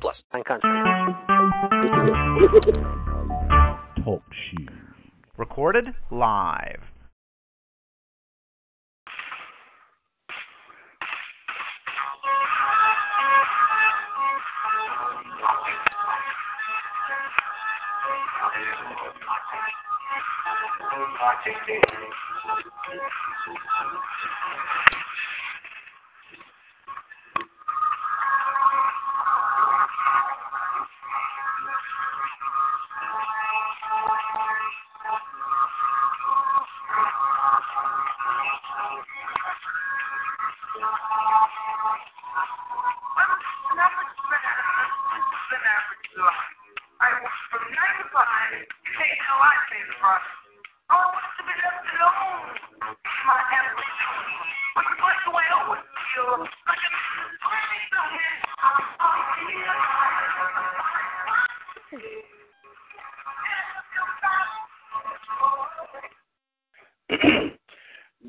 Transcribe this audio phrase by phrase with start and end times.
[0.00, 0.24] plus.
[4.04, 4.66] Talk shoe.
[5.36, 6.82] Recorded live.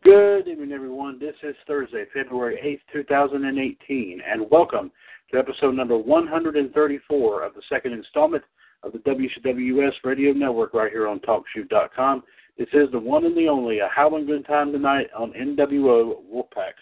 [0.04, 1.18] Good evening, everyone.
[1.18, 4.92] This is Thursday, February 8th, 2018, and welcome
[5.32, 8.44] to episode number 134 of the second installment
[8.84, 12.24] of the WCWS Radio Network right here on TalkShoe.com.
[12.58, 16.74] This is the one and the only A Howling Good Time Tonight on NWO Wolfpac.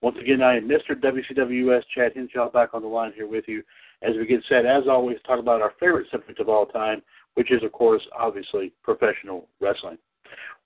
[0.00, 0.94] Once again, I am Mr.
[0.94, 3.62] WCWS Chad Henshaw back on the line here with you
[4.02, 7.02] as we get set, as always, talk about our favorite subject of all time,
[7.34, 9.98] which is, of course, obviously, professional wrestling.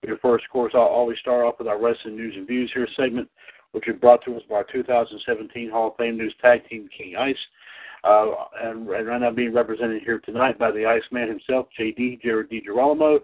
[0.08, 2.88] Of course, of course, I'll always start off with our wrestling news and views here
[2.96, 3.28] segment,
[3.72, 7.16] which is brought to us by our 2017 Hall of Fame News Tag Team King
[7.16, 7.36] Ice.
[8.06, 8.26] Uh,
[8.62, 13.18] and, and right now being represented here tonight by the Iceman himself, JD, Jared DiGirolamo.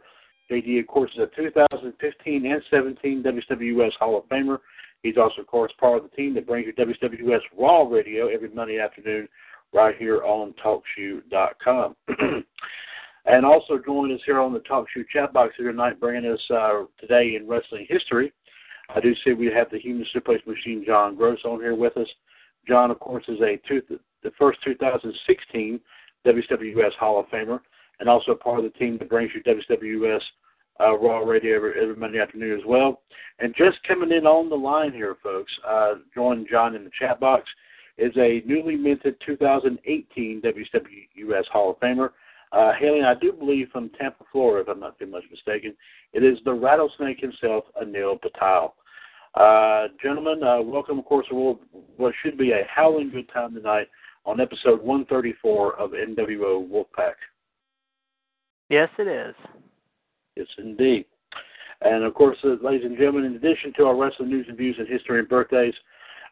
[0.50, 4.59] JD, of course, is a 2015 and 17 WWS Hall of Famer.
[5.03, 8.50] He's also, of course, part of the team that brings you WWS Raw Radio every
[8.50, 9.28] Monday afternoon
[9.72, 11.97] right here on TalkShoe.com.
[13.26, 16.84] and also joining us here on the TalkShoe chat box here tonight, bringing us uh,
[17.00, 18.32] today in wrestling history.
[18.94, 22.09] I do see we have the Human Suplex Machine, John Gross, on here with us.
[22.66, 23.82] John, of course, is a two,
[24.22, 25.81] the first 2016
[26.27, 27.60] WWS Hall of Famer,
[28.00, 30.21] and also part of the team that brings you WWS
[30.81, 33.03] uh, Raw Radio every, every Monday afternoon as well.
[33.38, 37.21] And just coming in on the line here, folks, uh, joining John in the chat
[37.21, 37.49] box
[37.99, 42.11] is a newly minted 2018 WWS Hall of Famer.
[42.53, 45.75] Uh, hailing, I do believe, from Tampa, Florida, if I'm not too much mistaken.
[46.12, 48.75] It is the rattlesnake himself, Anil Patel.
[49.34, 51.59] Uh, gentlemen, uh, welcome, of course, to
[51.97, 53.88] what should be a howling good time tonight
[54.25, 57.15] on episode 134 of NWO Wolfpac.
[58.69, 59.34] Yes, it is.
[60.37, 61.05] Yes, indeed.
[61.83, 64.77] And of course, uh, ladies and gentlemen, in addition to our wrestling news and views
[64.78, 65.75] and history and birthdays,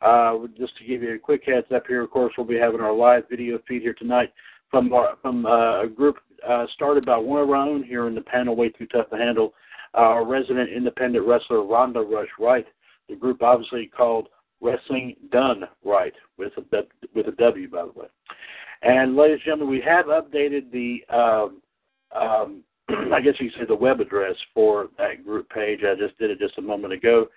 [0.00, 2.80] uh, just to give you a quick heads up here, of course, we'll be having
[2.80, 4.32] our live video feed here tonight
[4.70, 6.16] from our, from uh, a group
[6.48, 9.16] uh, started by one of our own here in the panel, way too tough to
[9.16, 9.52] handle,
[9.94, 12.66] our resident independent wrestler Rhonda Rush Wright.
[13.08, 14.28] The group obviously called
[14.60, 16.82] Wrestling Done Wright with a
[17.14, 18.06] with a W, by the way.
[18.82, 21.62] And ladies and gentlemen, we have updated the um,
[22.18, 22.62] um,
[23.12, 25.80] I guess you could say the web address for that group page.
[25.84, 27.28] I just did it just a moment ago.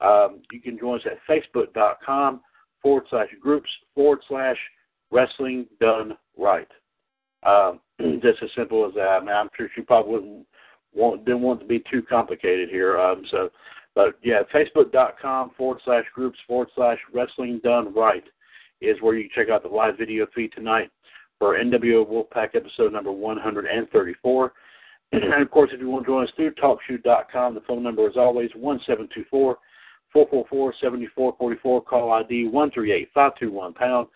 [0.00, 2.40] Um, you can join us at facebook.com
[2.82, 4.56] forward slash groups forward slash
[5.10, 6.68] wrestling done right.
[7.44, 7.80] Um,
[8.22, 9.22] just as simple as that.
[9.22, 10.46] I I'm sure she probably wouldn't
[10.94, 12.98] want didn't want to be too complicated here.
[12.98, 13.50] Um, so,
[13.98, 18.22] but yeah, facebook.com forward slash groups forward slash wrestling done right
[18.80, 20.92] is where you can check out the live video feed tonight
[21.36, 24.52] for NWO Wolfpac episode number 134.
[25.10, 28.16] And of course, if you want to join us through TalkShoe.com, the phone number is
[28.16, 29.58] always 1724
[30.12, 31.82] 444 7444.
[31.82, 34.06] Call ID 138 521 pound.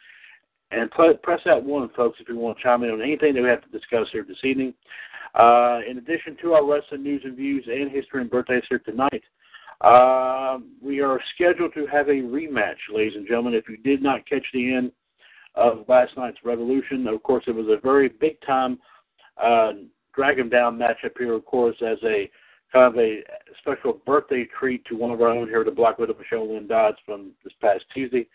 [0.70, 0.90] And
[1.22, 3.64] press that one, folks, if you want to chime in on anything that we have
[3.64, 4.74] to discuss here this evening.
[5.34, 9.24] Uh, in addition to our wrestling news and views and history and birthdays here tonight,
[9.82, 13.54] uh, we are scheduled to have a rematch, ladies and gentlemen.
[13.54, 14.92] If you did not catch the end
[15.54, 18.78] of last night's Revolution, of course, it was a very big time
[19.42, 19.72] uh,
[20.14, 22.30] Dragon Down matchup here, of course, as a
[22.72, 23.22] kind of a
[23.58, 26.98] special birthday treat to one of our own here, the Black Widow Michelle Lynn Dodds
[27.04, 28.26] from this past Tuesday.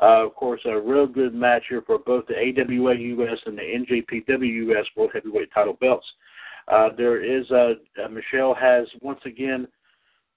[0.00, 3.62] Uh, of course, a real good match here for both the AWA US and the
[3.62, 6.06] NJPW US World Heavyweight title belts.
[6.68, 9.68] Uh, there is a, uh, Michelle has once again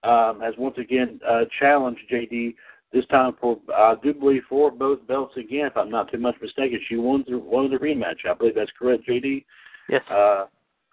[0.03, 2.55] um, has once again uh, challenged JD
[2.91, 5.67] this time for I do believe for both belts again.
[5.67, 8.25] If I'm not too much mistaken, she won the won the rematch.
[8.29, 9.45] I believe that's correct, JD.
[9.89, 10.01] Yes.
[10.09, 10.45] Uh,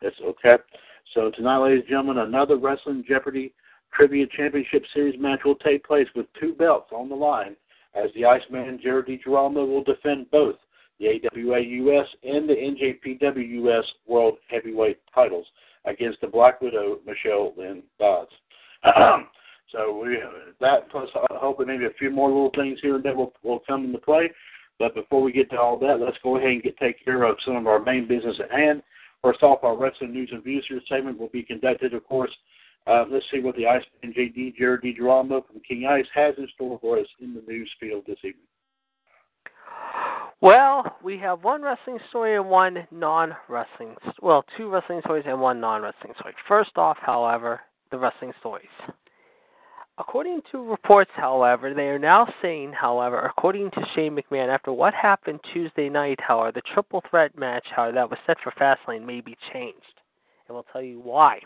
[0.03, 0.57] that's okay.
[1.15, 3.53] So tonight, ladies and gentlemen, another Wrestling Jeopardy
[3.95, 7.57] Trivia Championship Series match will take place with two belts on the line
[7.95, 10.57] as the Iceman Jared DiGirolamo will defend both
[10.99, 15.47] the AWA US and the NJPW US World Heavyweight titles
[15.85, 18.31] against the Black Widow Michelle Lynn Dodds.
[19.73, 20.19] so we
[20.61, 23.61] that plus I hope maybe a few more little things here and there will will
[23.67, 24.31] come into play.
[24.79, 27.37] But before we get to all that, let's go ahead and get take care of
[27.45, 28.83] some of our main business at hand.
[29.23, 32.31] First off, our wrestling news and views here segment will be conducted, of course.
[32.87, 36.79] Uh, let's see what the Iceman JD Jared DiGirolamo from King Ice has in store
[36.81, 38.47] for us in the news field this evening.
[40.41, 43.97] Well, we have one wrestling story and one non-wrestling.
[44.21, 46.35] Well, two wrestling stories and one non-wrestling story.
[46.47, 47.61] First off, however,
[47.97, 48.69] the wrestling stories.
[49.99, 54.93] According to reports, however, they are now saying, however, according to Shane McMahon, after what
[54.93, 59.23] happened Tuesday night, however, the triple threat match, however, that was set for Fastlane may
[59.23, 60.01] be changed.
[60.47, 61.41] And we'll tell you why.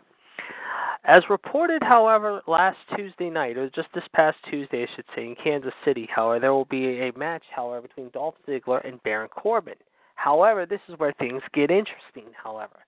[1.04, 5.36] As reported, however, last Tuesday night, or just this past Tuesday, I should say, in
[5.36, 9.76] Kansas City, however, there will be a match, however, between Dolph Ziggler and Baron Corbin.
[10.16, 12.80] However, this is where things get interesting, however.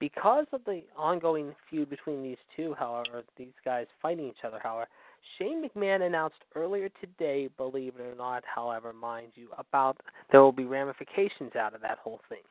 [0.00, 4.88] Because of the ongoing feud between these two, however, these guys fighting each other, however,
[5.38, 9.96] Shane McMahon announced earlier today, believe it or not, however, mind you, about
[10.30, 12.42] there will be ramifications out of that whole thing.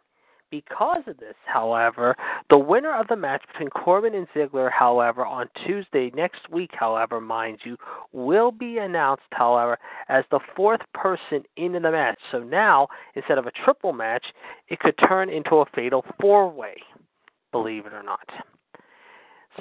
[0.49, 2.15] Because of this, however,
[2.51, 7.19] the winner of the match between Corbin and Ziggler, however, on Tuesday next week, however,
[7.19, 7.75] mind you,
[8.11, 9.79] will be announced, however,
[10.09, 12.19] as the fourth person into the match.
[12.31, 14.25] So now, instead of a triple match,
[14.67, 16.75] it could turn into a fatal four way,
[17.53, 18.27] believe it or not.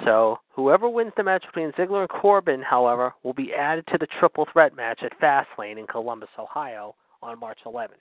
[0.03, 4.07] So whoever wins the match between Ziggler and Corbin, however, will be added to the
[4.19, 7.95] triple threat match at Fastlane in Columbus, Ohio on March 11.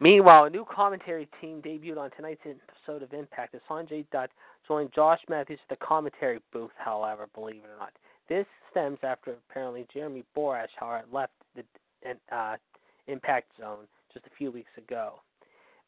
[0.00, 4.30] Meanwhile, a new commentary team debuted on tonight's episode of Impact as Sanjay Dutt
[4.66, 7.92] joined Josh Matthews at the commentary booth, however, believe it or not.
[8.28, 11.62] This stems after apparently Jeremy Borash, however, left the
[12.34, 12.56] uh,
[13.06, 15.20] Impact Zone just a few weeks ago.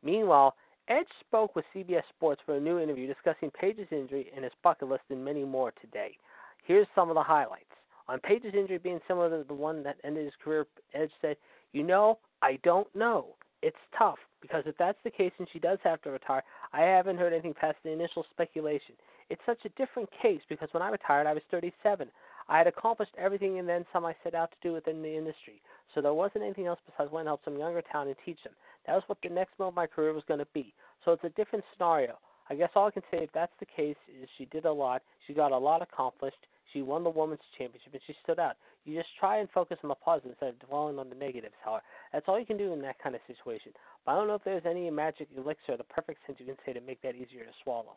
[0.03, 0.55] Meanwhile,
[0.89, 4.89] Edge spoke with CBS Sports for a new interview discussing Paige's injury and his bucket
[4.89, 6.17] list and many more today.
[6.65, 7.65] Here's some of the highlights.
[8.09, 11.37] On Paige's injury being similar to the one that ended his career, Edge said,
[11.73, 15.79] You know, I don't know it's tough because if that's the case and she does
[15.83, 16.43] have to retire,
[16.73, 18.95] I haven't heard anything past the initial speculation.
[19.31, 22.09] It's such a different case because when I retired, I was 37.
[22.49, 25.61] I had accomplished everything and then some I set out to do within the industry.
[25.95, 28.55] So there wasn't anything else besides going to help some younger talent and teach them.
[28.87, 30.73] That was what the next move of my career was going to be.
[31.05, 32.19] So it's a different scenario.
[32.51, 35.03] I guess all I can say if that's the case is she did a lot.
[35.27, 36.47] She got a lot accomplished.
[36.73, 38.57] She won the women's championship and she stood out.
[38.85, 41.83] You just try and focus on the positive instead of dwelling on the negatives, however.
[42.13, 43.73] That's all you can do in that kind of situation.
[44.05, 46.73] But I don't know if there's any magic elixir, the perfect sense you can say
[46.73, 47.97] to make that easier to swallow.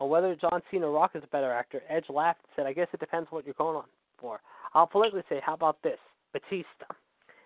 [0.00, 2.88] On whether John Cena Rock is a better actor, Edge laughed and said, I guess
[2.92, 3.84] it depends what you're going on
[4.18, 4.40] for.
[4.74, 5.98] I'll politely say, how about this?
[6.32, 6.86] Batista.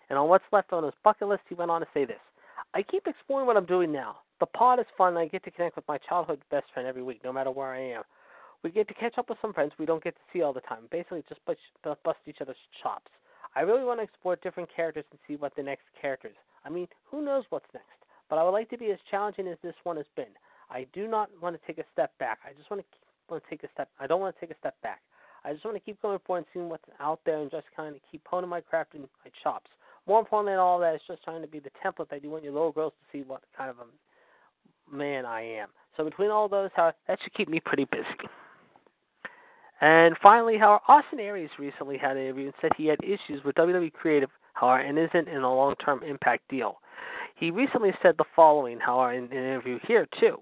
[0.08, 2.20] And on what's left on his bucket list, he went on to say this.
[2.72, 4.18] I keep exploring what I'm doing now.
[4.40, 7.02] The pod is fun, and I get to connect with my childhood best friend every
[7.02, 8.02] week, no matter where I am.
[8.62, 10.60] We get to catch up with some friends we don't get to see all the
[10.60, 10.84] time.
[10.90, 13.10] Basically, just bust, bust each other's chops.
[13.56, 16.34] I really want to explore different characters and see what the next character is.
[16.64, 17.86] I mean, who knows what's next?
[18.29, 20.32] But I would like to be as challenging as this one has been.
[20.74, 22.40] I do not want to take a step back.
[22.44, 23.00] I just want to, keep,
[23.31, 23.88] want to take a step.
[24.00, 25.00] I don't want to take a step back.
[25.44, 27.94] I just want to keep going forward and seeing what's out there and just kind
[27.94, 29.70] of keep honing my craft and my chops.
[30.08, 32.43] More important than all that is just trying to be the template that you want
[32.43, 35.69] your little girls to see what kind of a man I am.
[35.96, 38.04] So between all those, that should keep me pretty busy.
[39.81, 43.54] And finally, how Austin Aries recently had an interview and said he had issues with
[43.56, 46.78] WWE Creative, however, and isn't in a long-term impact deal.
[47.36, 50.38] He recently said the following, however, in an interview here too.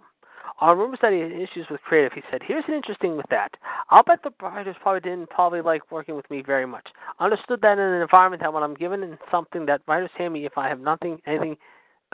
[0.62, 3.57] On rumors that he had issues with creative, he said, "Here's an interesting with that.
[3.90, 6.87] I'll bet the writers probably didn't probably like working with me very much.
[7.19, 10.57] Understood that in an environment that when I'm given something that writers hand me, if
[10.57, 11.57] I have nothing, anything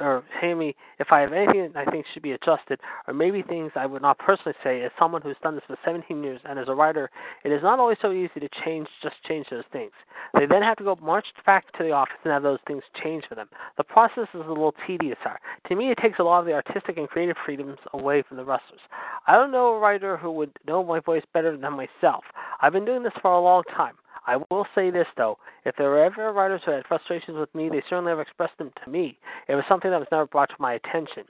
[0.00, 3.86] or me if I have anything I think should be adjusted, or maybe things I
[3.86, 6.74] would not personally say as someone who's done this for 17 years and as a
[6.74, 7.10] writer,
[7.44, 9.92] it is not always so easy to change, just change those things.
[10.34, 13.26] They then have to go march back to the office and have those things changed
[13.28, 13.48] for them.
[13.76, 15.18] The process is a little tedious.
[15.24, 15.34] Uh,
[15.68, 18.44] to me, it takes a lot of the artistic and creative freedoms away from the
[18.44, 18.80] wrestlers.
[19.26, 22.24] I don't know a writer who would know my voice better than myself.
[22.60, 23.94] I've been doing this for a long time.
[24.28, 27.70] I will say this though: if there were ever writers who had frustrations with me,
[27.70, 29.18] they certainly have expressed them to me.
[29.48, 31.24] It was something that was never brought to my attention.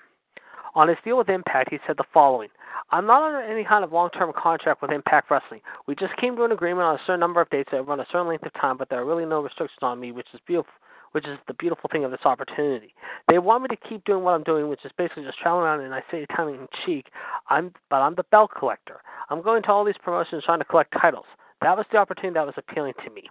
[0.74, 2.48] On his deal with Impact, he said the following
[2.90, 5.60] I'm not under any kind of long term contract with Impact Wrestling.
[5.86, 8.06] We just came to an agreement on a certain number of dates that run a
[8.10, 10.72] certain length of time, but there are really no restrictions on me, which is beautiful.
[11.12, 12.94] Which is the beautiful thing of this opportunity.
[13.30, 15.80] They want me to keep doing what I'm doing, which is basically just traveling around,
[15.80, 17.06] and I say tongue in cheek,
[17.48, 19.00] I'm, but I'm the belt collector.
[19.30, 21.24] I'm going to all these promotions trying to collect titles.
[21.62, 23.24] That was the opportunity that was appealing to me.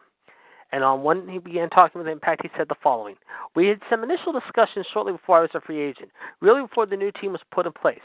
[0.72, 3.15] And on when he began talking with Impact, he said the following
[3.55, 6.98] We had some initial discussions shortly before I was a free agent, really before the
[6.98, 8.00] new team was put in place.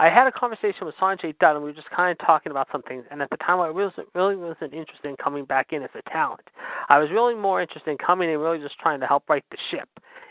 [0.00, 2.68] I had a conversation with Sanjay Dutt, and we were just kind of talking about
[2.70, 3.04] some things.
[3.10, 6.08] And at the time, I wasn't, really wasn't interested in coming back in as a
[6.10, 6.42] talent.
[6.88, 9.56] I was really more interested in coming in, really just trying to help right the
[9.70, 9.88] ship.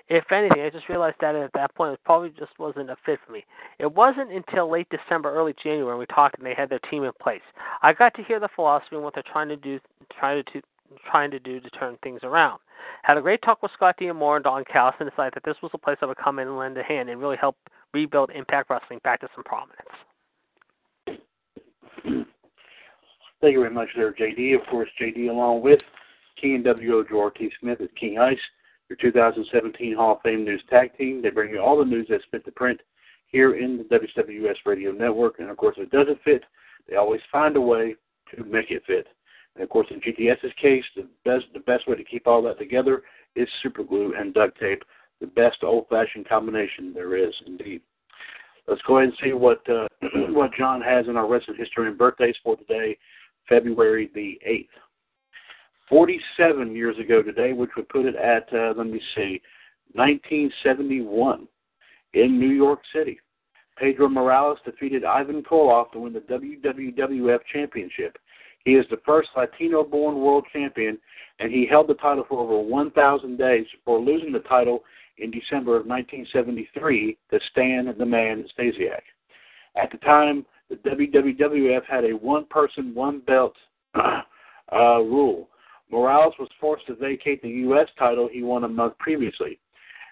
[0.09, 3.19] If anything, I just realized that at that point, it probably just wasn't a fit
[3.25, 3.43] for me.
[3.77, 7.03] It wasn't until late December, early January, when we talked and they had their team
[7.03, 7.41] in place.
[7.81, 9.79] I got to hear the philosophy and what they're trying to do,
[10.17, 10.61] trying to
[11.09, 12.59] trying to do to turn things around.
[13.03, 15.71] Had a great talk with Scott D'Amore and Don Callis and decided that this was
[15.73, 17.57] a place I would come in and lend a hand and really help
[17.93, 19.79] rebuild Impact Wrestling back to some prominence.
[23.39, 24.59] Thank you very much there, JD.
[24.59, 25.79] Of course, JD along with
[26.41, 27.51] King and WO T.
[27.59, 28.37] Smith at King Ice,
[28.89, 31.21] your 2017 Hall of Fame News Tag Team.
[31.21, 32.79] They bring you all the news that's fit to print
[33.27, 35.39] here in the WWS Radio Network.
[35.39, 36.43] And of course, if it doesn't fit,
[36.89, 37.95] they always find a way
[38.35, 39.07] to make it fit.
[39.55, 42.59] And of course, in GTS's case, the best the best way to keep all that
[42.59, 43.03] together
[43.35, 44.83] is super glue and duct tape,
[45.19, 47.81] the best old-fashioned combination there is indeed.
[48.67, 49.87] Let's go ahead and see what uh,
[50.29, 52.97] what John has in our wrestling history and birthdays for today,
[53.49, 54.69] February the eighth.
[55.89, 59.41] 47 years ago today, which would put it at, uh, let me see,
[59.93, 61.47] 1971
[62.13, 63.19] in New York City.
[63.77, 68.17] Pedro Morales defeated Ivan Koloff to win the WWF Championship.
[68.65, 70.97] He is the first Latino born world champion,
[71.39, 74.83] and he held the title for over 1,000 days before losing the title
[75.19, 79.01] in December of 1973 to Stan the Man Stasiak.
[79.81, 83.55] At the time, the WWF had a one person, one belt
[83.95, 84.21] uh,
[84.71, 85.49] rule.
[85.91, 87.87] Morales was forced to vacate the U.S.
[87.97, 89.59] title he won a month previously.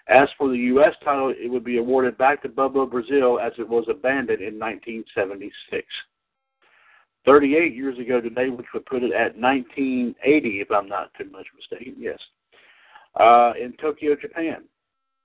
[0.08, 0.94] As for the U.S.
[1.04, 5.86] title, it would be awarded back to Bobo Brazil as it was abandoned in 1976.
[7.24, 11.46] 38 years ago today, which would put it at 1980, if I'm not too much
[11.56, 11.96] mistaken.
[11.98, 12.18] Yes.
[13.18, 14.62] Uh, in Tokyo, Japan,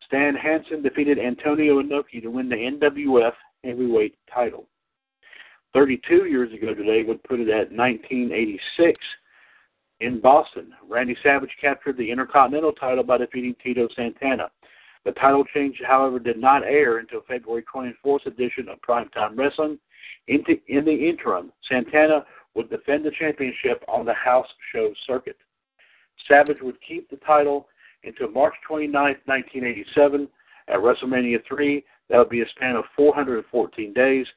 [0.08, 4.67] Stan Hansen defeated Antonio Inoki to win the NWF heavyweight title.
[5.74, 9.00] 32 years ago today would put it at 1986
[10.01, 10.74] in Boston.
[10.89, 14.50] Randy Savage captured the Intercontinental title by defeating Tito Santana.
[15.05, 19.79] The title change, however, did not air until February 24th edition of Primetime Wrestling
[20.27, 25.38] in the, in the interim, Santana would defend the championship on the house show circuit.
[26.27, 27.67] Savage would keep the title
[28.03, 28.93] until March 29,
[29.25, 30.27] 1987.
[30.67, 34.27] At WrestleMania 3, that would be a span of 414 days,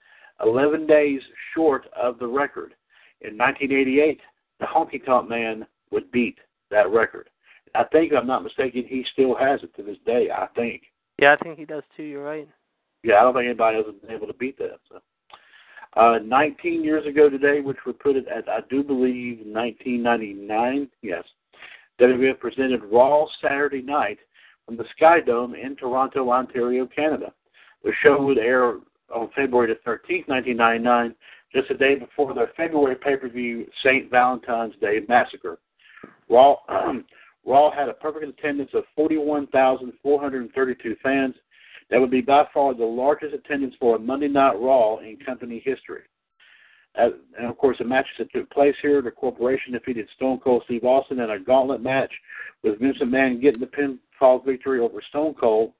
[0.43, 1.21] 11 days
[1.55, 2.75] short of the record.
[3.21, 4.21] In 1988,
[4.61, 6.39] the Honky Tonk Man would beat
[6.71, 7.29] that record.
[7.75, 10.83] I think, if I'm not mistaken, he still has it to this day, I think.
[11.21, 12.05] Yeah, I think he does too.
[12.05, 12.49] You're right.
[13.03, 14.79] Yeah, I don't think anybody else has been able to beat that.
[14.89, 15.01] So.
[15.97, 20.89] Uh, 19 years ago today, which would put it at, I do believe, 1999.
[21.03, 21.25] Yes.
[22.01, 24.19] WWF presented Raw Saturday night
[24.67, 27.33] from the Sky Dome in Toronto, Ontario, Canada.
[27.85, 28.79] The show would air
[29.15, 31.15] on February the 13th, 1999,
[31.55, 34.11] just a day before their February pay-per-view St.
[34.11, 35.59] Valentine's Day Massacre.
[36.29, 36.57] Raw,
[37.47, 41.35] Raw had a perfect attendance of 41,432 fans
[41.91, 45.63] that would be by far the largest attendance for a Monday Night Raw in company
[45.65, 46.03] history.
[46.97, 50.63] As, and of course, the matches that took place here, the corporation defeated Stone Cold
[50.65, 52.13] Steve Austin in a gauntlet match
[52.63, 55.73] with Vince McMahon getting the pinfall victory over Stone Cold.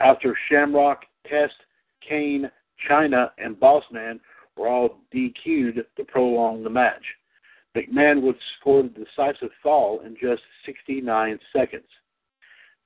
[0.00, 1.54] After Shamrock, Test,
[2.06, 2.50] Kane,
[2.88, 4.20] Chyna, and Bossman
[4.56, 7.02] were all DQ'd to prolong the match.
[7.76, 11.84] McMahon would score the decisive fall in just 69 seconds.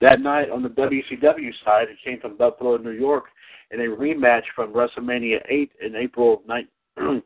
[0.00, 3.24] That night on the WCW side, it came from Buffalo, New York,
[3.70, 6.68] in a rematch from WrestleMania 8 in April of ni-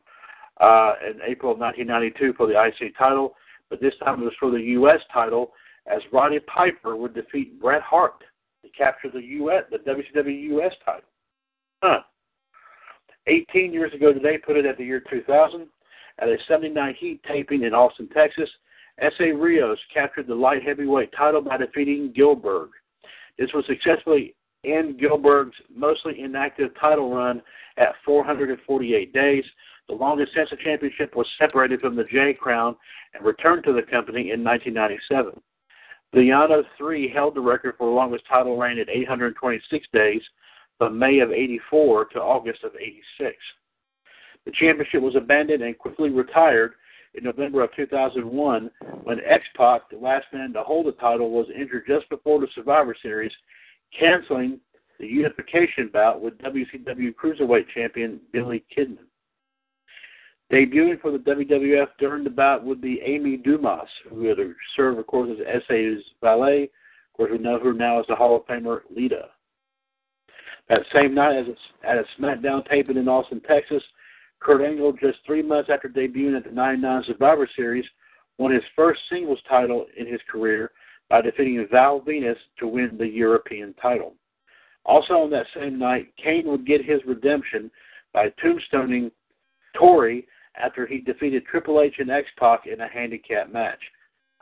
[0.60, 3.34] uh, in April of 1992 for the IC title,
[3.70, 5.00] but this time it was for the U.S.
[5.12, 5.52] title,
[5.86, 8.22] as Roddy Piper would defeat Bret Hart
[8.62, 9.64] to capture the U.S.
[9.70, 10.72] the WCW U.S.
[10.84, 11.08] title.
[11.82, 12.00] Huh.
[13.26, 15.66] 18 years ago today, put it at the year 2000,
[16.18, 18.48] at a 79 Heat taping in Austin, Texas,
[18.98, 22.68] Essa Rios captured the light heavyweight title by defeating Gillberg.
[23.38, 27.42] This was successfully in Gillberg's mostly inactive title run
[27.76, 29.44] at 448 days.
[29.86, 32.74] the longest since the championship was separated from the J Crown
[33.12, 35.38] and returned to the company in 1997.
[36.14, 40.22] The Yano 3 held the record for the longest title reign at 826 days
[40.78, 43.36] from May of 84 to August of 86.
[44.44, 46.74] The championship was abandoned and quickly retired
[47.14, 48.70] in November of 2001
[49.04, 52.94] when X-Pac, the last man to hold the title, was injured just before the Survivor
[53.00, 53.32] Series,
[53.98, 54.58] canceling
[54.98, 59.06] the unification bout with WCW Cruiserweight Champion Billy Kidman.
[60.52, 64.38] Debuting for the WWF during the bout would be Amy Dumas, who had
[64.76, 66.64] served, of course, as Essa's valet.
[66.64, 69.30] Of course, we know her now as the Hall of Famer Lita.
[70.68, 71.46] That same night, as
[71.82, 73.82] at a SmackDown taping in Austin, Texas,
[74.40, 77.84] Kurt Angle, just three months after debuting at the 99 Survivor Series,
[78.38, 80.70] won his first singles title in his career
[81.08, 84.14] by defeating Val Venis to win the European title.
[84.84, 87.70] Also on that same night, Kane would get his redemption
[88.12, 89.10] by tombstoning
[89.76, 93.80] Tori after he defeated Triple H and X Pac in a handicap match.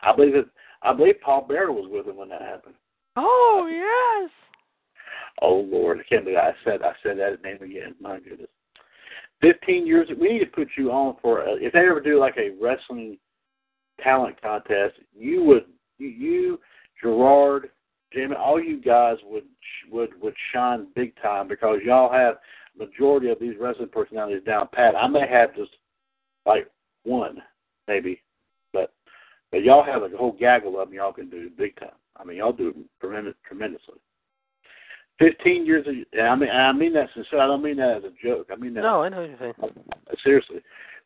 [0.03, 0.47] I believe it.
[0.83, 2.75] I believe Paul Bearer was with him when that happened.
[3.17, 4.31] Oh yes.
[5.43, 7.95] Oh Lord, I can't believe I said I said that name again.
[8.01, 8.49] My goodness.
[9.41, 10.09] Fifteen years.
[10.19, 13.19] We need to put you on for a, if they ever do like a wrestling
[14.01, 14.95] talent contest.
[15.19, 15.65] You would
[15.99, 16.61] you, you
[17.03, 17.71] Gerard,
[18.13, 19.45] Jimmy, all you guys would
[19.91, 22.37] would would shine big time because y'all have
[22.79, 24.95] majority of these wrestling personalities down pat.
[24.95, 25.73] I may have just
[26.47, 26.71] like
[27.03, 27.43] one,
[27.89, 28.23] maybe,
[28.73, 28.93] but
[29.51, 31.91] but y'all have a whole gaggle of them y'all can do big time.
[32.17, 33.99] I mean, y'all do tremendous, tremendously.
[35.19, 37.45] Fifteen years of, and I mean, I mean that sincerely.
[37.45, 38.49] I don't mean that as a joke.
[38.53, 38.83] I mean that.
[38.83, 39.55] No, I know what you're saying.
[39.63, 40.61] Uh, seriously,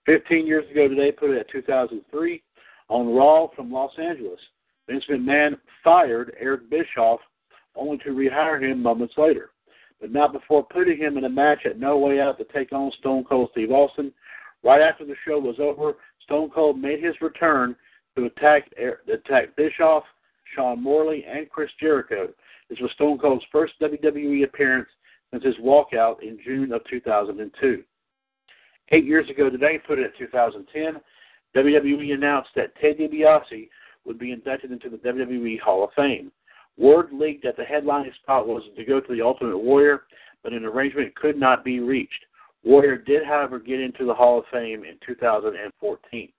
[0.07, 2.43] fifteen years ago today, put it at 2003
[2.89, 4.41] on Raw from Los Angeles.
[4.89, 7.21] Vince McMahon fired Eric Bischoff,
[7.75, 9.51] only to rehire him moments later,
[10.01, 12.93] but not before putting him in a match at No Way Out to take on
[13.01, 14.13] Stone Cold Steve Austin.
[14.63, 17.77] Right after the show was over, Stone Cold made his return
[18.17, 20.05] to attack er-, attack Bischoff,
[20.55, 22.29] Sean Morley, and Chris Jericho.
[22.69, 24.89] This was Stone Cold's first WWE appearance
[25.31, 27.83] since his walkout in June of 2002.
[28.91, 31.01] Eight years ago today, put it at 2010,
[31.57, 33.69] WWE announced that Ted DiBiase
[34.05, 36.31] would be inducted into the WWE Hall of Fame.
[36.77, 40.05] Word leaked that the headlining spot was to go to the Ultimate Warrior,
[40.43, 42.27] but an arrangement could not be reached.
[42.63, 46.33] Warrior did, however, get into the Hall of Fame in 2014.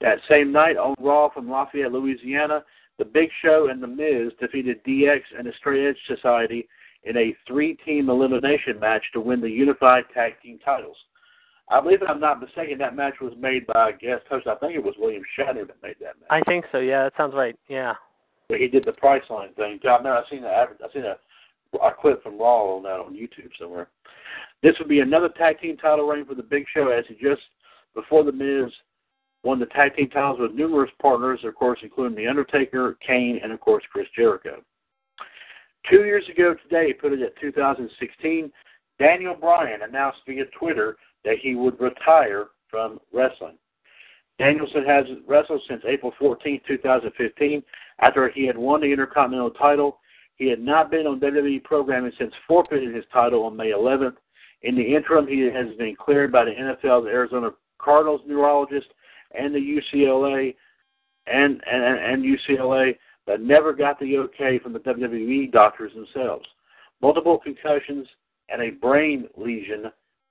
[0.00, 2.64] That same night on Raw from Lafayette, Louisiana,
[2.98, 6.68] The Big Show and The Miz defeated DX and the Straight Edge Society
[7.04, 10.96] in a three-team elimination match to win the Unified Tag Team titles.
[11.70, 14.46] I believe, if I'm not mistaken, that match was made by a guest host.
[14.46, 16.28] I think it was William Shatner that made that match.
[16.30, 16.78] I think so.
[16.78, 17.56] Yeah, that sounds right.
[17.68, 17.94] Yeah.
[18.48, 19.80] But he did the price line thing.
[19.84, 21.16] I remember I've seen a I seen a,
[21.78, 23.88] a clip from Raw on that on YouTube somewhere.
[24.62, 27.40] This would be another tag team title reign for the Big Show, as he just
[27.94, 28.70] before the Miz
[29.44, 33.52] won the tag team titles with numerous partners, of course, including the Undertaker, Kane, and
[33.52, 34.62] of course Chris Jericho.
[35.90, 38.50] Two years ago today, put it at 2016,
[38.98, 43.58] Daniel Bryan announced via Twitter that he would retire from wrestling.
[44.38, 47.62] Danielson has wrestled since April 14, 2015,
[48.00, 50.00] after he had won the Intercontinental title.
[50.36, 54.16] He had not been on WWE programming since forfeiting his title on May 11th.
[54.62, 58.88] In the interim, he has been cleared by the NFL's Arizona Cardinals neurologist
[59.38, 60.54] and the UCLA
[61.26, 66.46] and, and, and UCLA, but never got the okay from the WWE doctors themselves.
[67.00, 68.06] Multiple concussions
[68.48, 69.84] and a brain lesion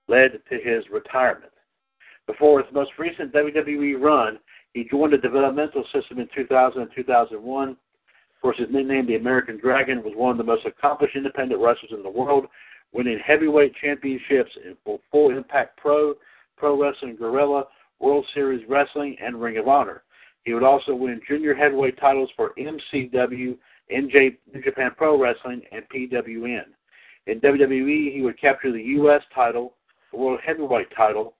[0.07, 1.51] led to his retirement.
[2.27, 4.39] Before his most recent WWE run,
[4.73, 7.69] he joined the developmental system in 2000 and 2001.
[7.69, 7.77] Of
[8.41, 12.03] course, his nickname, the American Dragon, was one of the most accomplished independent wrestlers in
[12.03, 12.45] the world,
[12.91, 14.75] winning heavyweight championships in
[15.11, 16.15] Full Impact Pro,
[16.57, 17.65] Pro Wrestling Guerrilla,
[18.03, 20.03] World Series Wrestling, and Ring of Honor.
[20.43, 23.57] He would also win junior heavyweight titles for MCW,
[23.89, 26.65] NJ, New Japan Pro Wrestling, and PWN.
[27.27, 29.21] In WWE, he would capture the U.S.
[29.33, 29.75] title,
[30.11, 31.35] the World Heavyweight title,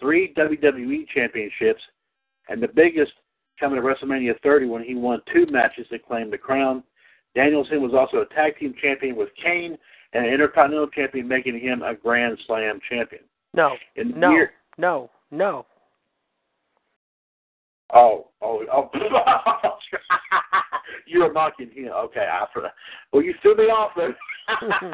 [0.00, 1.82] three WWE championships,
[2.48, 3.12] and the biggest
[3.60, 6.82] coming to WrestleMania 30 when he won two matches to claim the crown.
[7.34, 9.76] Danielson was also a tag team champion with Kane
[10.14, 13.22] and an Intercontinental champion, making him a Grand Slam champion.
[13.52, 13.74] No.
[13.96, 14.30] In no.
[14.30, 15.10] year- No.
[15.30, 15.66] No.
[17.94, 18.90] Oh, oh, oh!
[21.06, 21.88] You're mocking him.
[21.92, 22.72] Okay, I forgot.
[23.12, 24.16] Well, you threw me off there.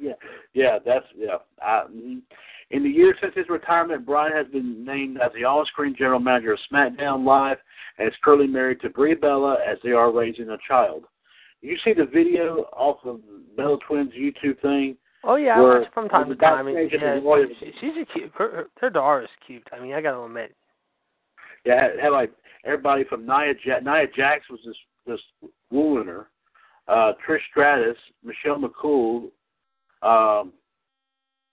[0.00, 0.12] yeah,
[0.54, 1.36] yeah, that's yeah.
[1.60, 2.20] I, mm.
[2.70, 6.52] in the years since his retirement, Bryan has been named as the on-screen general manager
[6.52, 7.58] of SmackDown Live,
[7.98, 11.04] and is currently married to Brie Bella as they are raising a child.
[11.60, 13.20] You see the video off of
[13.56, 16.58] Bella Twins YouTube thing Oh yeah, I watch from time to time.
[16.58, 18.30] I mean, yeah, at the Royal- she, she's a cute.
[18.34, 19.66] Her, her, her daughter is cute.
[19.72, 20.54] I mean, I got to admit.
[21.66, 22.32] Yeah, had, had like
[22.64, 24.76] everybody from Nia ja- Nia Jax was this
[25.06, 26.28] this wooing her,
[26.88, 29.24] uh, Trish Stratus, Michelle McCool,
[30.02, 30.52] um,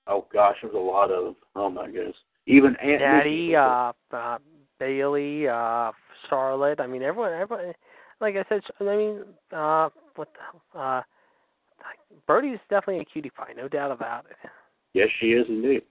[0.07, 1.35] oh gosh, there's a lot of them.
[1.55, 4.37] Oh my goodness, even Aunt Daddy, uh, uh,
[4.79, 5.91] Bayley, uh,
[6.29, 6.79] Charlotte.
[6.79, 7.73] I mean, everyone, everyone.
[8.21, 9.21] Like I said, I mean,
[9.51, 10.29] uh, what
[10.73, 11.01] the, uh,
[12.27, 14.49] Birdie's definitely a cutie pie, no doubt about it.
[14.93, 15.81] Yes, she is indeed.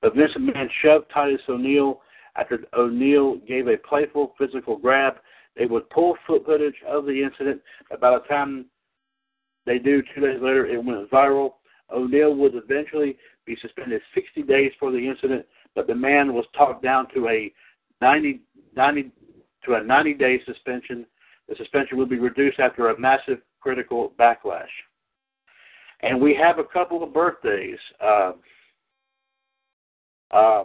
[0.00, 2.00] But Vince McMahon shoved Titus O'Neil
[2.36, 5.14] after O'Neil gave a playful physical grab.
[5.56, 7.60] They would pull foot footage of the incident.
[7.90, 8.66] About the time
[9.64, 11.54] they do, two days later, it went viral.
[11.90, 16.82] O'Neil would eventually be suspended 60 days for the incident, but the man was talked
[16.82, 17.52] down to a
[18.00, 18.40] 90,
[18.74, 19.12] 90
[19.64, 21.06] to a 90 day suspension.
[21.48, 24.66] The suspension would be reduced after a massive critical backlash.
[26.02, 27.78] And we have a couple of birthdays.
[28.04, 28.32] Uh,
[30.32, 30.64] uh,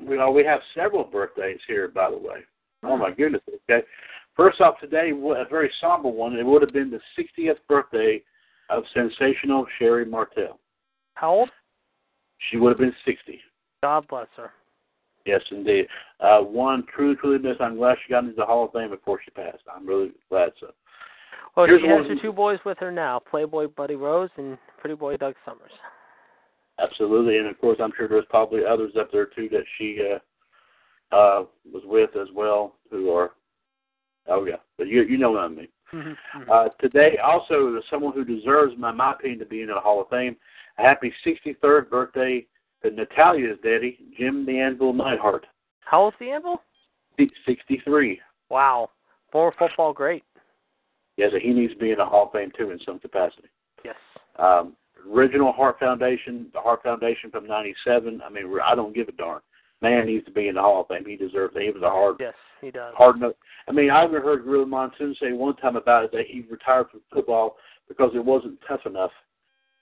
[0.00, 2.44] we know we have several birthdays here, by the way.
[2.82, 3.42] Oh my goodness!
[3.70, 3.84] Okay,
[4.36, 6.36] first off today, a very somber one.
[6.36, 8.22] It would have been the 60th birthday
[8.70, 10.58] of sensational Sherri Martel.
[11.14, 11.50] How old?
[12.50, 13.40] She would have been 60.
[13.82, 14.52] God bless her.
[15.26, 15.86] Yes, indeed.
[16.20, 17.56] Uh, one true, truly miss.
[17.60, 19.62] I'm glad she got into the Hall of Fame before she passed.
[19.74, 20.68] I'm really glad so.
[21.56, 24.94] Well, Here's she has her two boys with her now: Playboy Buddy Rose and Pretty
[24.94, 25.72] Boy Doug Summers.
[26.78, 31.14] Absolutely, and of course, I'm sure there's probably others up there too that she uh,
[31.14, 33.32] uh, was with as well who are.
[34.28, 35.68] Oh yeah, but you you know what I mean.
[35.92, 36.50] Mm-hmm.
[36.50, 40.08] Uh, today, also someone who deserves, in my opinion, to be in the Hall of
[40.08, 40.36] Fame.
[40.78, 42.46] A happy 63rd birthday
[42.82, 45.46] to Natalya's daddy, Jim the Anvil Neidhart,
[45.80, 46.62] How old's the Anvil?
[47.46, 48.20] 63.
[48.50, 48.90] Wow,
[49.32, 50.22] former football great.
[51.16, 53.48] Yeah, so he needs to be in the Hall of Fame too in some capacity.
[53.84, 53.96] Yes.
[54.38, 54.76] Um,
[55.10, 58.20] original Heart Foundation, the Heart Foundation from '97.
[58.24, 59.40] I mean, I don't give a darn.
[59.80, 61.04] Man needs to be in the Hall of Fame.
[61.06, 61.62] He deserves it.
[61.62, 62.92] He was a hard, Yes, he does.
[62.96, 63.36] hard note.
[63.68, 66.90] I mean, I even heard Gorilla Monsoon say one time about it that he retired
[66.90, 67.56] from football
[67.88, 69.12] because it wasn't tough enough.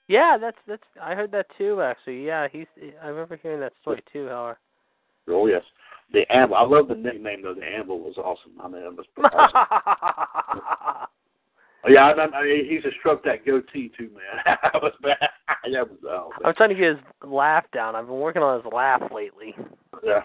[0.07, 0.83] Yeah, that's that's.
[1.01, 1.81] I heard that too.
[1.81, 2.67] Actually, yeah, he's.
[3.03, 4.27] I remember hearing that story too.
[4.27, 4.59] However.
[5.29, 5.63] Oh yes,
[6.13, 6.55] the Amble.
[6.55, 7.53] I love the nickname though.
[7.55, 8.53] The Amble was awesome.
[8.63, 10.86] I mean, it was awesome.
[11.87, 14.57] Yeah, I, I, I, he's a struck that goatee too, man.
[14.63, 15.17] that was bad.
[15.71, 17.95] that was oh, I'm trying to get his laugh down.
[17.95, 19.55] I've been working on his laugh lately.
[20.03, 20.21] Yeah.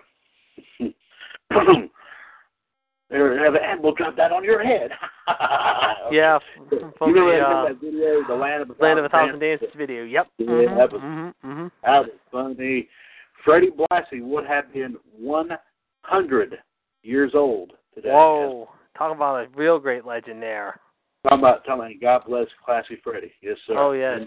[3.10, 4.90] there, have an Amble drop that on your head.
[6.10, 9.04] Yeah, You from remember the that, uh, that video, the land of a Land of
[9.06, 10.02] a Thousand Thousand Dances video.
[10.02, 10.26] Yep.
[10.38, 11.70] Yeah, Mhm, that was- mhm, mhm.
[11.84, 12.88] That was funny.
[13.44, 16.58] Freddie Blassie would have been 100
[17.02, 18.10] years old today.
[18.10, 20.80] Whoa, talk about a real great legend there.
[21.22, 23.32] Talking about, talking about God bless Classy Freddie.
[23.42, 23.74] Yes, sir.
[23.76, 24.26] Oh, yes.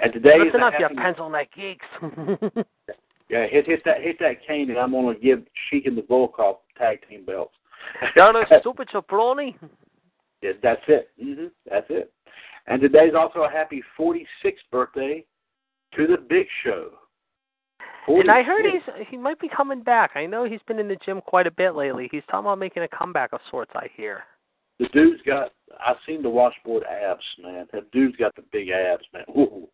[0.00, 1.86] And today is Listen a up, you pencil neck geeks.
[3.30, 6.56] Yeah, hit hit that hit that cane, and I'm to give Sheik and the Volkoff
[6.78, 7.52] tag team belts.
[8.16, 9.54] You're a stupid jabroni.
[10.42, 11.10] yes, that's it.
[11.20, 12.12] hmm That's it.
[12.66, 14.24] And today's also a happy 46th
[14.70, 15.24] birthday
[15.94, 16.90] to the Big Show.
[18.06, 20.12] And I heard he's he might be coming back.
[20.14, 22.08] I know he's been in the gym quite a bit lately.
[22.10, 23.72] He's talking about making a comeback of sorts.
[23.74, 24.22] I hear.
[24.78, 25.52] The dude's got.
[25.86, 27.66] I've seen the washboard abs, man.
[27.72, 29.24] That dude's got the big abs, man.
[29.36, 29.68] Ooh,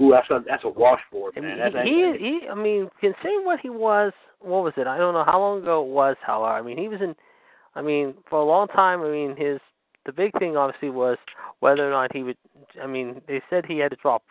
[0.00, 1.58] ooh, that's a that's a washboard, I man.
[1.58, 4.86] That's he, he, he, I mean, considering what he was, what was it?
[4.86, 6.16] I don't know how long ago it was.
[6.24, 7.14] However, I mean, he was in.
[7.74, 9.02] I mean, for a long time.
[9.02, 9.60] I mean, his
[10.06, 11.18] the big thing obviously was
[11.60, 12.38] whether or not he would.
[12.82, 14.22] I mean, they said he had to drop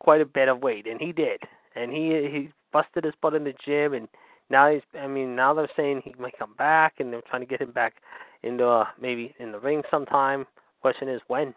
[0.00, 1.40] quite a bit of weight, and he did.
[1.76, 4.08] And he he busted his butt in the gym, and
[4.50, 4.82] now he's.
[4.98, 7.72] I mean, now they're saying he might come back, and they're trying to get him
[7.72, 7.94] back
[8.42, 10.46] into uh, maybe in the ring sometime.
[10.80, 11.54] Question is when.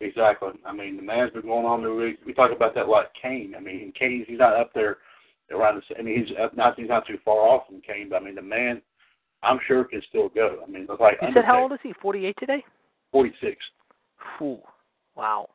[0.00, 0.50] Exactly.
[0.64, 1.82] I mean, the man's been going on.
[1.96, 3.54] We, we talk about that like Kane.
[3.56, 4.98] I mean, Kane, he's not up there
[5.50, 5.82] around.
[5.88, 8.24] The, I mean, he's up, not he's not too far off from Kane, but I
[8.24, 8.80] mean, the man,
[9.42, 10.60] I'm sure can still go.
[10.66, 11.92] I mean, it's like You said how old is he?
[12.00, 12.64] Forty-eight today.
[13.10, 13.56] 46.
[14.36, 14.58] Phew.
[15.16, 15.48] Wow.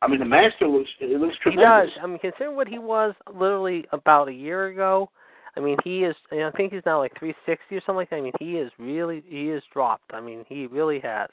[0.00, 0.90] I mean, the man still looks.
[1.00, 1.90] It looks tremendous.
[1.92, 2.02] He does.
[2.02, 5.10] I mean, considering what he was literally about a year ago,
[5.58, 6.14] I mean, he is.
[6.30, 8.16] and I think he's now like 360 or something like that.
[8.16, 10.12] I mean, he is really he is dropped.
[10.14, 11.28] I mean, he really has.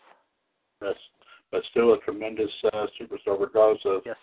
[0.81, 0.95] Yes.
[1.51, 4.17] But still a tremendous uh, superstar, regardless of Yes.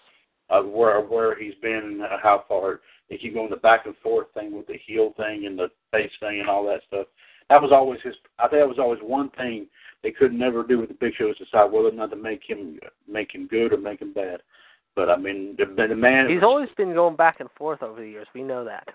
[0.50, 2.80] of where where he's been and how far.
[3.08, 6.10] They keep going the back and forth thing with the heel thing and the face
[6.18, 7.06] thing and all that stuff.
[7.50, 8.14] That was always his.
[8.38, 9.66] I think that was always one thing
[10.02, 12.42] they could never do with the Big Show is decide whether or not to make
[12.44, 14.40] him make him good or make him bad.
[14.96, 16.28] But I mean, the, the man.
[16.28, 18.26] He's always been going back and forth over the years.
[18.34, 18.88] We know that.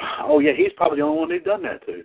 [0.00, 2.02] Oh yeah, he's probably the only one who's done that to.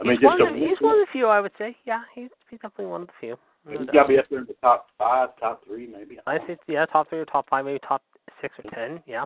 [0.00, 1.76] I mean, he's, just one of, he's one of the few, I would say.
[1.84, 3.36] Yeah, he's he's definitely one of the few.
[3.68, 6.18] He's got to be up there in the top five, top three, maybe.
[6.26, 8.02] I think yeah, top three or top five, maybe top
[8.40, 9.02] six or ten.
[9.06, 9.24] Yeah.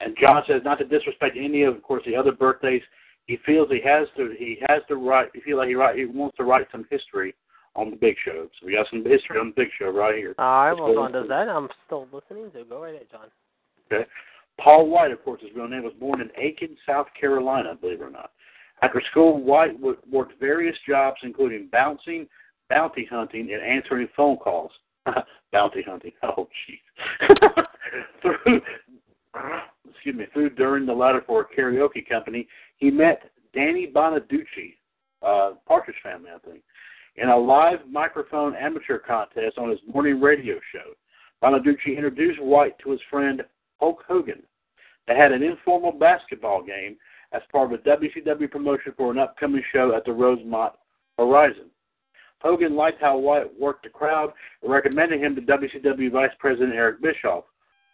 [0.00, 2.82] And John says not to disrespect any of, of course, the other birthdays.
[3.26, 4.34] He feels he has to.
[4.38, 5.28] He has to write.
[5.34, 5.96] He feels like he write.
[5.96, 7.34] He wants to write some history
[7.76, 8.48] on the Big Show.
[8.58, 10.34] So we got some history on the Big Show right here.
[10.38, 10.70] All right.
[10.70, 11.48] Let's Well, John does that.
[11.48, 12.50] I'm still listening.
[12.54, 13.28] So go right ahead, John.
[13.92, 14.08] Okay.
[14.58, 18.04] Paul White, of course, his real name was born in Aiken, South Carolina, believe it
[18.04, 18.32] or not.
[18.82, 22.26] After school, White worked various jobs, including bouncing,
[22.68, 24.72] bounty hunting, and answering phone calls.
[25.52, 26.12] bounty hunting.
[26.22, 27.64] Oh, jeez.
[28.22, 28.60] through,
[29.90, 34.76] excuse me, through during the latter for a karaoke company, he met Danny Bonaduce,
[35.22, 36.62] uh, Partridge Family, I think,
[37.16, 40.92] in a live microphone amateur contest on his morning radio show.
[41.42, 43.42] Bonaduce introduced White to his friend
[43.80, 44.42] Hulk Hogan.
[45.08, 46.96] They had an informal basketball game
[47.32, 50.74] as part of a WCW promotion for an upcoming show at the Rosemont
[51.18, 51.70] Horizon.
[52.40, 57.02] Hogan liked how White worked the crowd and recommended him to WCW Vice President Eric
[57.02, 57.44] Bischoff.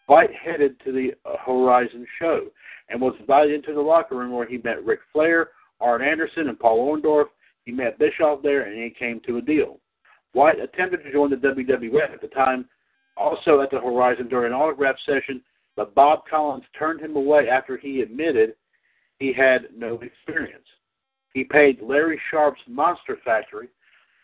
[0.07, 1.11] White headed to the
[1.45, 2.47] Horizon show
[2.89, 5.49] and was invited into the locker room where he met Ric Flair,
[5.81, 7.27] Arn Anderson, and Paul Orndorff.
[7.65, 9.79] He met Bischoff there and he came to a deal.
[10.31, 12.69] White attempted to join the WWF at the time,
[13.17, 15.41] also at the Horizon during an autograph session,
[15.77, 18.55] but Bob Collins turned him away after he admitted
[19.19, 20.65] he had no experience.
[21.33, 23.69] He paid Larry Sharpe's Monster Factory,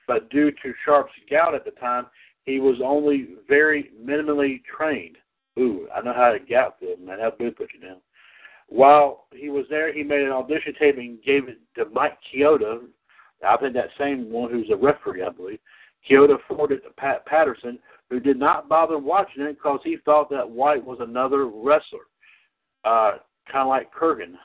[0.07, 2.07] but due to Sharpe's gout at the time,
[2.45, 5.17] he was only very minimally trained.
[5.57, 7.19] Ooh, I know how a gout feels, man.
[7.19, 8.01] How boo put you down.
[8.67, 12.81] While he was there, he made an audition tape and gave it to Mike Chioda.
[13.47, 15.59] I think that same one who's a referee, I believe.
[16.09, 17.77] Chioda forwarded to Pat Patterson,
[18.09, 22.07] who did not bother watching it because he thought that White was another wrestler,
[22.83, 23.13] uh,
[23.51, 24.35] kind of like Kurrgan.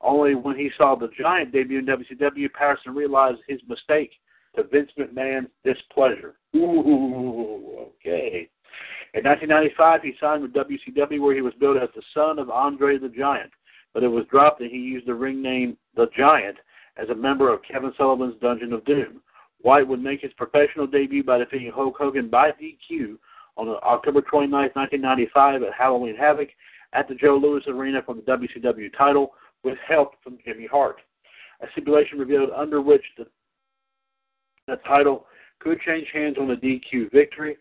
[0.00, 4.12] Only when he saw the Giant debut in WCW, Patterson realized his mistake
[4.56, 6.36] to Vince McMahon's displeasure.
[6.56, 8.48] Ooh, okay.
[9.12, 12.96] In 1995, he signed with WCW, where he was billed as the son of Andre
[12.96, 13.50] the Giant,
[13.92, 16.56] but it was dropped and he used the ring name The Giant
[16.96, 19.20] as a member of Kevin Sullivan's Dungeon of Doom.
[19.62, 23.16] White would make his professional debut by defeating Hulk Hogan by DQ
[23.56, 26.48] on October 29, 1995 at Halloween Havoc
[26.92, 30.96] at the Joe Louis Arena for the WCW title with help from Jimmy Hart.
[31.60, 33.26] A stipulation revealed under which the,
[34.66, 35.26] the title
[35.58, 37.56] could change hands on a DQ victory.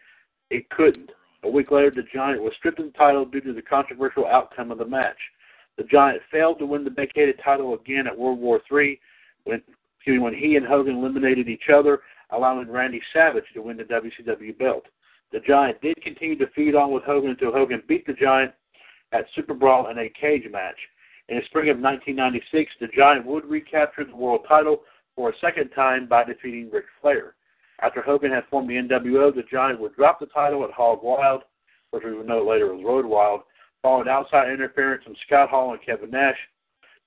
[0.50, 1.12] It couldn't.
[1.44, 4.72] A week later, the Giant was stripped of the title due to the controversial outcome
[4.72, 5.18] of the match.
[5.78, 9.00] The Giant failed to win the vacated title again at World War III
[9.44, 9.62] when,
[10.08, 14.86] when he and Hogan eliminated each other, allowing Randy Savage to win the WCW belt.
[15.32, 18.52] The Giant did continue to feed on with Hogan until Hogan beat the Giant
[19.12, 20.78] at Super Brawl in a cage match.
[21.28, 24.82] In the spring of 1996, the Giant would recapture the world title
[25.16, 27.36] for a second time by defeating Ric Flair.
[27.82, 31.44] After Hogan had formed the NWO, the Giant would drop the title at Hog Wild,
[31.92, 33.42] which we would know later was Road Wild,
[33.82, 36.38] following outside interference from Scott Hall and Kevin Nash.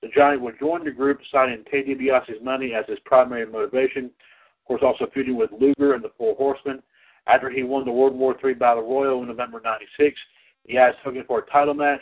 [0.09, 4.05] Giant would join the group, citing Ted DiBiase's money as his primary motivation.
[4.05, 6.81] Of course, also feuding with Luger and the Four Horsemen.
[7.27, 10.19] After he won the World War III Battle Royal in November '96,
[10.65, 12.01] he asked Hogan for a title match.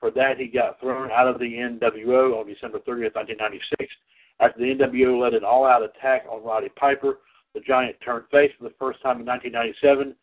[0.00, 3.92] For that, he got thrown out of the NWO on December 30th, 1996.
[4.40, 7.18] After the NWO led an all-out attack on Roddy Piper,
[7.54, 10.16] the Giant turned face for the first time in 1997,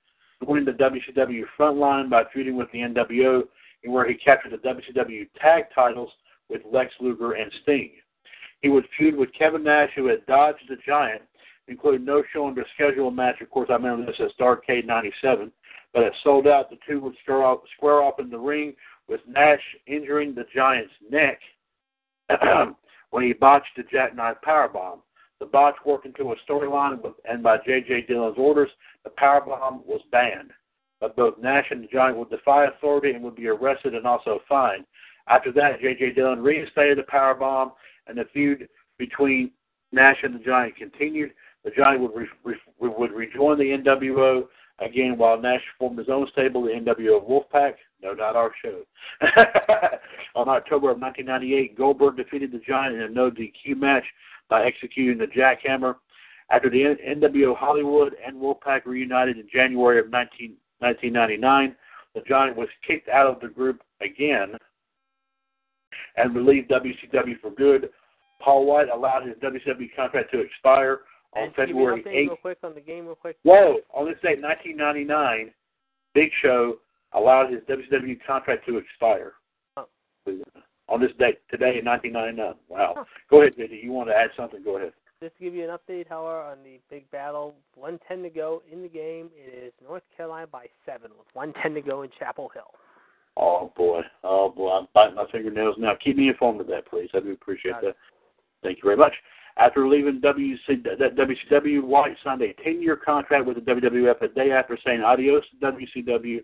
[0.43, 3.43] joining the WCW frontline by feuding with the NWO,
[3.83, 6.11] and where he captured the WCW tag titles
[6.49, 7.91] with Lex Luger and Sting.
[8.62, 11.21] He would feud with Kevin Nash, who had dodged the Giant,
[11.67, 13.41] including no showing to schedule match.
[13.41, 15.51] Of course, I remember this as Starrcade 97,
[15.93, 16.69] but it sold out.
[16.69, 18.73] The two would square off, square off in the ring,
[19.07, 21.39] with Nash injuring the Giant's neck
[23.12, 24.99] when he botched the jackknife powerbomb.
[25.39, 28.07] The botch worked into a storyline, and by J.J.
[28.07, 28.69] Dillon's orders,
[29.05, 30.51] the powerbomb was banned.
[30.99, 34.41] But both Nash and the Giant would defy authority and would be arrested and also
[34.49, 34.83] fined.
[35.29, 36.13] After that, J.J.
[36.13, 37.71] Dillon reinstated the powerbomb,
[38.07, 39.51] and the feud between
[39.91, 41.31] Nash and the Giant continued.
[41.63, 44.47] The Giant would re- re- would rejoin the NWO
[44.79, 47.73] again while Nash formed his own stable, the NWO Wolfpac.
[48.01, 48.81] No, not our show.
[50.35, 54.05] On October of 1998, Goldberg defeated the Giant in a no DQ match
[54.49, 55.95] by executing the jackhammer.
[56.49, 61.75] After the NWO Hollywood and Wolfpac reunited in January of 19, 1999,
[62.15, 64.55] the Giant was kicked out of the group again
[66.17, 67.89] and relieved WCW for good.
[68.39, 71.02] Paul White allowed his WCW contract to expire
[71.34, 72.28] on and to give you February an 8th.
[72.28, 73.38] real quick on the game, real quick.
[73.43, 73.78] Whoa!
[73.93, 75.52] On this date, 1999,
[76.13, 76.78] Big Show
[77.13, 79.34] allowed his WCW contract to expire.
[79.78, 79.88] Oh.
[80.88, 82.56] On this date, today in 1999.
[82.67, 82.93] Wow.
[82.97, 83.04] Huh.
[83.30, 83.84] Go ahead, JD.
[83.84, 84.63] You want to add something?
[84.63, 84.93] Go ahead.
[85.21, 88.82] Just to give you an update, however, on the big battle, 110 to go in
[88.82, 89.30] the game.
[89.36, 92.71] It is North Carolina by seven with 110 to go in Chapel Hill.
[93.41, 95.93] Oh boy, oh boy, I'm biting my fingernails now.
[96.04, 97.10] Keep me informed of that, please.
[97.13, 97.95] I do appreciate that.
[98.62, 99.13] Thank you very much.
[99.56, 104.78] After leaving WC, WCW, White signed a 10-year contract with the WWF a day after
[104.86, 106.43] saying adios to WCW.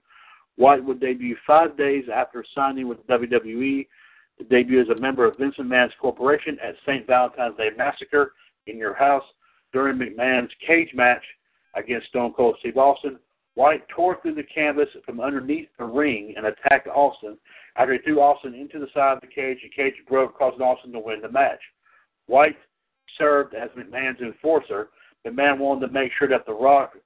[0.56, 3.88] White would debut five days after signing with WWE.
[4.38, 7.06] The debut as a member of Vincent McMahon's corporation at St.
[7.06, 8.34] Valentine's Day Massacre
[8.68, 9.24] in your house
[9.74, 11.24] during McMahon's cage match
[11.76, 13.20] against Stone Cold Steve Austin.
[13.56, 17.38] White tore through the canvas from underneath the ring and attacked Austin.
[17.78, 20.92] After he threw Austin into the side of the cage, the cage broke, causing Austin
[20.92, 21.60] to win the match.
[22.28, 22.58] White
[23.18, 24.90] served as McMahon's enforcer.
[25.26, 26.98] McMahon wanted to make sure that The Rock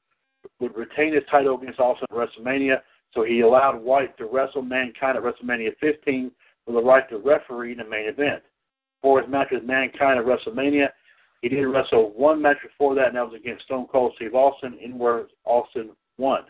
[0.59, 2.81] would retain his title against Austin at WrestleMania,
[3.13, 6.31] so he allowed White to wrestle Mankind at WrestleMania 15
[6.65, 8.41] for the right to referee the main event.
[9.01, 10.89] For his match with Mankind at WrestleMania,
[11.41, 14.77] he did wrestle one match before that, and that was against Stone Cold Steve Austin,
[14.81, 16.43] in where Austin won.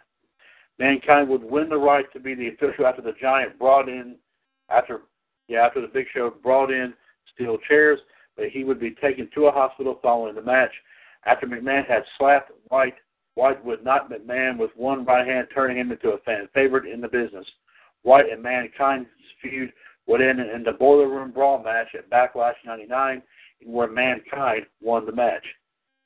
[0.80, 4.16] Mankind would win the right to be the official after the Giant brought in,
[4.70, 5.02] after
[5.48, 6.94] yeah, after the Big Show brought in
[7.34, 8.00] steel chairs,
[8.36, 10.72] but he would be taken to a hospital following the match.
[11.26, 12.96] After McMahon had slapped White,
[13.36, 17.02] White would knock McMahon with one right hand, turning him into a fan favorite in
[17.02, 17.46] the business.
[18.04, 19.10] White and Mankind's
[19.42, 19.72] feud
[20.08, 23.22] would end in the Boiler Room Brawl match at Backlash 99,
[23.66, 25.46] where Mankind won the match.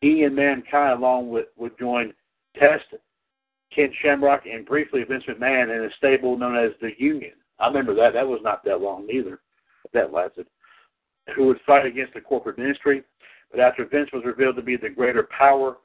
[0.01, 2.13] He and Mankind, along with, would join
[2.57, 2.85] Test,
[3.75, 7.33] Ken Shamrock, and briefly Vince McMahon in a stable known as the Union.
[7.59, 8.13] I remember that.
[8.13, 9.39] That was not that long either.
[9.93, 10.47] That lasted.
[11.35, 13.03] Who would fight against the corporate ministry.
[13.51, 15.77] But after Vince was revealed to be the greater power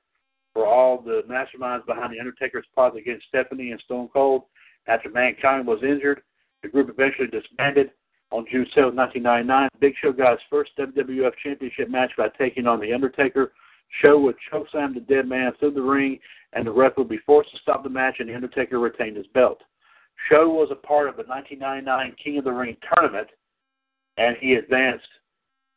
[0.54, 4.44] for all the masterminds behind The Undertaker's plot against Stephanie and Stone Cold,
[4.86, 6.22] after Mankind was injured,
[6.62, 7.90] the group eventually disbanded.
[8.30, 12.80] On June 7, 1999, Big Show got his first WWF Championship match by taking on
[12.80, 13.52] The Undertaker.
[14.02, 16.18] Show would chokeslam the dead man through the ring,
[16.52, 19.26] and the ref would be forced to stop the match, and The Undertaker retained his
[19.28, 19.60] belt.
[20.30, 23.28] Show was a part of the 1999 King of the Ring tournament,
[24.16, 25.06] and he advanced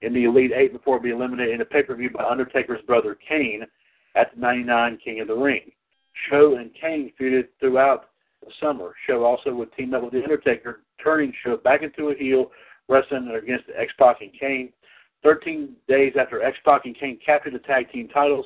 [0.01, 3.15] in the Elite Eight before being eliminated in a pay per view by Undertaker's brother
[3.27, 3.65] Kane
[4.15, 5.71] at the 99 King of the Ring.
[6.29, 8.09] Show and Kane feuded throughout
[8.43, 8.93] the summer.
[9.07, 12.51] Show also would team up with The Undertaker, turning Show back into a heel,
[12.89, 14.73] wrestling against X Pac and Kane.
[15.23, 18.45] 13 days after X Pac and Kane captured the tag team titles,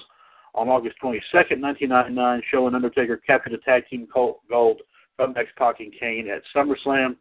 [0.55, 4.81] on August 22nd, 1999, Show and Undertaker captured the tag team gold
[5.15, 7.17] from X Pac and Kane at SummerSlam.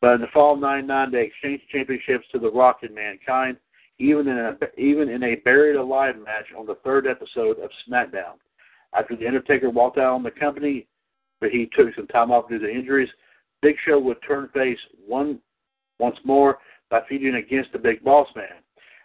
[0.00, 3.56] But in the fall of '99, they exchanged championships to The Rock and Mankind,
[3.98, 8.34] even in a even in a buried alive match on the third episode of SmackDown.
[8.94, 10.86] After the Undertaker walked out on the company,
[11.40, 13.08] but he took some time off due to injuries,
[13.62, 15.38] Big Show would turn face one
[15.98, 16.58] once more
[16.90, 18.62] by feuding against the Big Boss Man.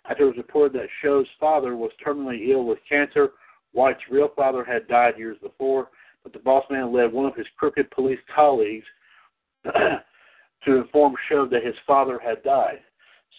[0.10, 3.34] After it was reported that Show's father was terminally ill with cancer,
[3.74, 5.90] White's real father had died years before,
[6.24, 8.86] but the boss man led one of his crooked police colleagues
[9.66, 12.80] to inform Show that his father had died.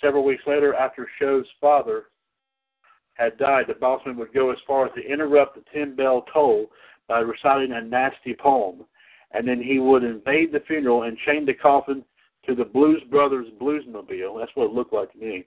[0.00, 2.04] Several weeks later, after Show's father
[3.14, 6.70] had died, the bossman would go as far as to interrupt the ten bell toll
[7.08, 8.84] by reciting a nasty poem,
[9.32, 12.04] and then he would invade the funeral and chain the coffin
[12.46, 14.38] to the Blues Brothers bluesmobile.
[14.38, 15.46] That's what it looked like to me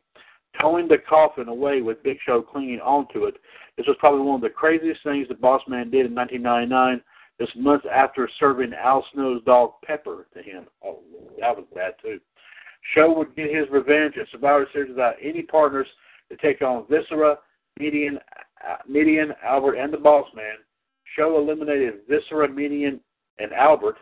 [0.60, 3.36] towing the coffin away with Big Show clinging onto it.
[3.78, 7.02] This was probably one of the craziest things the Boss Man did in 1999,
[7.40, 10.66] just months after serving Al Snow's dog Pepper to him.
[10.84, 11.00] Oh,
[11.40, 12.20] that was bad too.
[12.96, 15.88] Show would get his revenge at Survivor Series without any partners
[16.30, 17.38] to take on Viscera,
[17.80, 18.18] Mideon,
[18.68, 20.56] uh, Mideon, Albert, and the Boss Man.
[21.16, 23.00] Show eliminated Viscera, Mideon,
[23.40, 23.98] and Albert.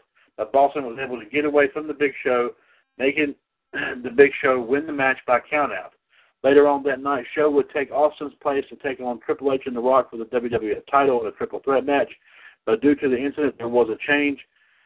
[0.54, 2.52] Boss Man was able to get away from the Big Show,
[2.98, 3.36] making
[3.74, 5.92] the Big Show win the match by countout.
[6.44, 9.76] Later on that night, Show would take Austin's place and take on Triple H and
[9.76, 12.10] The Rock for the WWF title in a triple threat match.
[12.66, 14.40] But due to the incident, there was a change.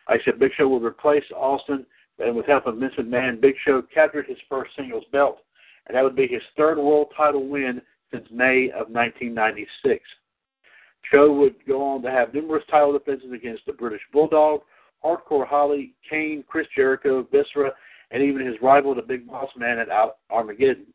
[0.07, 1.85] I said Big Show would replace Austin,
[2.19, 5.39] and with help of Vince McMahon, Big Show captured his first singles belt,
[5.87, 10.03] and that would be his third world title win since May of 1996.
[11.11, 14.61] Show would go on to have numerous title defenses against the British Bulldog,
[15.03, 17.71] Hardcore Holly, Kane, Chris Jericho, Viscera,
[18.11, 19.89] and even his rival, the Big Boss Man at
[20.29, 20.85] Armageddon.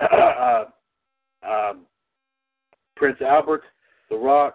[0.00, 0.64] Uh,
[1.48, 1.86] um,
[2.96, 3.62] Prince Albert,
[4.10, 4.54] The Rock,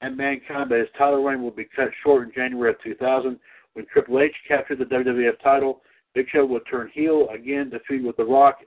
[0.00, 3.38] and Mankind, but his title reign will be cut short in January of 2000
[3.74, 5.82] when Triple H captured the WWF title.
[6.14, 8.60] Big Show would turn heel again to feud with The Rock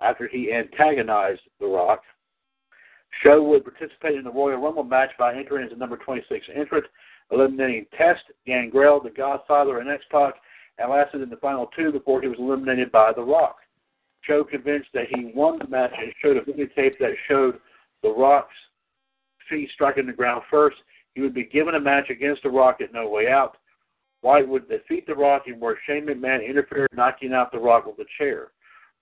[0.00, 2.02] after he antagonized The Rock.
[3.22, 6.86] Show would participate in the Royal Rumble match by entering as the number 26 entrant,
[7.30, 10.34] eliminating Test, Gangrel, The Godfather, and X-Pac,
[10.78, 13.56] and lasted in the final two before he was eliminated by The Rock.
[14.22, 17.58] Show convinced that he won the match and showed a videotape that showed
[18.02, 18.54] The Rock's
[19.48, 20.76] feet striking the ground first.
[21.14, 23.56] He would be given a match against The Rock at No Way Out.
[24.22, 27.98] White would defeat The Rock and where Shane McMahon interfered, knocking out The Rock with
[27.98, 28.48] a chair.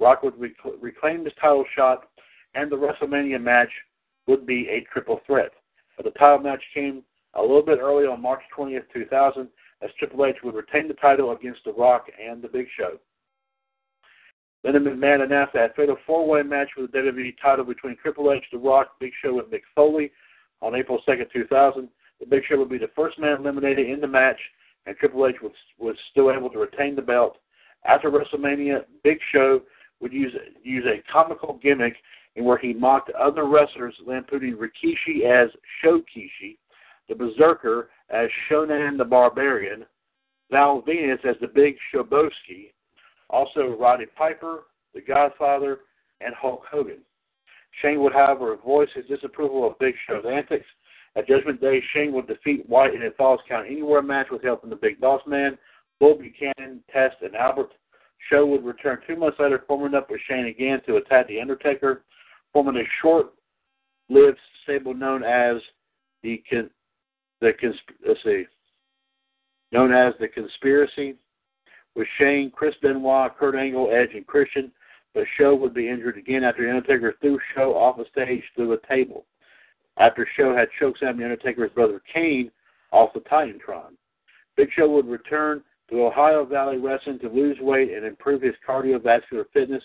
[0.01, 2.09] Rock would rec- reclaim his title shot,
[2.55, 3.71] and the WrestleMania match
[4.27, 5.51] would be a triple threat.
[5.97, 7.03] But the title match came
[7.35, 9.49] a little bit early on March 20th, 2000,
[9.83, 12.99] as Triple H would retain the title against The Rock and The Big Show.
[14.63, 18.59] Then McMahon announced that fatal four-way match for the WWE title between Triple H, The
[18.59, 20.11] Rock, Big Show, and Mick Foley
[20.61, 21.89] on April 2nd, 2000.
[22.21, 24.41] The Big Show would be the first man eliminated in the match,
[24.87, 27.39] and Triple H was, was still able to retain the belt.
[27.85, 29.63] After WrestleMania, Big Show
[30.01, 30.33] would use
[30.63, 31.97] use a comical gimmick
[32.37, 35.51] in where he mocked other wrestlers, lampooning Rikishi as
[35.83, 36.57] Showkishi,
[37.09, 39.85] the Berzerker as Shonan the Barbarian,
[40.51, 42.73] Val Venis as the Big Showbowski,
[43.31, 44.65] also Roddy Piper,
[44.95, 45.81] the Godfather,
[46.21, 46.99] and Hulk Hogan.
[47.83, 50.67] Shane would, however, voice his disapproval of Big Show's antics.
[51.17, 54.61] At Judgment Day, Shane would defeat White in a Falls Count Anywhere match with help
[54.61, 55.59] from the Big Boss Man,
[56.01, 57.71] Bull Buchanan, Test, and Albert.
[58.31, 62.03] Show would return two months later, forming up with Shane again to attack The Undertaker,
[62.53, 65.57] forming a short-lived stable known as
[66.23, 66.71] the con-
[67.41, 68.45] the consp- let's see,
[69.71, 71.15] known as the Conspiracy,
[71.99, 74.71] with Shane, Chris Benoit, Kurt Angle, Edge, and Christian.
[75.15, 78.87] But Show would be injured again after Undertaker threw Show off the stage through a
[78.87, 79.27] table.
[79.99, 82.53] After Show had chokeslammed The Undertaker's brother Kane
[82.93, 83.97] off the Titantron.
[84.57, 89.45] Big Show would return to Ohio Valley Wrestling to lose weight and improve his cardiovascular
[89.53, 89.83] fitness.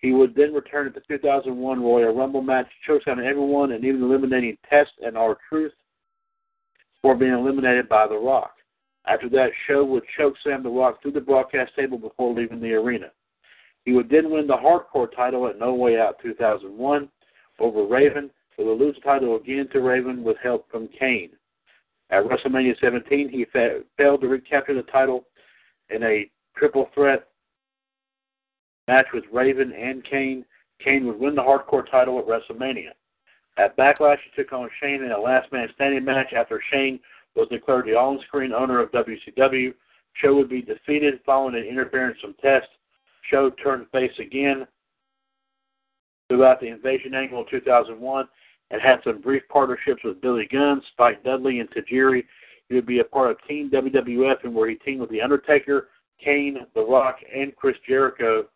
[0.00, 4.58] He would then return at the 2001 Royal Rumble match, chokeslamming everyone and even eliminating
[4.68, 5.72] Test and R Truth
[7.02, 8.55] for being eliminated by The Rock.
[9.06, 13.10] After that, Show would chokeslam The Rock through the broadcast table before leaving the arena.
[13.84, 17.08] He would then win the Hardcore title at No Way Out 2001
[17.60, 21.30] over Raven, but would lose the title again to Raven with help from Kane.
[22.10, 25.26] At WrestleMania 17, he fa- failed to recapture the title
[25.90, 27.28] in a triple threat
[28.88, 30.44] match with Raven and Kane.
[30.82, 32.90] Kane would win the Hardcore title at WrestleMania.
[33.56, 37.00] At Backlash, he took on Shane in a last man standing match after Shane
[37.36, 39.74] was declared the on screen owner of WCW.
[40.14, 42.68] Show would be defeated following an interference from Test.
[43.30, 44.66] Show turned face again
[46.28, 48.28] throughout the invasion angle in 2001
[48.70, 52.24] and had some brief partnerships with Billy Gunn, Spike Dudley, and Tajiri.
[52.68, 55.88] He would be a part of Team WWF and where he teamed with The Undertaker,
[56.22, 58.46] Kane, The Rock, and Chris Jericho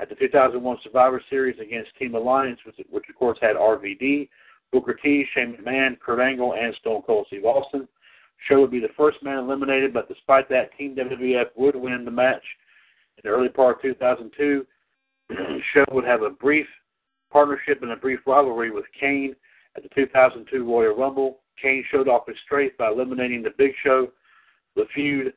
[0.00, 4.28] at the 2001 Survivor Series against Team Alliance, which, which of course had RVD,
[4.72, 7.88] Booker T, Shane McMahon, Kurt Angle, and Stone Cold Steve Austin.
[8.48, 12.10] Show would be the first man eliminated, but despite that, Team WWF would win the
[12.10, 12.42] match.
[13.16, 14.66] In the early part of 2002,
[15.74, 16.66] Show would have a brief
[17.30, 19.34] partnership and a brief rivalry with Kane
[19.76, 21.40] at the 2002 Royal Rumble.
[21.60, 24.08] Kane showed off his strength by eliminating the Big Show.
[24.76, 25.34] The feud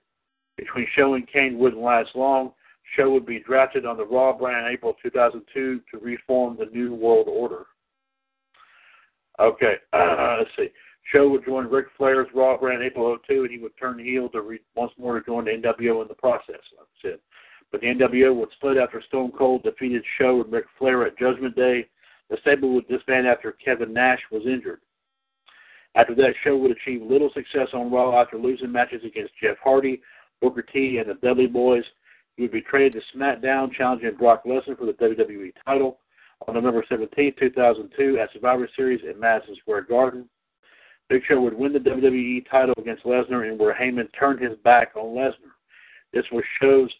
[0.58, 2.54] between Show and Kane wouldn't last long.
[2.96, 6.94] Show would be drafted on the Raw brand in April 2002 to reform the New
[6.94, 7.66] World Order.
[9.40, 10.70] Okay, uh, let's see.
[11.12, 14.30] Show would join Ric Flair's Raw brand in April 02, and he would turn heel
[14.30, 16.62] to re- once more to join the NWO in the process.
[17.72, 21.56] But the NWO would split after Stone Cold defeated Show and Ric Flair at Judgment
[21.56, 21.88] Day.
[22.30, 24.80] The stable would disband after Kevin Nash was injured.
[25.96, 30.02] After that, Show would achieve little success on Raw after losing matches against Jeff Hardy,
[30.42, 31.84] Booker T, and the Dudley Boyz.
[32.36, 36.00] He would be traded to SmackDown, challenging Brock Lesnar for the WWE title
[36.48, 40.28] on November 17, 2002, at Survivor Series in Madison Square Garden.
[41.10, 44.94] Big Show would win the WWE title against Lesnar, and where Heyman turned his back
[44.96, 45.54] on Lesnar.
[46.14, 46.92] This was Show's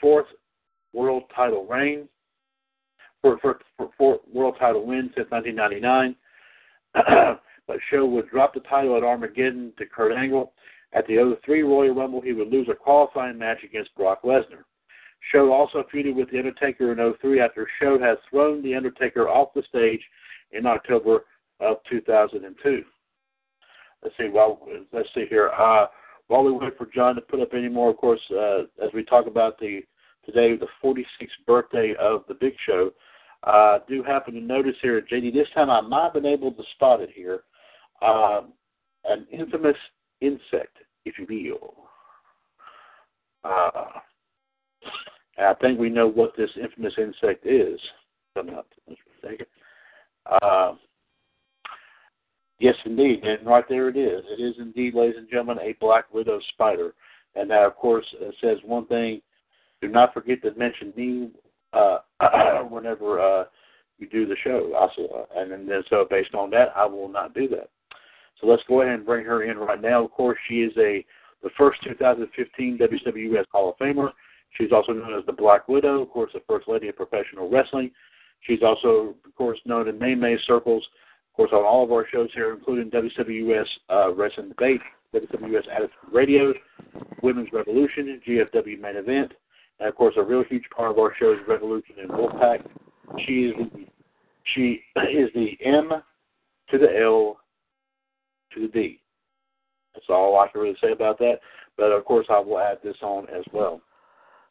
[0.00, 0.26] fourth
[0.92, 2.08] world title reign,
[3.20, 6.16] for, for, for, for world title win since 1999.
[7.66, 10.52] but Show would drop the title at Armageddon to Kurt Angle.
[10.94, 14.64] At the 03 Royal Rumble, he would lose a qualifying match against Brock Lesnar.
[15.32, 19.52] Show also feuded with The Undertaker in 03 after Show had thrown The Undertaker off
[19.54, 20.00] the stage
[20.52, 21.24] in October
[21.60, 22.84] of 2002.
[24.02, 24.28] Let's see.
[24.32, 24.60] Well,
[24.92, 25.50] let's see here.
[25.50, 25.86] Uh,
[26.28, 29.04] while we wait for John to put up any more, of course, uh, as we
[29.04, 29.80] talk about the
[30.24, 31.04] today the 46th
[31.46, 32.90] birthday of the Big Show,
[33.44, 35.32] I uh, do happen to notice here, JD.
[35.32, 37.40] This time I might have been able to spot it here.
[38.02, 38.52] Um,
[39.04, 39.76] an infamous
[40.20, 41.74] insect, if you will.
[43.44, 44.00] Uh,
[45.38, 47.80] I think we know what this infamous insect is.
[48.36, 49.46] I'm not mistaken.
[50.26, 50.74] Uh,
[52.58, 54.24] yes, indeed, and right there it is.
[54.30, 56.94] It is indeed, ladies and gentlemen, a black widow spider.
[57.34, 59.20] And that, of course, uh, says one thing:
[59.80, 61.30] do not forget to mention me
[61.72, 61.98] uh,
[62.70, 63.44] whenever uh,
[63.98, 64.88] you do the show.
[65.36, 67.70] And then so based on that, I will not do that.
[68.40, 70.04] So let's go ahead and bring her in right now.
[70.04, 71.04] Of course, she is a
[71.42, 74.10] the first 2015 WWS Hall of Famer.
[74.56, 77.90] She's also known as the Black Widow, of course, the First Lady of Professional Wrestling.
[78.40, 80.84] She's also, of course, known in May May circles,
[81.38, 84.80] course, on all of our shows here, including WWS uh, Wrestling Debate,
[85.14, 86.52] WWS Attitude Radio,
[87.22, 89.32] Women's Revolution, GFW Main Event,
[89.78, 92.66] and of course, a real huge part of our show is Revolution and Wolfpac.
[93.24, 93.86] She is the,
[94.54, 95.90] she is the M
[96.70, 97.38] to the L
[98.54, 99.00] to the D.
[99.94, 101.36] That's all I can really say about that.
[101.76, 103.80] But of course, I will add this on as well.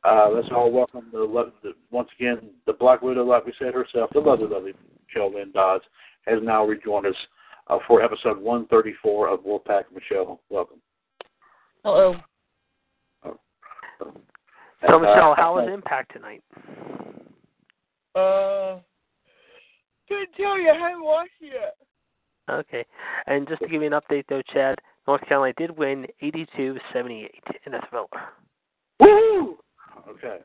[0.06, 4.10] Uh, let's all welcome the, the once again the Black Widow, like we said herself,
[4.14, 4.74] the lovely, lovely
[5.16, 5.84] Lynn Dodds,
[6.28, 7.16] has now rejoined us
[7.68, 9.84] uh, for episode 134 of Wolfpac.
[9.94, 10.78] Michelle, welcome.
[11.84, 12.16] Hello.
[13.24, 13.40] So,
[14.82, 16.44] And, uh, Michelle, how was Impact tonight?
[18.16, 18.80] Uh,
[20.08, 20.70] couldn't tell you.
[20.70, 21.76] I haven't watched it yet.
[22.50, 22.86] Okay.
[23.28, 27.32] And just to give you an update, though, Chad, North Carolina did win 82 78
[27.66, 28.08] in a thriller.
[29.00, 29.58] Woo!
[30.10, 30.38] Okay.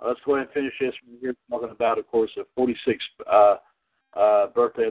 [0.00, 0.94] Uh, let's go ahead and finish this.
[1.22, 3.56] We're talking about, of course, a 46 uh,
[4.16, 4.90] uh, birthday.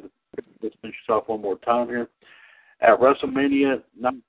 [0.62, 2.10] Let's finish this off one more time here.
[2.82, 4.22] At WrestleMania 19,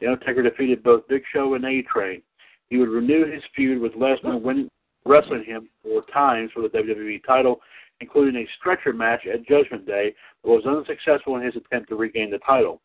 [0.00, 2.22] The Undertaker defeated both Big Show and A Train.
[2.68, 4.70] He would renew his feud with Lesnar, winning,
[5.04, 7.60] wrestling him four times for the WWE title,
[8.00, 12.30] including a stretcher match at Judgment Day, but was unsuccessful in his attempt to regain
[12.30, 12.80] the title.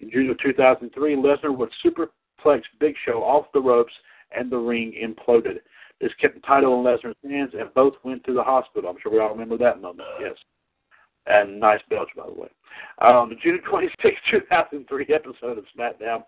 [0.00, 3.92] In June of 2003, Lesnar would superplex Big Show off the ropes
[4.36, 5.58] and the ring imploded.
[6.00, 8.88] This kept the title in Lesnar's hands, and both went to the hospital.
[8.88, 10.08] I'm sure we all remember that moment.
[10.18, 10.32] Yes.
[11.30, 12.48] And nice belch, by the way.
[13.00, 16.22] Um, the June 26, 2003 episode of SmackDown,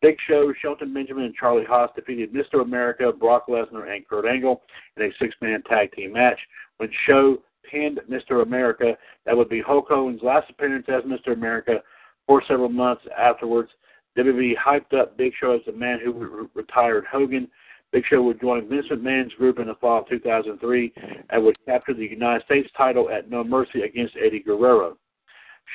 [0.00, 2.62] Big Show, Shelton Benjamin, and Charlie Haas defeated Mr.
[2.62, 4.62] America, Brock Lesnar, and Kurt Angle
[4.96, 6.38] in a six-man tag team match.
[6.76, 7.38] When Show
[7.68, 8.42] pinned Mr.
[8.42, 8.96] America,
[9.26, 11.32] that would be Hulk Hogan's last appearance as Mr.
[11.32, 11.82] America.
[12.26, 13.70] For several months afterwards,
[14.16, 17.48] WWE hyped up Big Show as the man who re- retired Hogan.
[17.94, 20.92] Big Show would join Vincent McMahon's group in the fall of 2003
[21.30, 24.98] and would capture the United States title at No Mercy against Eddie Guerrero.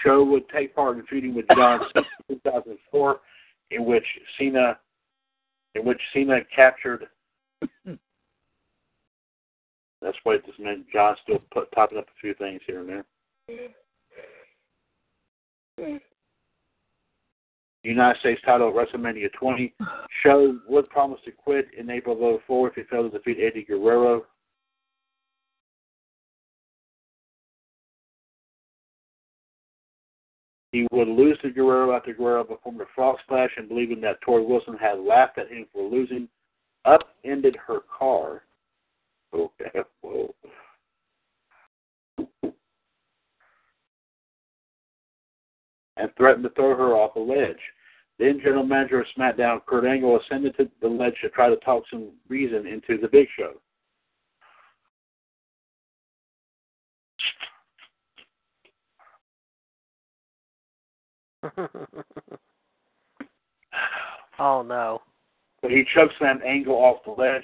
[0.03, 3.21] Show would take part in feuding with John Cena in 2004,
[3.71, 4.03] in which
[4.37, 4.77] Cena,
[5.75, 7.07] in which Cena captured.
[10.01, 13.05] That's why this man John still put, topping up a few things here and there.
[15.79, 15.95] Mm-hmm.
[17.83, 19.73] United States title at WrestleMania 20.
[20.23, 23.63] Show would promise to quit in April of 04 if he failed to defeat Eddie
[23.63, 24.25] Guerrero.
[30.71, 34.47] He would lose to Guerrero after Guerrero performed a frog splash and believing that Torrie
[34.47, 36.27] Wilson had laughed at him for losing,
[36.85, 38.43] upended her car.
[39.33, 40.33] Okay, whoa.
[45.99, 47.59] And threatened to throw her off a ledge.
[48.19, 51.83] Then General Manager of SmackDown, Kurt Angle, ascended to the ledge to try to talk
[51.91, 53.53] some reason into the Big Show.
[64.39, 65.01] oh no.
[65.61, 67.43] But he chokes chokeslammed Angle off the ledge,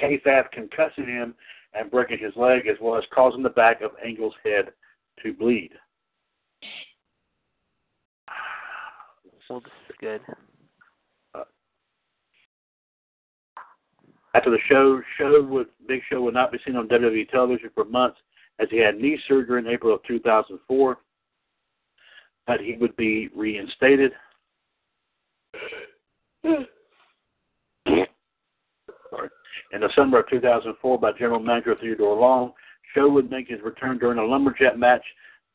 [0.00, 1.34] kayfabe concussing him
[1.74, 4.72] and breaking his leg, as well as causing the back of Angle's head
[5.22, 5.72] to bleed.
[9.48, 10.20] Well, this is good.
[11.34, 11.44] Uh,
[14.34, 17.84] after the show, show would, Big Show would not be seen on WWE television for
[17.84, 18.18] months
[18.58, 20.98] as he had knee surgery in April of 2004.
[22.46, 24.12] But he would be reinstated.
[26.44, 26.66] In
[29.80, 32.52] December of 2004, by General Manager Theodore Long,
[32.94, 35.04] Show would make his return during a lumberjack match.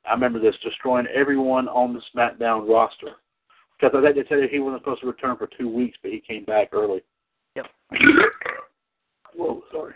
[0.08, 3.16] I remember this, destroying everyone on the SmackDown roster.
[3.84, 6.21] Because I think they said he wasn't supposed to return for two weeks, but he
[6.25, 7.01] came back early.
[7.57, 7.65] Yep.
[9.36, 9.93] Whoa, sorry.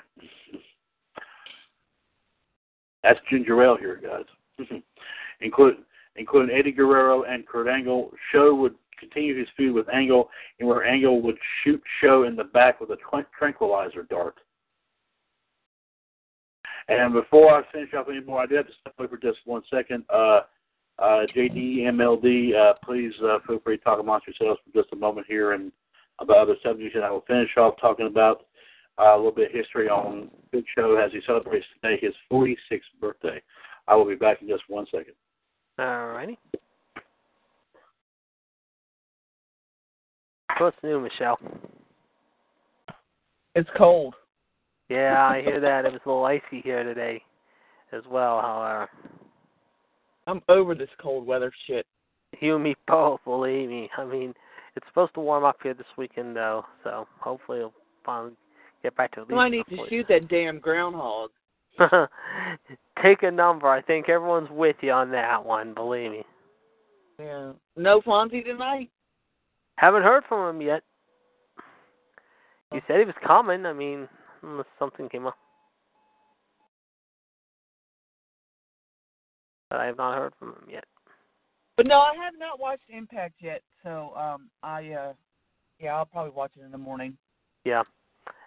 [3.02, 4.68] That's ginger ale here, guys.
[5.42, 5.84] including
[6.18, 8.12] including Eddie Guerrero and Kurt Angle.
[8.34, 10.30] Show would continue his feud with Angle,
[10.60, 12.98] and where Angle would shoot Show in the back with a
[13.40, 14.36] tranquilizer dart.
[16.90, 19.62] And before I finish up anymore, I did have to step away for just one
[19.70, 20.04] second.
[20.10, 20.42] Uh,
[21.00, 24.96] uh, JD, MLD, uh, please uh, feel free to talk amongst yourselves for just a
[24.96, 25.72] moment here and
[26.20, 28.46] about other subjects, and I will finish off talking about
[29.00, 32.82] uh, a little bit of history on Big Show as he celebrates today his 46th
[33.00, 33.42] birthday.
[33.88, 35.14] I will be back in just one second.
[35.80, 36.40] All righty.
[40.60, 41.38] What's new, Michelle?
[43.54, 44.16] It's cold.
[44.90, 45.86] Yeah, I hear that.
[45.86, 47.22] It was a little icy here today
[47.92, 48.90] as well, however.
[50.28, 51.86] I'm over this cold weather shit.
[52.42, 53.90] You and me both, believe me.
[53.98, 54.34] I mean,
[54.76, 57.74] It's supposed to warm up here this weekend though, so hopefully it'll
[58.06, 58.34] finally
[58.84, 59.36] get back to at least.
[59.36, 59.90] Well, I need to 40.
[59.90, 61.32] shoot that damn groundhog.
[63.04, 63.68] Take a number.
[63.68, 65.74] I think everyone's with you on that one.
[65.74, 66.24] Believe me.
[67.20, 67.54] Yeah.
[67.76, 68.90] No Fonzie tonight.
[69.78, 70.84] Haven't heard from him yet.
[72.72, 72.82] He oh.
[72.88, 73.66] said he was coming.
[73.66, 74.08] I mean,
[74.44, 75.38] unless something came up.
[79.78, 80.86] But I have not heard from him yet.
[81.76, 83.62] But no, I have not watched Impact yet.
[83.84, 85.14] So um, I uh,
[85.80, 87.16] yeah, I'll probably watch it in the morning.
[87.64, 87.84] Yeah.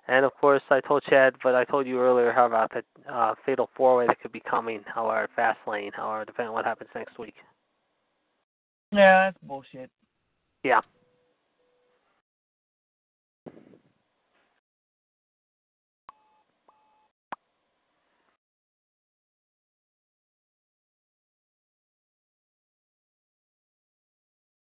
[0.09, 3.37] And of course, I told Chad, but I told you earlier how about that uh,
[3.47, 6.91] fatal four way that could be coming, however, at Fastlane, however, depending on what happens
[6.97, 7.37] next week.
[8.91, 9.89] Yeah, that's bullshit.
[10.65, 10.81] Yeah.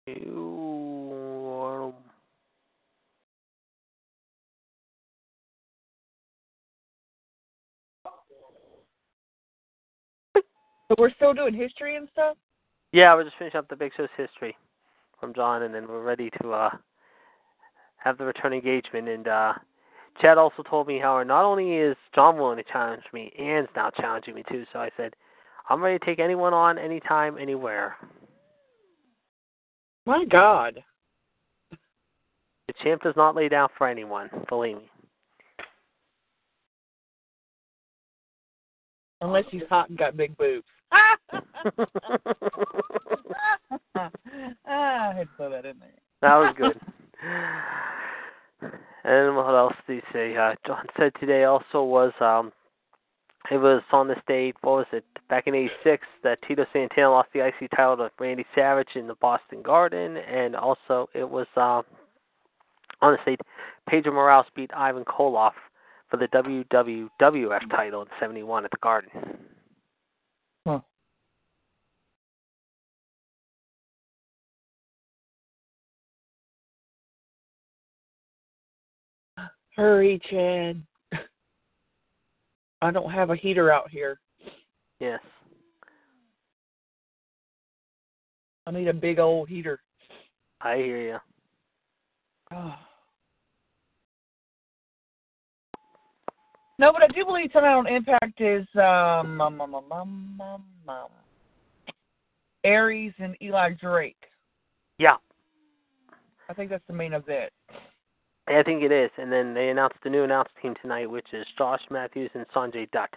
[0.08, 1.94] You-
[10.90, 12.38] But we're still doing history and stuff.
[12.94, 14.58] Yeah, we're just finishing up the Big Show's history
[15.20, 16.70] from John, and then we're ready to uh,
[17.98, 19.10] have the return engagement.
[19.10, 19.54] And uh,
[20.22, 23.90] Chad also told me how not only is John willing to challenge me, Ann's now
[23.92, 24.66] challenging me too.
[24.72, 25.14] So I said,
[25.70, 27.98] I'm ready to take anyone on, anytime, anywhere.
[30.08, 30.82] My God.
[31.70, 34.90] The champ does not lay down for anyone, believe me.
[39.20, 40.64] Unless he's hot and got big boobs.
[40.94, 41.18] ah,
[44.66, 45.90] I had to throw that in there.
[46.22, 46.80] That was good.
[49.04, 50.38] and what else did he say?
[50.38, 52.54] Uh, John said today also was um
[53.52, 57.30] it was on this date, what was it, back in '86 that Tito Santana lost
[57.34, 61.84] the IC title to Randy Savage in the Boston Garden, and also it was um
[63.02, 63.42] on this date
[63.88, 65.54] Pedro Morales beat Ivan Koloff
[66.10, 69.12] for the WWWF title in '71 at the Garden.
[70.66, 70.80] Huh.
[79.76, 80.87] Hurry, Chad.
[82.82, 84.20] I don't have a heater out here.
[85.00, 85.20] Yes.
[88.66, 89.80] I need a big old heater.
[90.62, 91.18] I hear you.
[92.52, 92.76] Oh.
[96.80, 100.64] No, but I do believe tonight on Impact is um, um, um, um, um, um,
[100.88, 101.08] um,
[102.64, 104.16] Aries and Eli Drake.
[105.00, 105.16] Yeah,
[106.50, 107.52] I think that's the main event.
[108.48, 109.12] I think it is.
[109.18, 112.90] And then they announced the new announced team tonight, which is Josh Matthews and Sanjay
[112.92, 113.10] Dutt.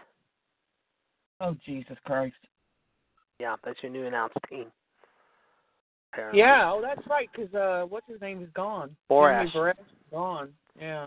[1.41, 2.35] Oh Jesus Christ!
[3.39, 4.66] Yeah, that's your new announced team.
[6.12, 6.41] Apparently.
[6.41, 7.28] Yeah, oh that's right.
[7.35, 8.97] Because uh, what's his name is gone.
[9.11, 9.53] Borash.
[9.53, 9.74] Borash
[10.11, 10.51] gone.
[10.78, 11.07] Yeah.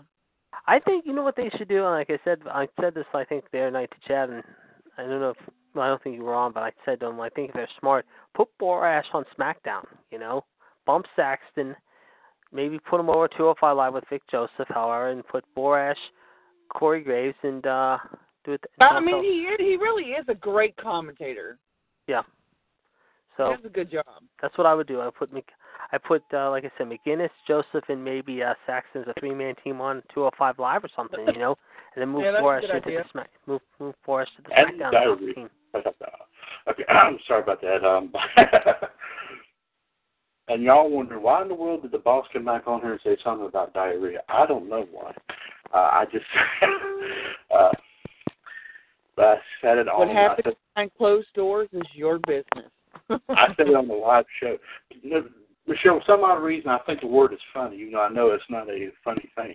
[0.66, 1.84] I think you know what they should do.
[1.84, 4.42] Like I said, I said this I think the other night to Chad, and
[4.96, 5.36] I don't know if
[5.74, 7.54] well, I don't think you were on, but I said to him, I think if
[7.54, 9.84] they're smart, put Borash on SmackDown.
[10.10, 10.44] You know,
[10.86, 11.76] bump Saxton,
[12.54, 15.96] maybe put him over 205 Live with Vic Joseph, however, and put Borash,
[16.70, 17.98] Corey Graves, and uh
[18.44, 18.64] do it.
[18.80, 21.58] I mean, he he really is a great commentator.
[22.06, 22.22] yeah.
[22.22, 24.04] he So does a good job.
[24.40, 25.00] that's what I would do.
[25.00, 25.44] I put Mc,
[25.92, 29.54] I put uh, like I said, McGuinness, Joseph, and maybe uh, Saxton's a three man
[29.64, 31.56] team on 205 Live or something, you know,
[31.94, 33.02] and then move Yeah, Borash into idea.
[33.02, 35.50] the smack, move move Borash to the And SmackDown team.
[36.68, 37.84] okay, I'm sorry about that.
[37.84, 38.12] Um,
[40.48, 43.00] and y'all wonder why in the world did the boss come back on here and
[43.02, 44.20] say something about diarrhea?
[44.28, 45.12] I don't know why.
[45.72, 46.24] Uh, I just,
[47.56, 47.70] uh,
[49.16, 50.00] but I said it all.
[50.00, 50.14] What on.
[50.16, 52.70] Happens behind closed doors is your business.
[53.10, 54.56] I said it on the live show.
[55.02, 55.24] You know,
[55.66, 57.76] Michelle, for some odd reason, I think the word is funny.
[57.76, 59.54] You know, I know it's not a funny thing.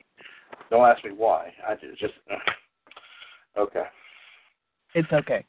[0.72, 1.54] Don't ask me why.
[1.68, 3.84] I just, just uh, okay.
[4.96, 5.46] It's okay.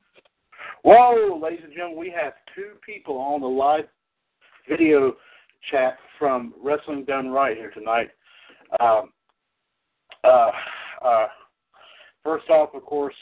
[0.85, 3.85] Whoa, ladies and gentlemen, we have two people on the live
[4.69, 5.15] video
[5.71, 8.11] chat from Wrestling Done Wright here tonight.
[8.79, 9.11] Um,
[10.25, 10.51] uh,
[11.05, 11.27] uh,
[12.25, 13.15] first off, of course,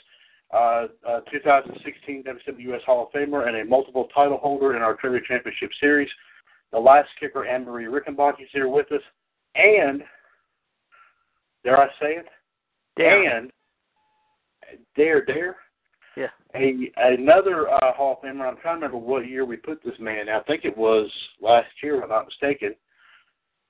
[0.53, 5.21] uh, uh, 2016 WWS Hall of Famer and a multiple title holder in our Trivia
[5.27, 6.09] Championship Series.
[6.73, 9.03] The last kicker, Anne Marie Rickenbach, is here with us.
[9.55, 10.03] And,
[11.65, 12.27] dare I say it?
[12.97, 13.37] Damn.
[13.37, 13.51] And,
[14.97, 15.57] dare, dare?
[16.17, 16.29] Yeah.
[16.55, 18.49] A another uh, Hall of Famer.
[18.49, 20.29] I'm trying to remember what year we put this man.
[20.29, 22.75] I think it was last year, if I'm not mistaken.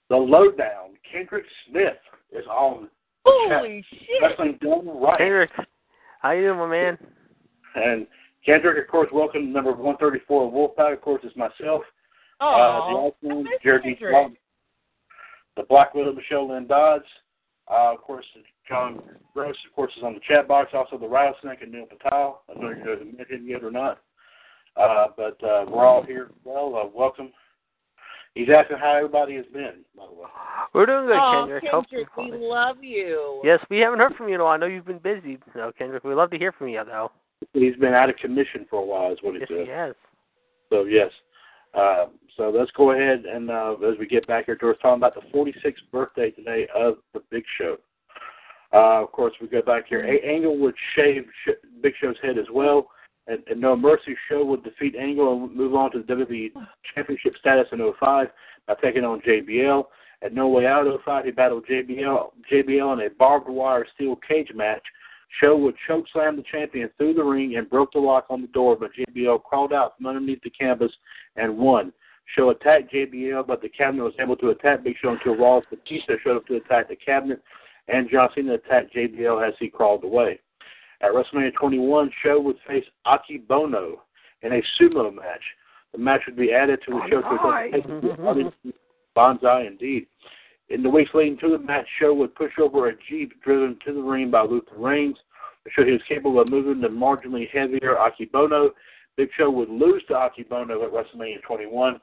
[0.09, 1.99] The lowdown, Kendrick Smith,
[2.32, 2.89] is on
[3.24, 4.01] Holy shit!
[4.22, 5.18] Wrestling Done Wright.
[5.18, 5.51] Kendrick,
[6.20, 6.99] how you doing, my man?
[7.74, 8.07] And
[8.45, 10.95] Kendrick, of course, welcome to number 134 of Wolfpac.
[10.95, 11.82] Of course, is myself.
[12.41, 14.12] Oh, uh, the I Jared Kendrick.
[14.12, 14.36] Long.
[15.57, 17.05] the Black Widow Michelle Lynn Dodds.
[17.70, 18.24] Uh, of course,
[18.69, 19.01] John
[19.35, 20.71] Gross, of course, is on the chat box.
[20.75, 22.43] Also, the Rattlesnake and Neil Patel.
[22.49, 23.99] I don't know if you guys met him yet or not.
[24.77, 26.31] Uh, but uh, we're all here.
[26.45, 27.31] Well, uh, welcome.
[28.35, 30.29] He's asking how everybody has been, by the way.
[30.73, 31.64] We're doing good, oh, Kendrick.
[31.71, 33.41] Hope Kendrick, we love you.
[33.43, 34.53] Yes, we haven't heard from you in a while.
[34.53, 37.11] I know you've been busy, so Kendrick, we'd love to hear from you, though.
[37.53, 39.66] He's been out of commission for a while, is what he Yes, said.
[39.66, 39.95] he has.
[40.71, 41.11] So yes.
[41.75, 42.07] Uh,
[42.37, 45.23] so let's go ahead and uh, as we get back here, George, talking about the
[45.37, 47.77] 46th birthday today of the Big Show.
[48.73, 50.05] Uh, of course, we go back here.
[50.05, 52.89] A- Angle would shave Sh- Big Show's head as well,
[53.27, 56.51] and, and No Mercy Show would defeat Angle and move on to the WWE
[56.95, 58.29] Championship status in 05
[58.66, 59.85] by taking on JBL.
[60.21, 64.51] At No Way Out 05, he battled JBL JBL in a barbed wire steel cage
[64.55, 64.83] match.
[65.41, 68.49] Show would choke slam the champion through the ring and broke the lock on the
[68.49, 70.93] door, but JBL crawled out from underneath the canvas
[71.37, 71.93] and won.
[72.35, 76.14] Show attacked JBL, but the cabinet was able to attack Big Show until Ross Batista
[76.23, 77.43] showed up to attack the cabinet,
[77.89, 80.39] and John Cena attacked JBL as he crawled away.
[81.01, 84.03] At WrestleMania 21, Show would face Aki Bono
[84.43, 85.43] in a sumo match.
[85.93, 88.70] The match would be added to the oh, show to mm-hmm.
[89.16, 90.07] Bonsai, indeed.
[90.68, 93.95] In the weeks leading to the match, Show would push over a Jeep driven to
[93.95, 95.16] the ring by Luther Reigns
[95.64, 98.70] to show he was capable of moving the marginally heavier Akebono.
[99.16, 102.01] Big Show would lose to Akebono at WrestleMania 21.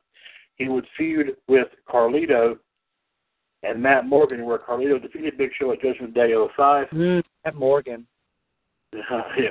[0.56, 2.58] He would feud with Carlito
[3.66, 6.88] and Matt Morgan, where Carlito defeated Big Show at Judgment Day 05.
[6.90, 8.06] Mm, at Morgan.
[8.94, 9.50] yeah.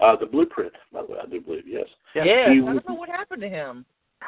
[0.00, 1.86] Uh, the blueprint, by the way, I do believe, yes.
[2.14, 2.24] Yeah.
[2.24, 3.84] Yes, He I was- don't know what happened to him.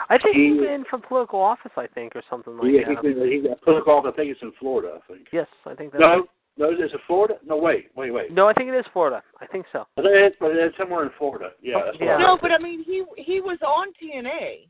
[0.08, 3.04] I think He- he's been from political office, I think, or something like yeah, that.
[3.04, 5.28] Yeah, he's, he got put off, I think it's in Florida, I think.
[5.32, 6.26] Yes, I think that's No,
[6.56, 7.38] no, is it Florida?
[7.44, 8.32] No, wait, wait, wait.
[8.32, 9.22] No, I think it is Florida.
[9.40, 9.86] I think so.
[9.96, 11.52] I think it's, but it's somewhere in Florida.
[11.62, 12.16] Yeah, that's Yeah.
[12.18, 12.40] No, heard.
[12.42, 14.66] but I mean, he he was on TNA.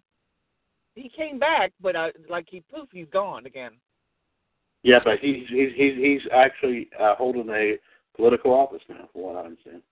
[0.95, 3.73] He came back, but I, like he poof, he's gone again.
[4.85, 7.77] Yeah, but he's he's he's he's actually uh, holding a
[8.15, 9.83] political office now, from what I understand.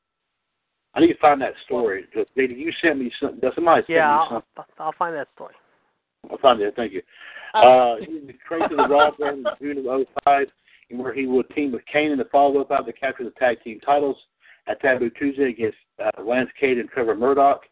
[0.95, 2.05] I need to find that story.
[2.15, 3.41] Did you sent me some?
[3.55, 4.49] Somebody sent Yeah, me I'll, something.
[4.59, 5.55] I'll, I'll find that story.
[6.31, 6.75] I'll find it.
[6.77, 7.03] Thank you.
[7.55, 10.47] Uh, he was the Raw brand in June of 05,
[10.91, 13.63] and where he would team with Kane in the follow-up out to capture the tag
[13.63, 14.17] team titles
[14.69, 17.63] at Taboo Tuesday against uh, Lance Cade and Trevor Murdoch.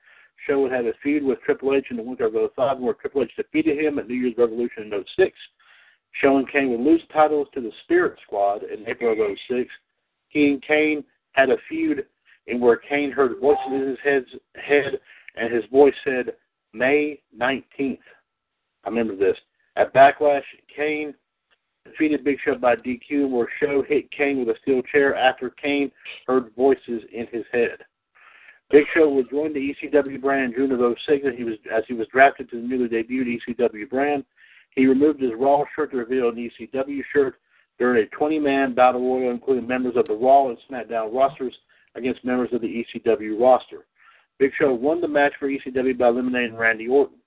[0.46, 3.22] Show would have a feud with Triple H in the winter of 05, where Triple
[3.22, 5.38] H defeated him at New Year's Revolution in 06.
[6.22, 9.70] And Kane would lose titles to the Spirit Squad in April of 06.
[10.28, 12.06] He and Kane had a feud
[12.46, 14.26] in where Kane heard voices in his
[14.62, 15.00] head,
[15.36, 16.34] and his voice said,
[16.72, 17.98] May 19th.
[18.84, 19.36] I remember this.
[19.76, 20.42] At Backlash,
[20.74, 21.14] Kane
[21.84, 25.90] defeated Big Show by DQ, where Show hit Kane with a steel chair after Kane
[26.26, 27.78] heard voices in his head.
[28.70, 31.82] Big Show would join the ECW brand in June of 06 as he was, as
[31.88, 34.24] he was drafted to the newly debuted ECW brand.
[34.76, 37.36] He removed his Raw shirt to reveal an ECW shirt
[37.78, 41.54] during a 20-man battle royal, including members of the Raw and SmackDown rosters
[41.94, 43.86] against members of the ECW roster.
[44.38, 47.18] Big Show won the match for ECW by eliminating Randy Orton.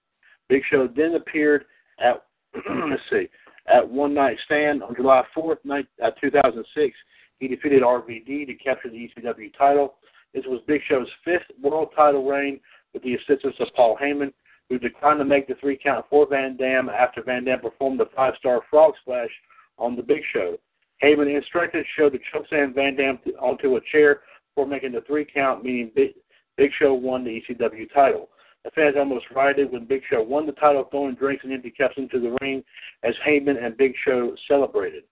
[0.49, 1.65] Big Show then appeared
[1.99, 2.25] at
[2.89, 3.27] let's see
[3.73, 5.57] at One Night Stand on July 4th,
[6.03, 6.95] uh, 2006.
[7.39, 9.95] He defeated RVD to capture the ECW title.
[10.33, 12.59] This was Big Show's fifth world title reign
[12.93, 14.33] with the assistance of Paul Heyman,
[14.69, 18.09] who declined to make the three count for Van Dam after Van Dam performed the
[18.15, 19.29] five star frog splash
[19.77, 20.57] on the Big Show.
[21.03, 24.21] Heyman instructed Show to chokeslam Van Dam onto a chair
[24.55, 26.11] before making the three count, meaning Big,
[26.57, 28.29] Big Show won the ECW title.
[28.63, 31.95] The fans almost rioted when Big Show won the title, throwing drinks and empty cups
[31.97, 32.63] into the ring
[33.03, 35.03] as Heyman and Big Show celebrated.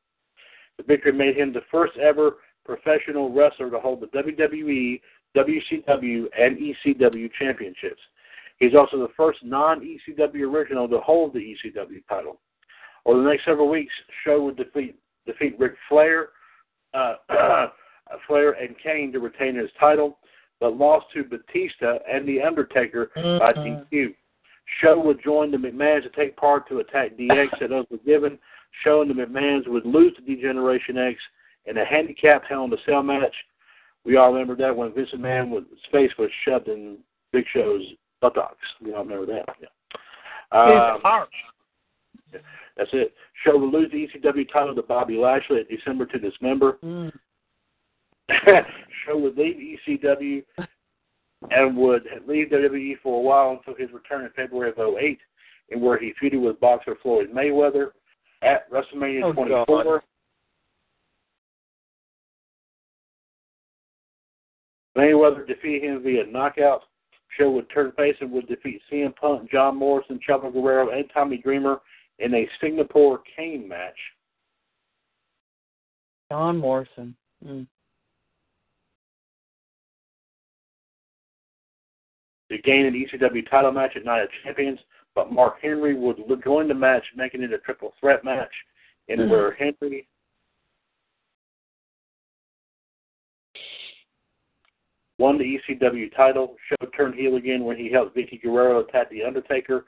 [0.78, 5.02] The victory made him the first ever professional wrestler to hold the WWE,
[5.36, 8.02] WCW, and ECW championships.
[8.62, 12.40] He's also the first non ECW original to hold the ECW title.
[13.08, 13.92] Over the next several weeks,
[14.24, 14.96] Show would defeat
[15.26, 16.30] defeat Ric Flair,
[16.94, 17.16] uh,
[18.28, 20.20] Flair and Kane to retain his title,
[20.60, 24.14] but lost to Batista and The Undertaker by DQ.
[24.80, 28.38] Show would join the McMahons to take part to attack DX at Unforgiven.
[28.84, 31.20] Show and the McMahons would lose to D-Generation X
[31.66, 33.34] in a handicap Hell in a Cell match.
[34.06, 37.00] We all remember that when Vince McMahon was, his face was shoved in
[37.32, 37.82] Big Show's
[38.22, 38.58] buttocks.
[38.82, 39.46] We all remember that.
[39.62, 39.68] Yeah.
[40.52, 41.02] Um,
[42.78, 43.14] that's it.
[43.44, 46.78] Show would lose the ECW title to Bobby Lashley at December to Dismember.
[46.84, 47.12] Mm.
[49.06, 50.44] Show would leave ECW
[51.50, 55.20] and would leave WWE for a while until his return in February of 08,
[55.70, 57.92] in where he feuded with boxer Floyd Mayweather
[58.42, 59.66] at WrestleMania Oh, 24.
[59.68, 60.02] God.
[64.98, 66.84] Mayweather defeated him via knockout.
[67.38, 71.38] Show would turn face and would defeat CM Punk, John Morrison, Chavo Guerrero, and Tommy
[71.38, 71.80] Dreamer
[72.20, 73.98] in a Singapore cane match.
[76.30, 77.16] John Morrison.
[77.46, 77.68] Mm.
[82.52, 84.80] to gain an ECW title match at Night of Champions,
[85.16, 88.52] but Mark Henry would join the match, making it a triple threat match,
[89.08, 89.30] in Mhm.
[89.30, 90.08] where Henry
[95.22, 96.56] won the ECW title.
[96.68, 99.86] Show turned heel again when he helped Vickie Guerrero attack The Undertaker.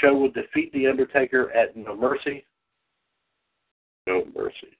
[0.00, 2.44] Show would defeat The Undertaker at No Mercy.
[4.06, 4.78] No Mercy.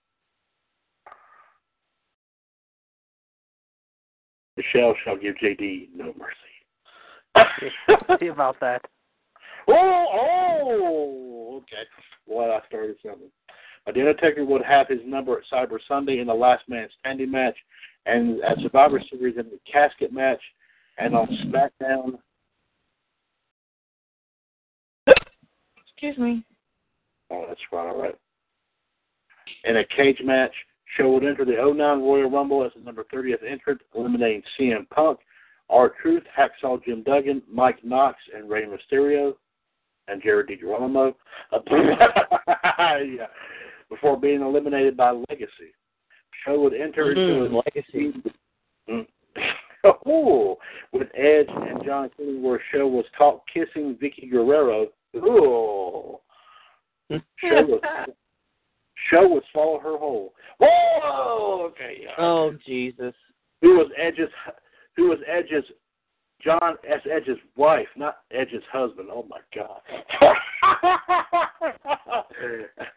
[4.57, 7.69] Michelle shall give JD no mercy.
[8.21, 8.83] See about that.
[9.69, 11.83] Oh, oh, okay.
[12.25, 13.33] Well, I started something.
[13.87, 17.57] The Undertaker would have his number at Cyber Sunday in the Last Man Standing match,
[18.07, 20.41] and at Survivor Series in the Casket match,
[20.99, 22.19] and on SmackDown.
[25.89, 26.45] Excuse me.
[27.31, 28.15] Oh, that's right, all right.
[29.65, 30.53] In a cage match,
[30.97, 35.19] Show would enter the 09 Royal Rumble as the number 30th entrant, eliminating CM Punk,
[35.69, 39.35] R Truth, Hacksaw Jim Duggan, Mike Knox, and Rey Mysterio,
[40.09, 41.15] and Jared DiGirolamo.
[41.67, 43.27] yeah.
[43.89, 45.75] Before being eliminated by Legacy.
[46.47, 48.23] Show would enter into Mm, a Legacy.
[48.89, 49.07] Mm.
[50.07, 50.59] oh,
[50.93, 54.87] with Edge and John Cena, where Show was caught kissing Vickie Guerrero.
[55.17, 56.19] Ooh.
[57.11, 57.81] Show was
[59.11, 60.35] Show would swallow her whole.
[60.59, 61.67] Whoa!
[61.71, 61.99] Okay.
[62.03, 62.15] Yeah.
[62.19, 63.15] Oh Jesus.
[63.63, 64.31] Who was Edge's?
[64.97, 65.65] Who was Edge's?
[66.43, 67.01] John S.
[67.11, 69.09] Edge's wife, not Edge's husband.
[69.11, 69.81] Oh my God!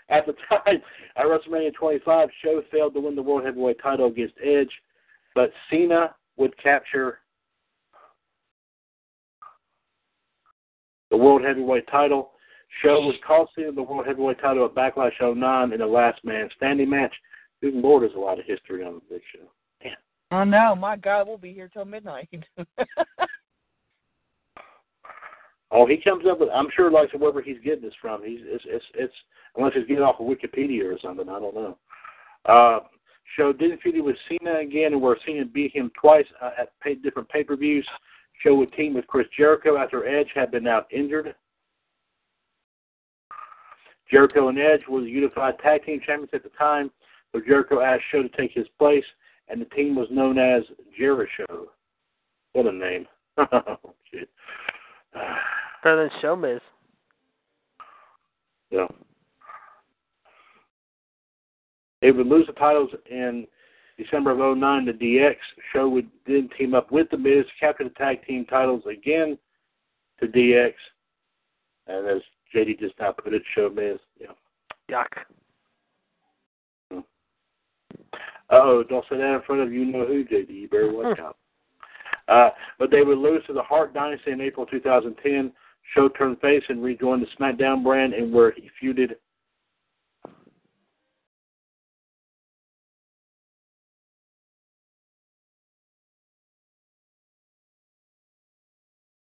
[0.10, 0.82] At the time,
[1.16, 4.72] at WrestleMania 25, Show failed to win the World Heavyweight Title against Edge,
[5.36, 7.20] but Cena would capture
[11.10, 12.32] the World Heavyweight Title.
[12.84, 16.50] Show was cost Cena the World Heavyweight Title at Backlash 09 in a Last Man
[16.56, 17.14] Standing match.
[17.62, 19.48] Good Lord, there's a lot of history on the Big Show.
[20.32, 22.30] Oh no, my God, we'll be here till midnight.
[25.72, 26.50] Oh, he comes up with.
[26.50, 29.14] I'm sure, like wherever he's getting this from, he's it's it's, it's
[29.56, 31.30] unless he's getting off of Wikipedia or something.
[31.30, 31.78] I don't know.
[32.46, 32.80] Uh,
[33.38, 36.96] show didn't feud with Cena again, and where Cena beat him twice uh, at pay,
[36.96, 37.88] different pay per views.
[38.42, 41.36] Show would team with Chris Jericho after Edge had been out injured.
[44.10, 46.90] Jericho and Edge were the unified tag team champions at the time,
[47.32, 49.04] so Jericho asked Show to take his place,
[49.50, 50.64] and the team was known as
[51.00, 51.68] JeriShow.
[52.54, 53.06] What a name!
[53.52, 54.30] Oh, shit.
[55.82, 56.60] Better than Showbiz.
[58.70, 58.88] Yeah.
[62.02, 63.48] They would lose the titles in
[63.98, 65.36] December of 09 to DX.
[65.74, 69.38] Show would then team up with The Miz, capture the tag team titles again
[70.20, 70.74] to DX.
[71.88, 72.22] And as
[72.54, 74.00] JD just now put it, Show Miz.
[74.20, 74.28] Yeah.
[74.90, 75.06] Yuck.
[78.52, 80.50] Oh, don't say that in front of you know who, JD.
[80.50, 81.38] You better watch out.
[82.28, 85.52] Uh, but they would lose to the Hart Dynasty in April 2010.
[85.96, 89.16] Show turned face and rejoined the SmackDown brand, and where he feuded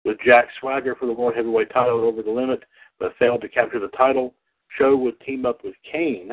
[0.05, 2.63] with Jack Swagger for the World Heavyweight title over the limit,
[2.99, 4.33] but failed to capture the title.
[4.77, 6.31] Show would team up with Kane.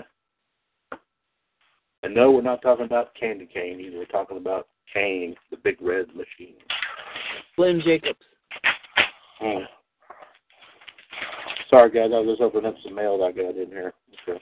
[2.03, 3.99] And no, we're not talking about Candy Cane either.
[3.99, 6.57] We're talking about Kane, the big red machine.
[7.57, 8.19] Slim Jacobs.
[9.39, 9.65] Hmm.
[11.71, 12.11] Sorry, guys.
[12.13, 13.93] I was just opening up some mail that I got in here.
[14.29, 14.41] Okay.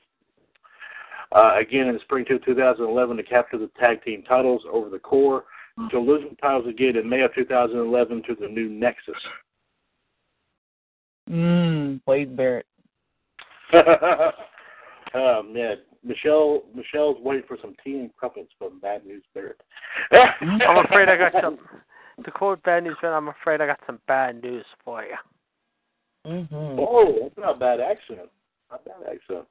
[1.33, 5.45] Uh, again, in spring of 2011, to capture the tag team titles over the Corre,
[5.91, 9.15] to lose the titles again in May of 2011 to the new Nexus.
[11.31, 12.67] Mmm, Wade Barrett.
[13.73, 15.75] um, yeah,
[16.05, 16.63] Michelle.
[16.75, 19.61] Michelle's waiting for some tea and crumpets from Bad News Barrett.
[20.13, 21.59] I'm afraid I got some.
[22.25, 25.17] To quote Bad News Man, I'm afraid I got some bad news for you.
[26.27, 26.79] Mm-hmm.
[26.79, 28.29] Oh, that's not a bad accent.
[28.71, 29.47] Not a bad accent.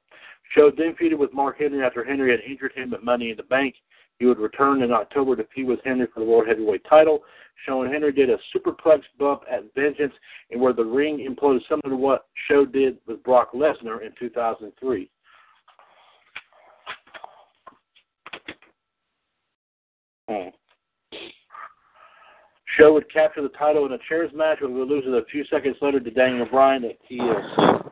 [0.54, 3.42] Show then feuded with Mark Henry after Henry had injured him at Money in the
[3.42, 3.74] Bank.
[4.20, 7.20] He would return in October to feud with Henry for the World Heavyweight title.
[7.66, 10.14] Show and Henry did a superplex bump at Vengeance,
[10.50, 15.10] and where the ring imploded similar to what Show did with Brock Lesnar in 2003.
[20.28, 20.48] Hmm.
[22.78, 25.44] Show would capture the title in a chairs match, but would lose it a few
[25.46, 27.90] seconds later to Daniel Bryan at TLC.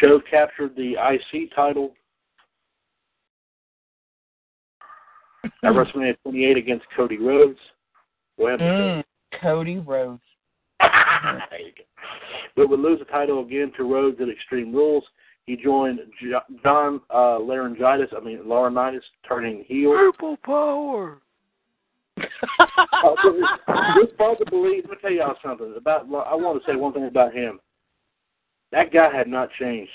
[0.00, 1.92] Show captured the IC title
[5.44, 7.58] at WrestleMania 28 against Cody Rhodes.
[8.38, 9.04] Mm,
[9.42, 10.22] Cody Rhodes.
[10.80, 11.40] Michelle.
[11.50, 11.84] There you go.
[12.56, 15.04] But would lose the title again to Rhodes at Extreme Rules.
[15.46, 15.98] He joined
[16.62, 19.92] John uh, Laryngitis, I mean Laurinaitis, turning heel.
[19.92, 21.18] Purple power.
[22.18, 22.24] Uh,
[23.96, 24.84] it's hard to believe.
[24.84, 26.02] Let me tell y'all something about.
[26.02, 27.58] I want to say one thing about him.
[28.72, 29.90] That guy had not changed.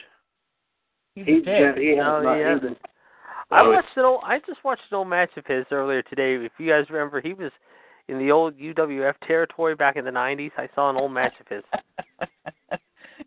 [1.15, 1.77] He's He dead.
[1.77, 2.35] he No, not.
[2.35, 2.77] he he- hasn't.
[3.51, 4.21] I Oh, watched an old.
[4.23, 6.35] I just watched an old match of his earlier today.
[6.43, 7.51] If you guys remember, he was
[8.07, 10.51] in the old UWF territory back in the '90s.
[10.57, 11.63] I saw an old match of his.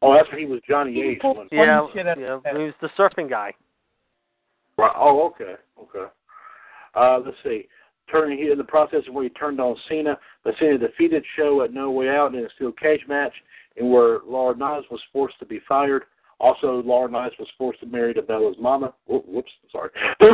[0.02, 1.18] Oh, that's when he was Johnny He Ace.
[1.20, 2.52] pulled Yeah, shit out of yeah.
[2.56, 3.52] He was the surfing guy.
[4.76, 4.92] Right.
[4.96, 6.10] Oh, okay, okay.
[6.94, 7.66] Uh, let's see.
[8.10, 11.62] Turning here in the process of where he turned on Cena, but Cena defeated Show
[11.62, 13.32] at No Way Out in a steel cage match,
[13.76, 16.04] and where Laurinaitis was forced to be fired.
[16.40, 18.94] Also, Laurinaitis was forced to marry to Bella's mama.
[19.06, 19.90] Whoop- Whoops, sorry.
[20.20, 20.26] uh,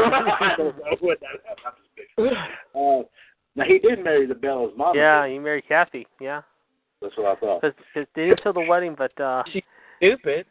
[3.56, 4.98] now he did marry the Bella's mama.
[4.98, 6.06] Yeah, he married Kathy.
[6.20, 6.42] Yeah,
[7.00, 7.60] that's what I thought.
[7.62, 9.42] because they didn't show the wedding, but uh
[9.98, 10.46] Stupid.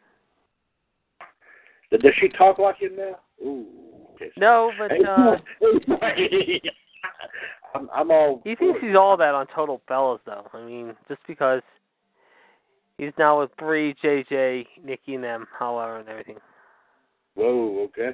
[1.90, 3.18] Does she talk like him now?
[3.44, 3.66] Ooh.
[4.14, 4.30] Okay.
[4.36, 5.36] no, but uh
[7.74, 8.40] I'm, I'm all.
[8.44, 10.46] he thinks he's all that on Total Bellas, though.
[10.52, 11.60] I mean, just because
[12.98, 16.36] he's now with Brie, JJ, Nikki, and them, however, and everything.
[17.34, 18.10] Whoa, okay.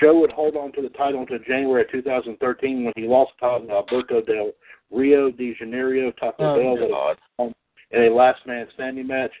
[0.00, 3.46] Show would hold on to the title until January of 2013 when he lost the
[3.48, 4.52] title to Alberto del
[4.92, 7.52] Rio de Janeiro Taco Oh, Bell God.
[7.92, 9.32] In a last man standing match.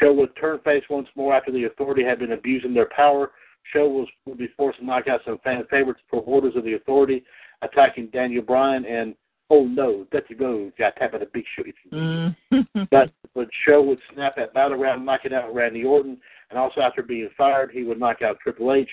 [0.00, 3.32] Show would turn face once more after the authority had been abusing their power.
[3.72, 6.74] Show was would be forced to knock out some fan favorites for orders of the
[6.74, 7.24] authority,
[7.62, 9.14] attacking Daniel Bryan and
[9.50, 11.62] oh no, that's a go, got tap at a big show.
[11.92, 12.36] Mm.
[12.90, 16.18] But but Show would snap at battleground, knocking out Randy Orton,
[16.50, 18.88] and also after being fired, he would knock out Triple H.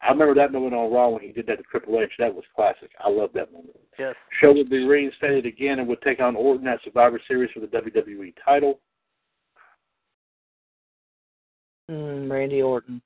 [0.00, 2.12] I remember that moment on Raw when he did that to Triple H.
[2.18, 2.90] That was classic.
[3.04, 3.76] I love that moment.
[3.98, 4.14] Yes.
[4.40, 7.66] Show would be reinstated again and would take on Orton at Survivor Series for the
[7.66, 8.78] WWE title.
[11.90, 13.02] mm, Randy Orton.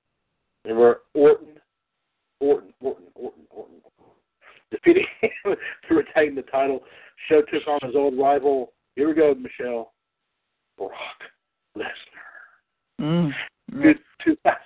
[0.66, 1.58] Were Orton,
[2.40, 3.74] Orton, Orton, Orton, Orton,
[4.70, 5.56] defeating him
[5.88, 6.80] to retain the title.
[7.28, 8.72] Show took on his old rival.
[8.96, 9.92] Here we go, Michelle.
[10.76, 10.92] Brock
[11.76, 13.00] Lesnar.
[13.00, 13.32] Mm.
[13.82, 14.58] Good 2000,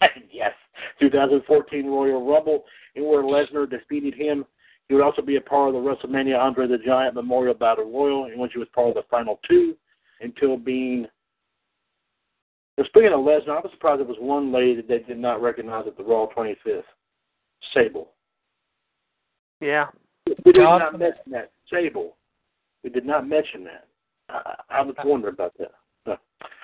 [0.32, 0.52] yes,
[1.00, 2.64] 2014 Royal Rumble,
[2.96, 4.44] and where Lesnar defeated him.
[4.88, 8.26] He would also be a part of the WrestleMania Andre the Giant Memorial Battle Royal,
[8.26, 9.76] in which he was part of the final two
[10.20, 11.06] until being.
[12.86, 15.86] Speaking of Lesnar, I was surprised there was one lady that they did not recognize
[15.86, 16.82] at the Raw 25th.
[17.74, 18.10] Sable.
[19.60, 19.86] Yeah.
[20.26, 20.78] We did God.
[20.78, 21.52] not mention that.
[21.70, 22.16] Sable.
[22.82, 23.86] We did not mention that.
[24.28, 25.72] I, I was wondering about that.
[26.06, 26.16] Uh,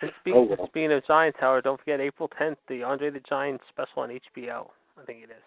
[0.03, 0.66] And speak, Oh, well.
[0.68, 4.70] speaking of Giant Tower, don't forget April 10th, the Andre the Giant special on HBO.
[5.01, 5.43] I think it is.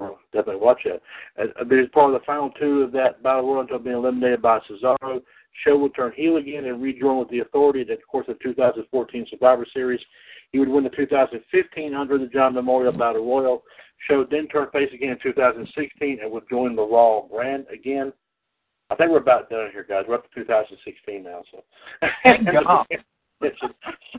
[0.00, 1.00] Oh, definitely watch that.
[1.36, 4.58] As, as part of the final two of that battle royal until being eliminated by
[4.60, 5.22] Cesaro,
[5.64, 9.26] Show would turn heel again and rejoin with the Authority at the course of 2014
[9.30, 10.00] Survivor Series.
[10.50, 13.62] He would win the 2015 Andre the Giant Memorial Battle Royal.
[14.08, 18.12] Show then turned face again in 2016 and would join the Raw brand again.
[18.90, 20.04] I think we're about done here, guys.
[20.06, 21.42] We're up to 2016 now.
[21.50, 21.62] So.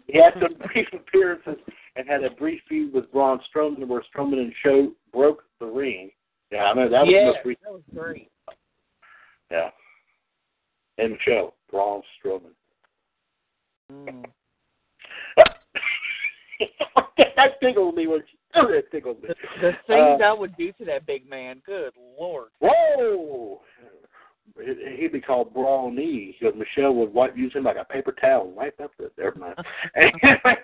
[0.07, 1.55] He had some brief appearances
[1.95, 6.11] and had a brief feud with Braun Strowman where Strowman and Show broke the ring.
[6.51, 7.63] Yeah, I mean that was the yeah, most recent.
[7.63, 8.30] that was great.
[9.51, 9.70] Yeah.
[10.97, 12.51] And Show Braun Strowman.
[13.91, 14.26] Mm.
[17.36, 19.30] that tickled me when she oh, that tickled me.
[19.30, 22.49] The, the things Uh, I would do to that big man, good lord.
[22.59, 23.61] Whoa!
[24.64, 28.47] He- He'd be called Brawny because Michelle would wipe use him like a paper towel
[28.47, 29.56] and wipe up the never mind.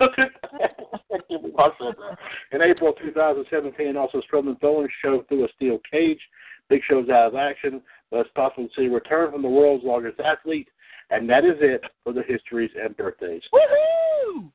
[2.52, 6.20] In April 2017, also Strowman throwing Show through a steel cage.
[6.68, 9.84] Big Show's out of action, but it's possible to see a return from the world's
[9.84, 10.68] longest athlete.
[11.10, 13.42] And that is it for the histories and birthdays.
[13.52, 14.50] Woohoo!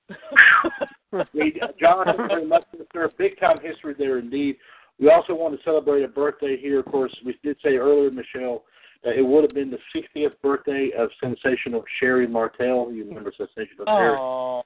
[1.34, 4.58] We, John very much served big time history there indeed.
[5.00, 6.80] We also want to celebrate a birthday here.
[6.80, 8.64] Of course, we did say earlier, Michelle,
[9.04, 12.92] that it would have been the 60th birthday of sensational Sherri Martel.
[12.92, 14.18] You remember sensational Sherry?
[14.20, 14.64] Oh,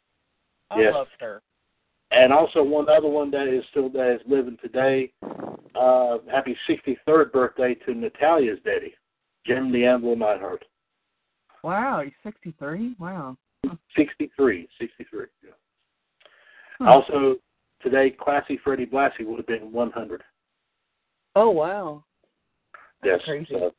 [0.71, 0.93] I Yes.
[0.93, 1.43] loved her.
[2.11, 5.11] And also one other one that is still that is living today.
[5.75, 8.93] Uh, happy 63rd birthday to Natalya's daddy,
[9.45, 10.65] Jim the Anvil Neidhart.
[11.63, 12.95] Wow, he's 63?
[12.99, 13.37] Wow.
[13.95, 15.25] 63, 63.
[15.43, 15.51] Yeah.
[16.79, 16.85] Huh.
[16.85, 17.37] Also,
[17.83, 20.23] today, Classy Freddie Blassie would have been 100.
[21.35, 22.03] Oh, wow.
[23.03, 23.19] Yes.
[23.25, 23.47] crazy.
[23.51, 23.73] So,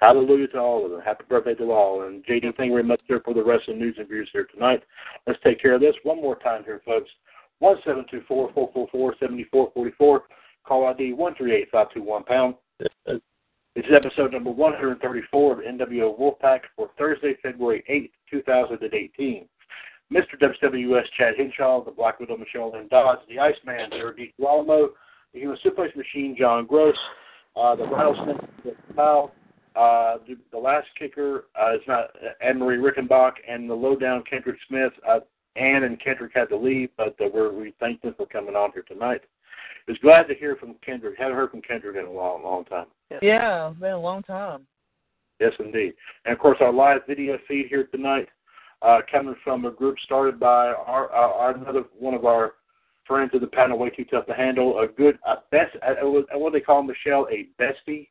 [0.00, 1.00] hallelujah to all of them.
[1.00, 2.02] Happy birthday to all.
[2.02, 4.82] And JD, thank you very much sir, for the wrestling news and views here tonight.
[5.26, 7.10] Let's take care of this one more time here, folks.
[7.60, 10.24] One seven two four four four four seventy four forty four.
[10.64, 12.54] Call ID one three eight five two one pound.
[12.78, 13.18] This
[13.74, 18.42] is episode number one hundred thirty four of NWO Wolfpac for Thursday, February eighth, two
[18.42, 19.48] thousand and eighteen.
[20.12, 20.40] Mr.
[20.40, 24.32] WWS Chad Hinshaw, the Black Widow Michelle Lynn Dodds, the Iceman Jared D.
[24.38, 24.88] Girolamo,
[25.34, 26.96] the Human Suplex Machine John Gross,
[27.56, 28.38] uh, the Rattlesnake
[28.96, 29.32] Powell,
[29.76, 34.56] uh, the, the last kicker uh, is not Anne Marie Rickenbach, and the lowdown Kendrick
[34.66, 34.92] Smith.
[35.08, 35.20] Uh,
[35.56, 38.72] Ann and Kendrick had to leave, but uh, we're, we thank them for coming on
[38.72, 39.20] here tonight.
[39.86, 41.18] Was glad to hear from Kendrick.
[41.18, 42.86] Haven't heard from Kendrick in a long, long time.
[43.22, 44.66] Yeah, it's been a long time.
[45.40, 45.94] Yes, indeed.
[46.24, 48.28] And of course, our live video feed here tonight,
[48.82, 52.54] uh, coming from a group started by our, our, our another one of our
[53.06, 54.80] friends of the panel, way too tough to handle.
[54.80, 57.26] A good, a best, uh, what do they call Michelle?
[57.32, 58.08] A bestie,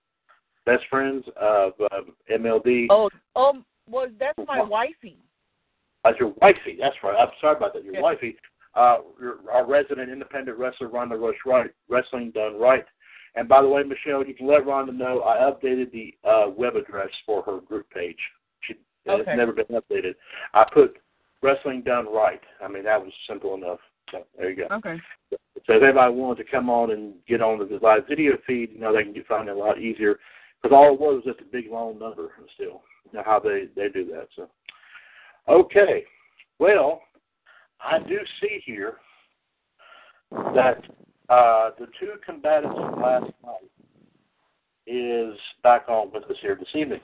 [0.66, 2.88] best friends of um, MLD.
[2.90, 5.18] Oh, um, well, that's my wifey.
[6.04, 6.78] That's your wifey.
[6.80, 7.16] That's right.
[7.18, 7.84] I'm sorry about that.
[7.84, 8.02] Your Yeah.
[8.02, 8.38] wifey,
[8.76, 12.86] uh, your, our resident independent wrestler, Rhonda Rush Right, Wrestling Done Wright.
[13.36, 16.76] And by the way, Michelle, you can let Rhonda know I updated the uh, web
[16.76, 18.18] address for her group page.
[19.08, 19.32] She, Okay.
[19.32, 20.16] It's never been updated.
[20.54, 20.98] I put
[21.42, 22.42] Wrestling Done Wright.
[22.64, 23.80] I mean, that was simple enough.
[24.12, 24.76] So there you go.
[24.76, 24.98] Okay.
[25.32, 25.38] So
[25.74, 28.96] if anybody wanted to come on and get on the live video feed, you know,
[28.96, 30.20] they can get find it a lot easier.
[30.62, 32.82] Because all it was was just a big long number still.
[33.06, 34.28] You know how they, they do that.
[34.36, 34.50] So
[35.48, 36.04] okay.
[36.60, 37.02] Well,
[37.80, 38.98] I do see here
[40.56, 40.84] that
[41.30, 43.70] uh, the two combatants of last night
[44.88, 47.02] is back on with us here this evening.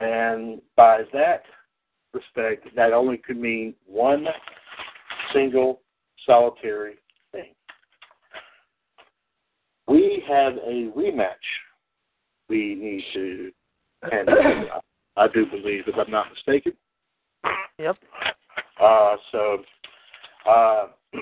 [0.00, 1.42] And by that
[2.12, 4.26] respect, that only could mean one
[5.32, 5.80] single
[6.26, 6.94] solitary
[7.32, 7.52] thing.
[9.86, 11.34] We have a rematch
[12.48, 13.50] we need to
[14.10, 14.36] handle.
[15.16, 16.72] I, do believe, if I'm not mistaken.
[17.78, 17.96] Yep.
[18.80, 19.58] Uh, so,
[20.48, 20.86] uh,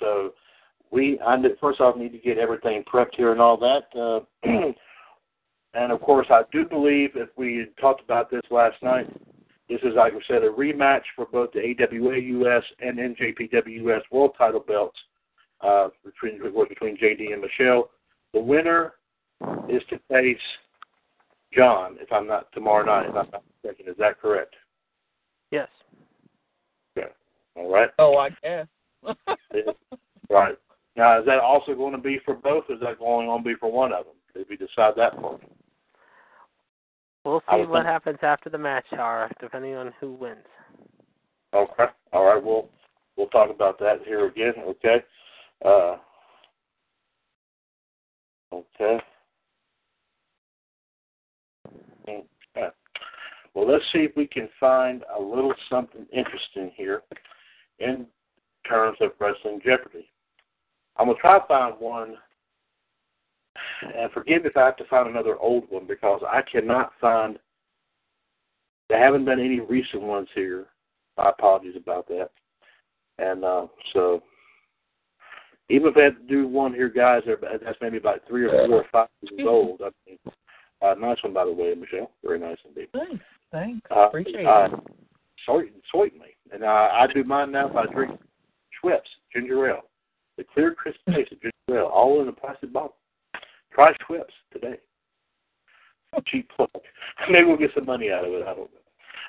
[0.00, 0.32] so
[0.90, 3.82] we I need, first off need to get everything prepped here and all that.
[3.98, 4.20] Uh,
[5.74, 9.08] and of course, I do believe if we had talked about this last night,
[9.68, 14.02] this is like we said a rematch for both the AWA US and NJPW US
[14.10, 14.98] World Title belts
[15.60, 17.90] uh, between between JD and Michelle.
[18.32, 18.94] The winner
[19.68, 20.36] is to face
[21.52, 23.08] John, if I'm not tomorrow night.
[23.08, 24.54] If I'm not mistaken, is that correct?
[25.50, 25.68] Yes.
[27.56, 27.90] All right.
[27.98, 28.66] Oh, I guess.
[30.30, 30.56] Right.
[30.96, 33.48] Now, is that also going to be for both, or is that only going to
[33.48, 34.14] be for one of them?
[34.34, 35.42] Did we decide that part?
[37.24, 40.46] We'll see what thinking- happens after the match, Tara, depending on who wins.
[41.52, 41.86] Okay.
[42.12, 42.42] All right.
[42.42, 42.68] We'll
[43.16, 44.54] we'll talk about that here again.
[44.58, 45.02] Okay.
[45.64, 45.96] Uh,
[48.52, 49.00] okay.
[52.08, 52.68] Okay.
[53.54, 57.02] Well, let's see if we can find a little something interesting here
[57.78, 58.06] in
[58.68, 60.08] terms of Wrestling Jeopardy.
[60.96, 62.16] I'm gonna try to find one,
[63.82, 67.38] and forgive me if I have to find another old one because I cannot find.
[68.88, 70.66] There haven't been any recent ones here.
[71.16, 72.30] My apologies about that.
[73.18, 74.22] And uh, so,
[75.70, 78.82] even if I had to do one here, guys, that's maybe about three or four
[78.82, 79.80] or five years old.
[79.82, 80.18] I mean,
[80.82, 82.10] uh, nice one, by the way, Michelle.
[82.22, 82.88] Very nice indeed.
[82.92, 83.24] Thanks.
[83.52, 83.80] Thanks.
[83.90, 84.80] Uh, Appreciate uh, it.
[85.46, 86.36] Sweet, sweetly.
[86.52, 88.18] And uh, I do mine now by drinking
[88.82, 89.00] Schweppes
[89.32, 89.82] ginger ale,
[90.36, 92.96] the clear, crisp taste of ginger ale, all in a plastic bottle.
[93.74, 94.76] Try Schweppes today.
[96.26, 96.70] Cheap plug.
[97.30, 98.42] Maybe we'll get some money out of it.
[98.46, 98.76] I don't know.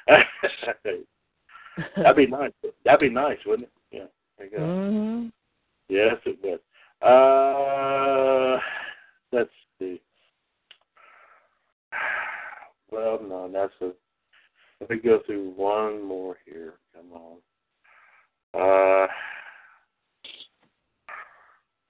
[1.98, 2.52] That'd be nice.
[2.84, 3.74] That'd be nice, wouldn't it?
[3.92, 4.06] Yeah.
[4.38, 4.66] There you go.
[4.66, 5.28] hmm
[5.90, 6.60] Yes, it would.
[7.08, 8.60] Uh,
[9.32, 9.50] let's
[9.80, 10.02] see.
[12.92, 13.92] Well, no, that's a.
[14.80, 16.76] Let me go through one more here.
[16.94, 17.40] Come
[18.54, 19.08] on.
[19.08, 19.08] Uh.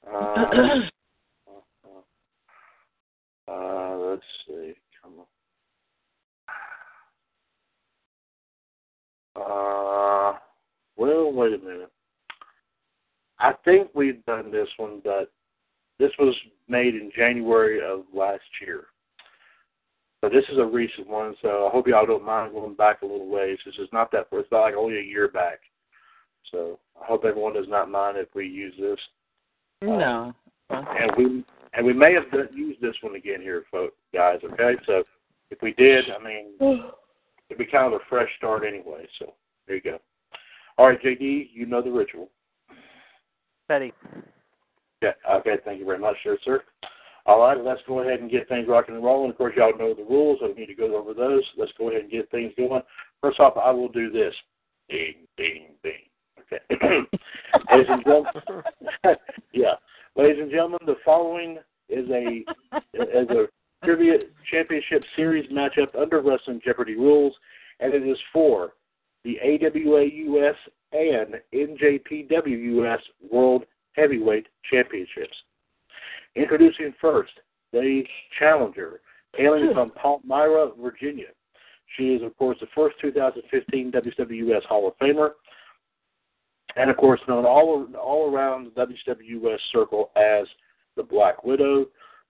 [0.07, 0.89] Uh,
[3.47, 4.73] uh, let's see.
[5.01, 5.25] Come on.
[9.35, 10.37] Uh,
[10.97, 11.91] well, wait a minute.
[13.39, 15.31] I think we've done this one, but
[15.99, 16.33] this was
[16.67, 18.85] made in January of last year.
[20.21, 23.05] So this is a recent one, so I hope y'all don't mind going back a
[23.05, 23.59] little ways.
[23.65, 24.39] This is not that far.
[24.39, 25.59] it's not like only a year back.
[26.51, 28.99] So I hope everyone does not mind if we use this.
[29.81, 30.33] No.
[30.69, 31.43] And we
[31.75, 34.39] and we may have done, used this one again here, folks, guys.
[34.43, 35.03] Okay, so
[35.51, 36.53] if we did, I mean,
[37.49, 39.07] it'd be kind of a fresh start anyway.
[39.19, 39.33] So
[39.67, 39.99] there you go.
[40.77, 42.29] All right, JD, you know the ritual.
[43.67, 43.93] Betty.
[45.01, 45.11] Yeah.
[45.31, 45.55] Okay.
[45.63, 46.63] Thank you very much, sir, sir.
[47.25, 47.57] All right.
[47.63, 49.31] Let's go ahead and get things rocking and rolling.
[49.31, 50.39] Of course, y'all know the rules.
[50.43, 51.43] I don't need to go over those.
[51.57, 52.81] Let's go ahead and get things going.
[53.21, 54.33] First off, I will do this.
[54.89, 55.93] Ding, ding, ding.
[56.39, 56.59] Okay.
[57.71, 58.31] Ladies and gentlemen,
[59.53, 59.73] yeah.
[60.17, 61.57] Ladies and gentlemen, the following
[61.89, 62.43] is a
[62.93, 63.47] is a
[63.83, 64.19] trivia
[64.49, 67.33] championship series matchup under Wrestling Jeopardy rules,
[67.81, 68.73] and it is for
[69.25, 70.55] the AWA US
[70.93, 75.35] and NJPW US World Heavyweight Championships.
[76.35, 77.33] Introducing first
[77.73, 78.03] the
[78.39, 79.01] challenger,
[79.35, 81.27] hailing from Palmyra, Virginia.
[81.97, 85.31] She is, of course, the first 2015 WWS Hall of Famer,
[86.75, 90.47] and of course, known all all around the WWS circle as
[90.95, 91.85] the Black Widow.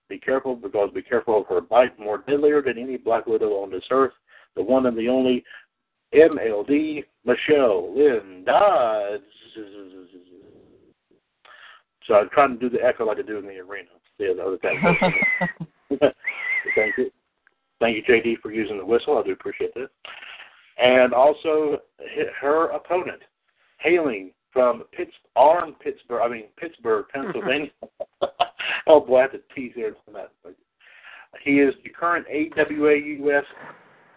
[0.08, 3.72] Be careful because be careful of her bite, more deadlier than any Black Widow on
[3.72, 4.14] this earth.
[4.56, 5.44] The one and the only
[6.14, 9.24] MLD Michelle Lynn Dodds.
[12.08, 13.90] So I'm trying to do the echo like I do in the arena.
[14.20, 14.80] Yeah, the other thing.
[16.76, 17.12] Thank you.
[17.80, 19.18] Thank you, JD, for using the whistle.
[19.18, 19.90] I do appreciate that.
[20.78, 21.80] And also
[22.42, 23.22] her opponent,
[23.80, 27.70] hailing from Pitts, Arm, Pittsburgh, I mean Pittsburgh, Pennsylvania.
[28.88, 30.32] oh boy, I have to tease here from that.
[31.44, 32.96] He is the current AWA
[33.28, 33.44] US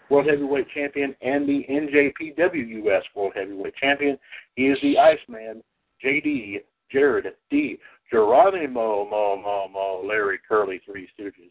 [0.09, 4.16] World Heavyweight Champion and the NJPW US World Heavyweight Champion.
[4.55, 5.62] He is the Iceman,
[6.02, 6.60] JD
[6.90, 7.78] Jared D.
[8.10, 11.51] Geronimo Mo Mo Mo Larry Curly Three Stooges.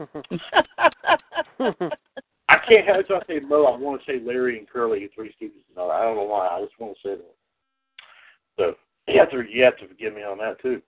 [2.50, 3.64] I can't have to say Mo.
[3.64, 5.64] I want to say Larry and Curly Three Stooges.
[5.76, 6.48] No, I don't know why.
[6.48, 7.37] I just want to say that.
[8.58, 8.74] So
[9.08, 10.82] you have to you have to forgive me on that too.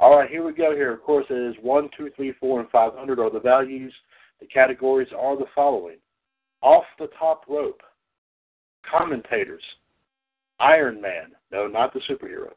[0.00, 0.74] All right, here we go.
[0.74, 3.92] Here, of course, it is one, two, three, four, and five hundred are the values.
[4.40, 5.98] The categories are the following:
[6.62, 7.82] off the top rope,
[8.90, 9.62] commentators,
[10.58, 11.32] Iron Man.
[11.52, 12.50] No, not the superhero.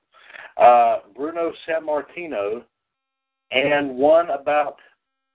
[0.58, 2.64] Uh, Bruno Sammartino,
[3.52, 4.78] and one about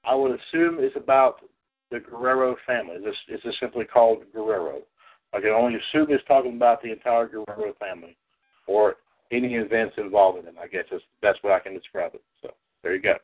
[0.05, 1.41] I would assume is about
[1.91, 2.97] the Guerrero family.
[3.05, 4.81] This is this simply called Guerrero.
[5.35, 8.17] I can only assume it's talking about the entire Guerrero family,
[8.67, 8.97] or
[9.31, 10.55] any events involving them.
[10.61, 12.23] I guess that's that's what I can describe it.
[12.43, 12.51] So
[12.83, 13.15] there you go.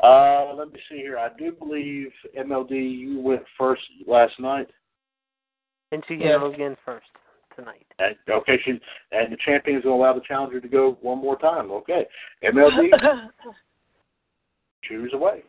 [0.00, 1.18] Uh, let me see here.
[1.18, 2.08] I do believe
[2.38, 4.68] MLD you went first last night.
[5.90, 7.06] And to go again first
[7.56, 7.86] tonight.
[7.98, 8.72] And, okay, she,
[9.10, 11.70] and the champion is going to allow the challenger to go one more time.
[11.72, 12.06] Okay,
[12.44, 12.90] MLD,
[14.84, 15.42] choose away.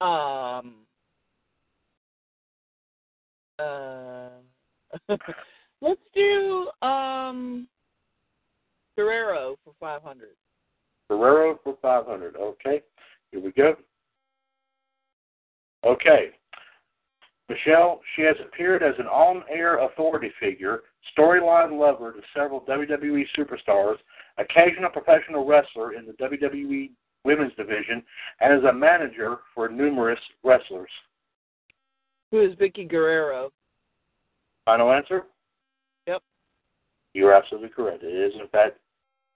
[0.00, 0.74] Um.
[3.58, 4.30] Uh,
[5.80, 7.68] let's do um
[8.96, 10.36] Guerrero for five hundred.
[11.12, 12.36] Guerrero for 500.
[12.36, 12.82] Okay,
[13.30, 13.76] here we go.
[15.84, 16.30] Okay.
[17.48, 20.82] Michelle, she has appeared as an on air authority figure,
[21.16, 23.96] storyline lover to several WWE superstars,
[24.38, 26.90] occasional professional wrestler in the WWE
[27.24, 28.02] women's division,
[28.40, 30.90] and is a manager for numerous wrestlers.
[32.30, 33.52] Who is Vickie Guerrero?
[34.64, 35.24] Final answer?
[36.06, 36.22] Yep.
[37.12, 38.02] You're absolutely correct.
[38.02, 38.78] It is, in fact,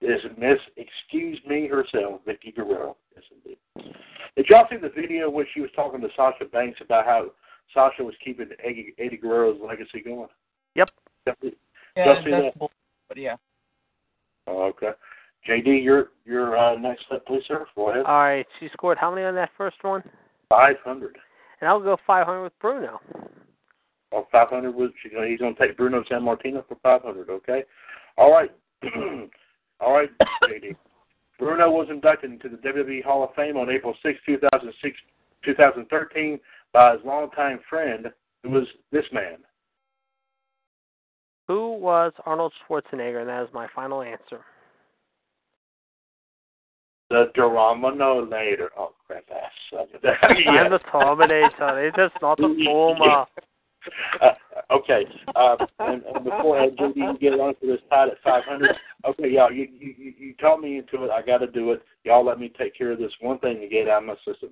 [0.01, 2.97] is Miss Excuse Me herself, Vickie Guerrero.
[3.15, 3.95] Yes, indeed.
[4.37, 7.27] Did y'all see the video when she was talking to Sasha Banks about how
[7.73, 10.29] Sasha was keeping Eddie, Eddie Guerrero's legacy going?
[10.75, 10.91] Yep.
[11.27, 11.35] Y'all
[11.97, 12.59] Yeah, see that?
[12.59, 12.71] bull-
[13.09, 13.37] but yeah.
[14.47, 14.91] Oh, okay.
[15.49, 17.67] JD, your your uh, next step, please, sir.
[17.77, 18.05] Go ahead.
[18.05, 20.03] All right, she scored how many on that first one?
[20.49, 21.17] Five hundred.
[21.61, 23.01] And I'll go 500 with Bruno.
[24.13, 27.31] Oh, 500 was he's going to take Bruno Sammartino for 500.
[27.31, 27.65] Okay.
[28.19, 28.51] All right.
[29.81, 30.11] All right,
[30.45, 30.77] JD.
[31.39, 34.97] Bruno was inducted into the WWE Hall of Fame on April 6, 2006,
[35.45, 36.41] 2013
[36.73, 38.07] by his longtime friend,
[38.43, 39.37] who was this man.
[41.49, 43.21] Who was Arnold Schwarzenegger?
[43.21, 44.41] And that is my final answer.
[47.09, 48.71] The Denominator.
[48.77, 49.53] Oh, crap ass.
[50.49, 51.85] I'm the Terminator.
[51.85, 53.27] It is just not a former.
[54.21, 54.33] Uh,
[54.71, 55.05] okay.
[55.35, 58.71] Uh, and, and before uh, JD can get on to this tied at 500,
[59.05, 61.11] okay, y'all, you, you, you you talked me into it.
[61.11, 61.83] I got to do it.
[62.05, 64.51] Y'all let me take care of this one thing to get out of my system.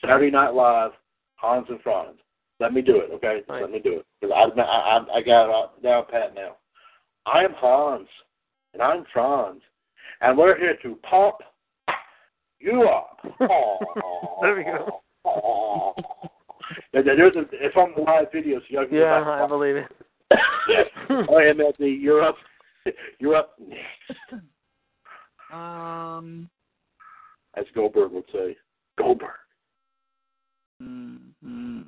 [0.00, 0.92] Saturday Night Live,
[1.36, 2.18] Hans and Franz.
[2.60, 3.42] Let me do it, okay?
[3.48, 3.62] Right.
[3.62, 4.06] Let me do it.
[4.20, 6.56] Because I, I, I, I got it down pat now.
[7.26, 8.08] I'm Hans,
[8.72, 9.62] and I'm Franz,
[10.20, 11.36] and we're here to pump
[12.60, 13.18] you up.
[14.42, 15.94] There we go.
[16.94, 17.02] Aw.
[17.02, 19.48] There- There's a, it's on the live video, so y'all can Yeah, back I watch
[19.48, 19.92] believe it.
[20.68, 20.86] Yes.
[21.10, 22.36] All right, MLD, you're up.
[23.18, 24.42] You're up next,
[25.52, 26.48] Um.
[27.56, 28.56] as Goldberg would say.
[28.98, 29.30] Goldberg.
[30.80, 31.82] hmm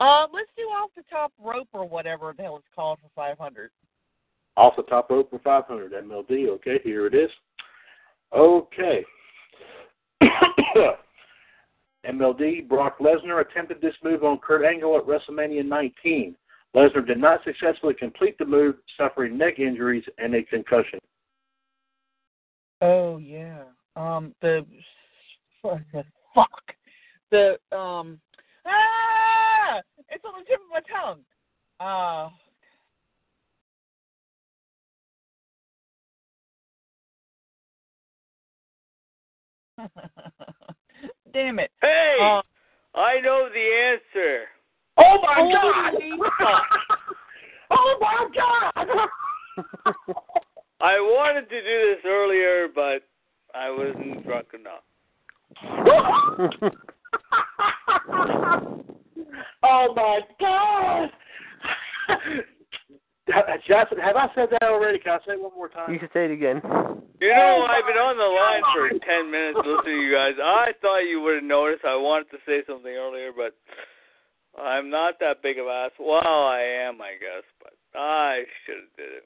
[0.00, 3.38] Uh, let's do off the top rope or whatever the hell it's called for five
[3.38, 3.70] hundred.
[4.56, 6.48] Off the top rope for 500 MLD.
[6.48, 7.30] Okay, here it is.
[8.36, 9.04] Okay.
[12.06, 16.34] MLD, Brock Lesnar attempted this move on Kurt Angle at WrestleMania 19.
[16.74, 20.98] Lesnar did not successfully complete the move, suffering neck injuries and a concussion.
[22.80, 23.64] Oh yeah.
[23.96, 24.64] Um the
[25.62, 26.72] fuck.
[27.30, 28.20] The um
[28.66, 31.20] ah it's on the tip of my tongue.
[31.80, 32.30] Uh
[41.32, 41.70] Damn it.
[41.80, 42.42] Hey, Uh,
[42.94, 44.46] I know the answer.
[44.96, 45.52] Oh my Holy
[46.18, 46.58] God!
[47.70, 48.72] oh my God!
[50.80, 53.02] I wanted to do this earlier, but
[53.54, 54.82] I wasn't drunk enough.
[59.62, 61.10] oh my God!
[63.66, 64.98] Jackson, have I said that already?
[64.98, 65.92] Can I say it one more time?
[65.92, 66.60] you can say it again.
[67.20, 70.34] You know, I've been on the line for ten minutes listening to you guys.
[70.42, 71.84] I thought you would have noticed.
[71.84, 73.54] I wanted to say something earlier, but
[74.60, 75.90] I'm not that big of an ass.
[75.98, 79.24] Well, I am, I guess, but I should have did it.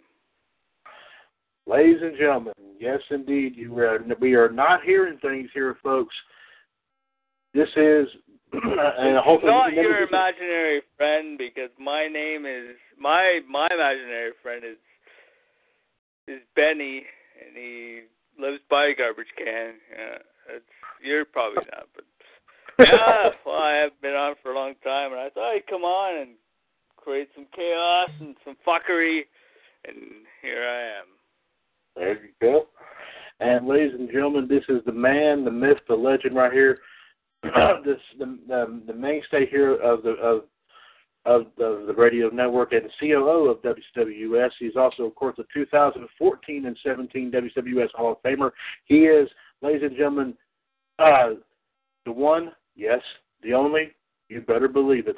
[1.66, 6.14] Ladies and gentlemen, yes, indeed, you are, we are not hearing things here, folks.
[7.54, 8.06] This is,
[8.98, 14.78] and hopefully, not your imaginary friend because my name is my my imaginary friend is
[16.26, 17.04] is Benny
[17.44, 18.00] and he
[18.38, 19.74] lives by a garbage can.
[19.90, 20.18] Yeah,
[20.56, 20.64] it's
[21.02, 22.04] you're probably not, but
[22.86, 25.82] yeah, well, I have been on for a long time, and I thought I'd come
[25.82, 26.30] on and
[26.96, 29.20] create some chaos and some fuckery,
[29.84, 29.96] and
[30.42, 31.06] here I am.
[31.94, 32.66] There you go.
[33.40, 36.78] And ladies and gentlemen, this is the man, the myth, the legend right here.
[37.84, 40.44] this the, the the mainstay here of the of
[41.26, 44.50] of the, the radio network and COO of WWS.
[44.58, 48.50] He's also, of course, the 2014 and 17 WWS Hall of Famer.
[48.84, 49.28] He is,
[49.62, 50.34] ladies and gentlemen,
[50.98, 51.30] uh,
[52.04, 53.00] the one, yes,
[53.42, 53.92] the only.
[54.28, 55.16] You better believe it.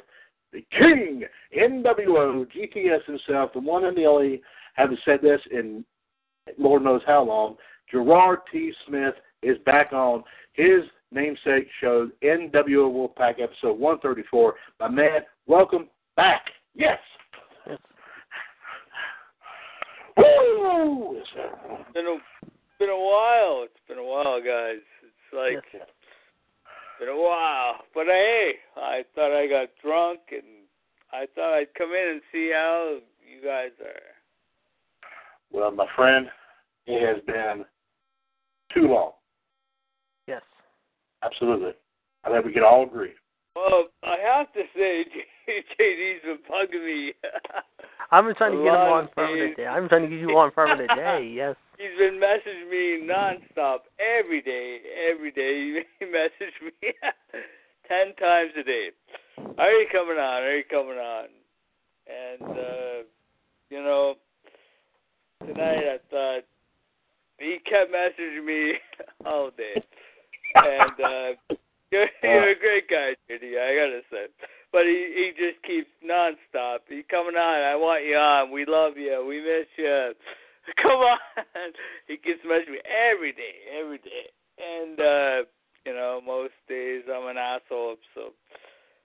[0.53, 1.23] The King,
[1.57, 4.41] NWO, GTS himself, the one and the only.
[4.75, 5.83] Having said this in
[6.57, 7.57] Lord knows how long,
[7.91, 8.71] Gerard T.
[8.87, 10.23] Smith is back on
[10.53, 14.55] his namesake show, NWO Wolfpac episode 134.
[14.79, 16.45] My man, welcome back.
[16.75, 16.99] Yes.
[17.67, 17.79] Yes.
[20.17, 21.17] Woo!
[21.17, 22.17] It's been a
[22.79, 23.63] been a while.
[23.63, 24.81] It's been a while, guys.
[25.03, 25.87] It's like Yes.
[26.99, 27.83] been a while.
[27.93, 30.65] But hey, I thought I got drunk and
[31.11, 34.15] I thought I'd come in and see how you guys are.
[35.51, 36.29] Well, my friend,
[36.85, 37.65] it has been
[38.73, 39.13] too long.
[41.23, 41.31] Yes.
[41.31, 41.71] Absolutely.
[42.23, 43.11] I think we can all agree.
[43.55, 45.05] Well, I have to say,
[45.49, 47.13] JD's been bugging me.
[48.11, 49.55] I've been trying to get him on of forever days.
[49.55, 49.67] today.
[49.67, 51.31] I've been trying to get you on forever today.
[51.35, 51.55] Yes.
[51.77, 54.79] He's been messaging me nonstop every day,
[55.11, 55.83] every day.
[55.99, 56.93] He messaged me
[57.87, 58.89] ten times a day.
[59.59, 60.41] Are you coming on?
[60.43, 61.25] Are you coming on?
[62.07, 63.03] And uh,
[63.69, 64.15] you know,
[65.45, 66.41] tonight I thought
[67.37, 68.73] he kept messaging me
[69.25, 69.83] all day.
[70.57, 71.55] And uh,
[71.91, 73.57] you're, you're a great guy, JD.
[73.57, 74.25] I gotta say.
[74.71, 76.79] But he he just keeps nonstop.
[76.89, 77.61] He coming on.
[77.63, 78.51] I want you on.
[78.51, 79.25] We love you.
[79.27, 80.13] We miss you.
[80.83, 81.19] Come on.
[82.07, 84.27] He keeps messaging me every day, every day.
[84.59, 85.47] And uh,
[85.85, 87.95] you know, most days I'm an asshole.
[88.13, 88.33] So,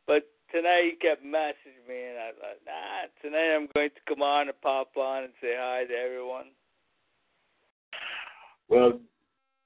[0.07, 3.07] but tonight he kept messaging me, and I thought, nah.
[3.23, 6.47] Tonight I'm going to come on and pop on and say hi to everyone.
[8.69, 8.99] Well,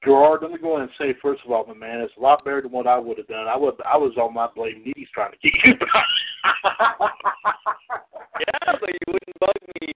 [0.04, 2.44] Gerard, let me go ahead and say first of all, my man, it's a lot
[2.44, 3.48] better than what I would have done.
[3.48, 5.74] I would I was on my blame knees trying to get you.
[8.38, 9.92] Yeah, but you wouldn't bug me.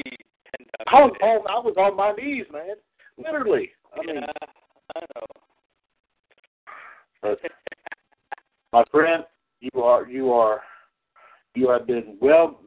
[0.88, 2.76] I was on I was on my knees, man.
[3.18, 3.70] Literally.
[3.94, 4.26] I mean, yeah,
[4.96, 5.26] I know.
[7.22, 7.38] but
[8.72, 9.24] my friend,
[9.60, 10.62] you are you are
[11.54, 12.60] you have been well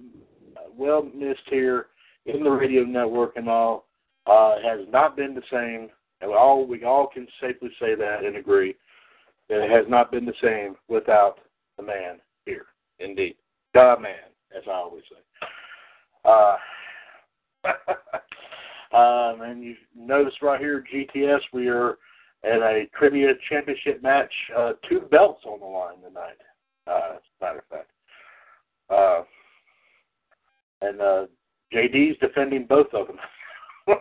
[0.75, 1.87] well missed here
[2.25, 3.87] in the radio network and all.
[4.27, 5.89] Uh, it has not been the same.
[6.23, 8.75] And we all we all can safely say that and agree
[9.49, 11.39] that it has not been the same without
[11.75, 12.67] the man here.
[12.99, 13.35] Indeed,
[13.73, 15.17] the man, as I always say.
[16.23, 16.55] Uh,
[18.97, 21.97] um, and you notice right here, GTS, we are
[22.45, 24.31] at a trivia championship match.
[24.57, 26.37] Uh, two belts on the line tonight,
[26.87, 27.91] uh, as a matter of fact.
[28.89, 29.23] Uh,
[30.87, 31.25] and uh,
[31.73, 33.17] JD's defending both of them.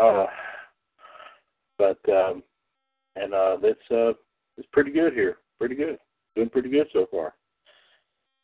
[0.00, 0.26] uh,
[1.78, 2.42] but um,
[3.16, 4.12] and uh, it's uh,
[4.56, 5.38] it's pretty good here.
[5.58, 5.98] Pretty good.
[6.36, 7.34] Doing pretty good so far.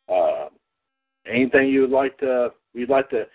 [0.09, 0.49] Uh,
[1.27, 3.27] anything you would like to you'd like to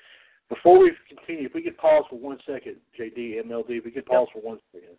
[0.49, 4.05] before we continue, if we could pause for one second, JD, MLD, if we could
[4.05, 4.97] pause for one second.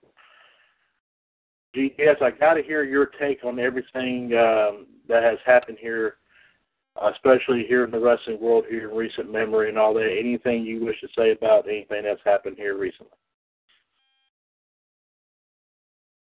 [1.75, 6.17] GTS, I got to hear your take on everything um, that has happened here,
[7.03, 10.17] especially here in the wrestling world here in recent memory and all that.
[10.19, 13.13] Anything you wish to say about anything that's happened here recently?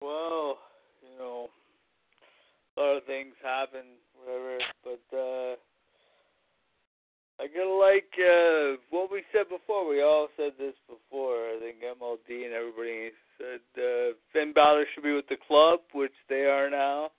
[0.07, 0.57] Well,
[1.03, 1.49] you know,
[2.77, 3.83] a lot of things happen,
[4.15, 4.57] whatever.
[4.83, 5.55] But uh
[7.39, 9.87] I of like uh, what we said before.
[9.87, 11.35] We all said this before.
[11.53, 16.15] I think MLD and everybody said uh, Finn Balor should be with the club, which
[16.29, 17.11] they are now.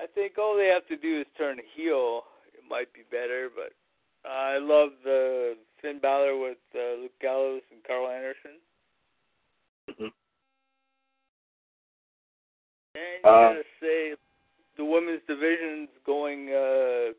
[0.00, 2.22] I think all they have to do is turn heel.
[2.54, 3.72] It might be better, but
[4.26, 8.56] I love the Finn Balor with uh, Luke Gallows and Carl Anderson.
[9.90, 10.12] Mhm.
[12.94, 14.14] And you Uh, gotta say,
[14.76, 17.12] the women's division's going, uh,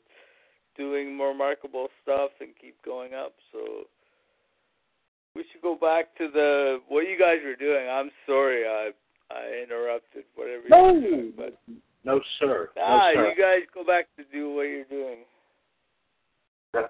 [0.77, 3.33] doing more remarkable stuff and keep going up.
[3.51, 3.87] So
[5.35, 7.87] we should go back to the what you guys were doing.
[7.89, 8.91] I'm sorry, I
[9.29, 11.57] I interrupted whatever you were doing, but
[12.03, 12.69] No, sir.
[12.77, 13.29] ah, no, sir.
[13.29, 15.19] you guys go back to do what you're doing.
[16.73, 16.87] Yeah.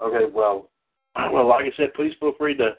[0.00, 0.68] Okay, well,
[1.32, 2.76] well, like I said, please feel free to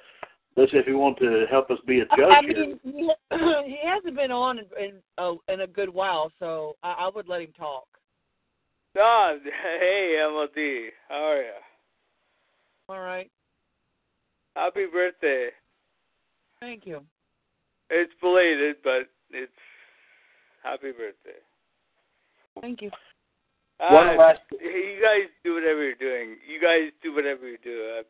[0.56, 2.66] listen if you want to help us be a judge I here.
[2.68, 3.10] mean, he,
[3.66, 7.28] he hasn't been on in in, uh, in a good while, so I, I would
[7.28, 7.86] let him talk.
[8.98, 9.34] Ah,
[9.80, 11.52] hey MLD, how are you?
[12.90, 13.32] All right.
[14.56, 15.48] Happy birthday.
[16.60, 17.02] Thank you.
[17.90, 19.52] It's belated, but it's
[20.64, 21.40] happy birthday.
[22.60, 22.92] Thank you.
[23.80, 26.36] One Ah, last- you guys do whatever you're doing.
[26.48, 28.00] You guys do whatever you do.
[28.00, 28.04] Uh,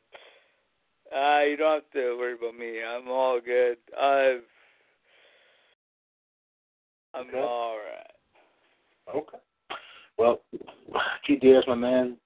[1.15, 2.81] uh, you don't have to worry about me.
[2.83, 3.77] I'm all good.
[3.99, 4.43] I've,
[7.13, 7.39] I'm Okay.
[7.39, 9.15] all right.
[9.15, 9.37] Okay.
[10.17, 10.41] Well,
[11.25, 12.17] Keith Diaz, my man,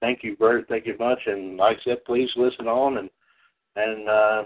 [0.00, 0.66] thank you, Bert.
[0.68, 1.20] Thank you much.
[1.26, 3.10] And like I said, please listen on and
[3.76, 4.42] and uh,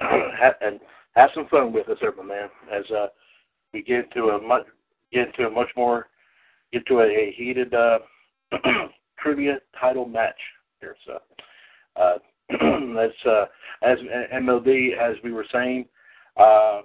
[0.00, 0.80] have, and
[1.14, 3.06] have some fun with us, there, my man, as uh,
[3.72, 4.64] we get into a much
[5.12, 6.08] get into a much more
[6.72, 7.98] get to a, a heated uh,
[9.18, 10.38] trivia title match
[10.80, 10.96] here.
[11.06, 11.18] So
[11.96, 12.18] uh,
[12.94, 13.46] that's uh,
[13.82, 13.98] as
[14.34, 15.86] MLD as we were saying.
[16.36, 16.80] Uh,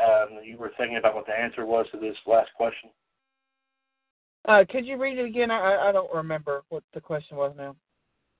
[0.00, 2.90] um, you were thinking about what the answer was to this last question.
[4.46, 5.50] Uh, could you read it again?
[5.50, 7.74] I I- don't remember what the question was now.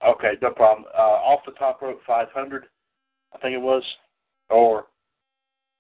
[0.07, 0.87] Okay, no problem.
[0.97, 2.65] Uh, off the top rope, 500,
[3.35, 3.83] I think it was.
[4.49, 4.85] Or, is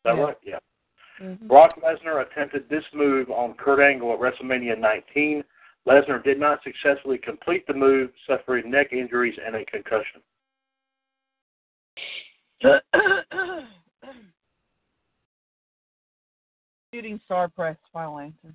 [0.04, 0.22] that Yeah.
[0.22, 0.38] right?
[0.42, 0.58] Yeah.
[1.20, 1.48] Mhm.
[1.48, 5.44] Brock Lesnar attempted this move on Kurt Angle at WrestleMania 19.
[5.88, 10.20] Lesnar did not successfully complete the move, suffering neck injuries and a concussion.
[16.94, 18.54] Shooting star press final answer.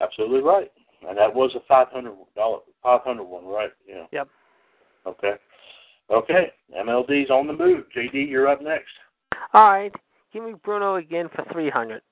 [0.00, 0.70] Absolutely right.
[1.08, 2.14] And that was a $500,
[2.82, 3.70] 500 one, right?
[3.88, 4.04] Yeah.
[4.12, 4.28] Yep.
[5.06, 5.34] Okay.
[6.10, 6.52] Okay.
[6.76, 7.84] MLD's on the move.
[7.96, 8.90] JD, you're up next.
[9.54, 9.92] All right.
[10.32, 12.02] Give me Bruno again for 300.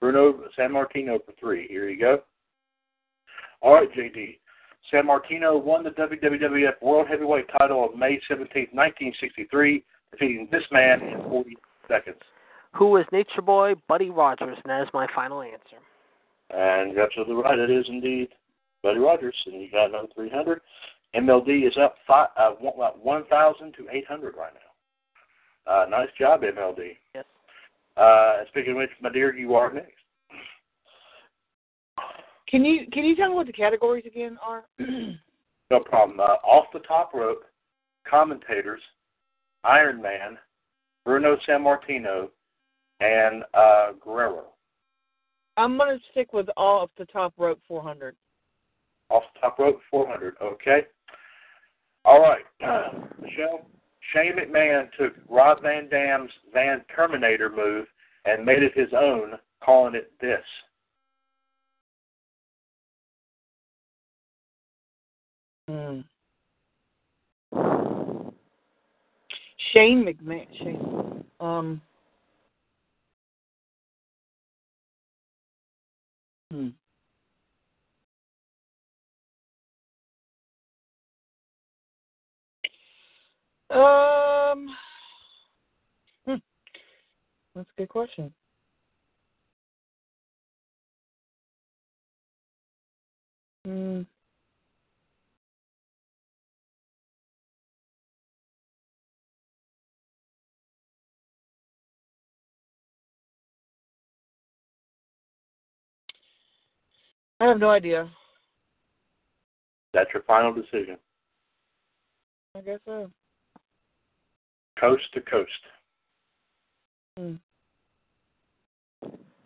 [0.00, 1.68] Bruno Sammartino for three.
[1.68, 2.22] Here you go.
[3.62, 4.38] All right, JD.
[4.92, 11.22] Sammartino won the WWF World Heavyweight title on May 17, 1963, defeating this man in
[11.22, 11.56] 40
[11.88, 12.16] seconds.
[12.74, 14.58] Who is Nature Boy Buddy Rogers?
[14.64, 15.78] And that is my final answer.
[16.50, 17.58] And you're absolutely right.
[17.58, 18.28] It is indeed
[18.82, 20.60] Buddy Rogers, and you got another 300.
[21.14, 25.72] MLD is up five, uh, one- uh, 1,000 to 800 right now.
[25.72, 26.96] Uh, nice job, MLD.
[27.14, 27.24] Yes.
[27.96, 30.01] Uh, speaking of which, my dear, you are next.
[32.52, 34.64] Can you can you tell me what the categories again are?
[35.70, 36.20] No problem.
[36.20, 37.44] Uh, off the top rope,
[38.06, 38.82] commentators,
[39.64, 40.36] Iron Man,
[41.02, 42.28] Bruno Sammartino,
[43.00, 44.48] and uh, Guerrero.
[45.56, 48.14] I'm gonna stick with off the top rope 400.
[49.08, 50.34] Off the top rope, 400.
[50.42, 50.82] Okay.
[52.04, 52.44] All right.
[53.22, 53.66] Michelle,
[54.12, 57.86] Shane McMahon took Rob Van Dam's Van Terminator move
[58.26, 60.44] and made it his own, calling it this.
[65.68, 66.00] Hmm.
[69.72, 70.46] Shane McMahon.
[70.58, 71.24] Shane.
[71.40, 71.80] Um.
[76.50, 76.68] Hmm.
[83.76, 84.68] Um.
[86.26, 86.34] Hmm.
[87.54, 88.32] That's a good question.
[93.64, 94.02] Hmm.
[107.42, 108.08] I have no idea.
[109.92, 110.96] That's your final decision.
[112.56, 113.10] I guess so.
[114.78, 115.50] Coast to coast.
[117.18, 117.34] Hmm.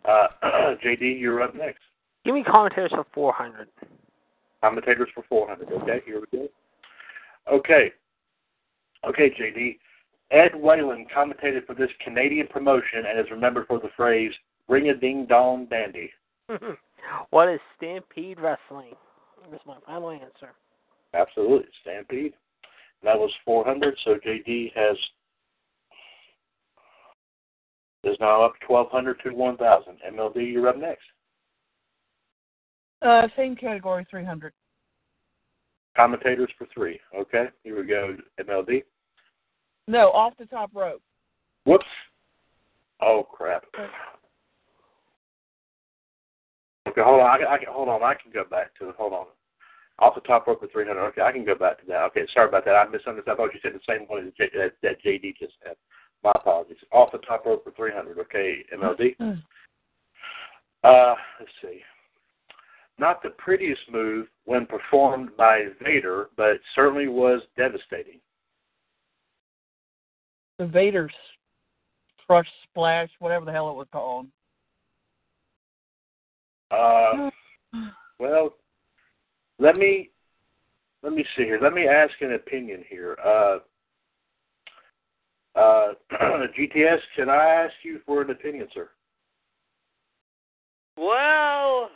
[0.05, 0.27] Uh,
[0.85, 1.79] JD, you're up next.
[2.23, 3.67] Give me commentators for 400.
[4.61, 5.67] Commentators for 400.
[5.81, 6.47] Okay, here we go.
[7.51, 7.91] Okay.
[9.07, 9.79] Okay, JD.
[10.29, 14.33] Ed Whalen commentated for this Canadian promotion and is remembered for the phrase
[14.67, 16.11] "Ring a ding dong dandy."
[17.29, 18.93] what is Stampede Wrestling?
[19.51, 20.53] That's my final answer.
[21.13, 22.33] Absolutely, Stampede.
[23.03, 23.95] That was 400.
[24.03, 24.97] So JD has
[28.03, 29.97] is now up 1200 to 1000.
[30.13, 31.03] MLD, you're up next.
[33.01, 34.53] Uh, same category, 300.
[35.95, 36.99] Commentators for three.
[37.17, 38.15] Okay, here we go.
[38.39, 38.83] MLD.
[39.87, 41.01] No, off the top rope.
[41.65, 41.85] Whoops.
[43.01, 43.63] Oh crap.
[46.87, 47.29] Okay, hold on.
[47.29, 48.03] I, can- I can hold on.
[48.03, 48.95] I can go back to it.
[48.97, 49.25] Hold on.
[49.99, 50.99] Off the top rope for 300.
[51.07, 52.03] Okay, I can go back to that.
[52.03, 52.75] Okay, sorry about that.
[52.75, 53.33] I misunderstood.
[53.33, 55.75] I thought you said the same one as J, that, that JD just said.
[56.23, 56.77] My apologies.
[56.91, 58.19] Off the top rope for 300.
[58.19, 59.17] Okay, MLD.
[59.17, 59.41] Mm.
[60.83, 61.81] Uh, let's see.
[62.99, 68.19] Not the prettiest move when performed by Vader, but it certainly was devastating.
[70.57, 71.13] The Vader's
[72.25, 74.27] crush splash, whatever the hell it was called.
[76.71, 77.29] Uh,
[78.19, 78.55] well,
[79.59, 80.09] let me
[81.03, 81.59] let me see here.
[81.61, 83.17] Let me ask an opinion here.
[83.23, 83.59] Uh,
[85.55, 85.93] uh,
[86.57, 88.89] GTS, can I ask you for an opinion, sir?
[90.97, 91.89] Well,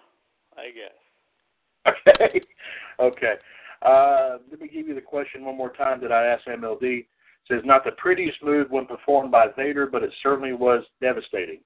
[0.56, 1.96] I guess.
[2.08, 2.42] Okay.
[3.00, 3.34] okay.
[3.82, 7.00] Uh, let me give you the question one more time that I asked MLD.
[7.00, 7.06] It
[7.48, 11.60] says, not the prettiest move when performed by Vader, but it certainly was devastating.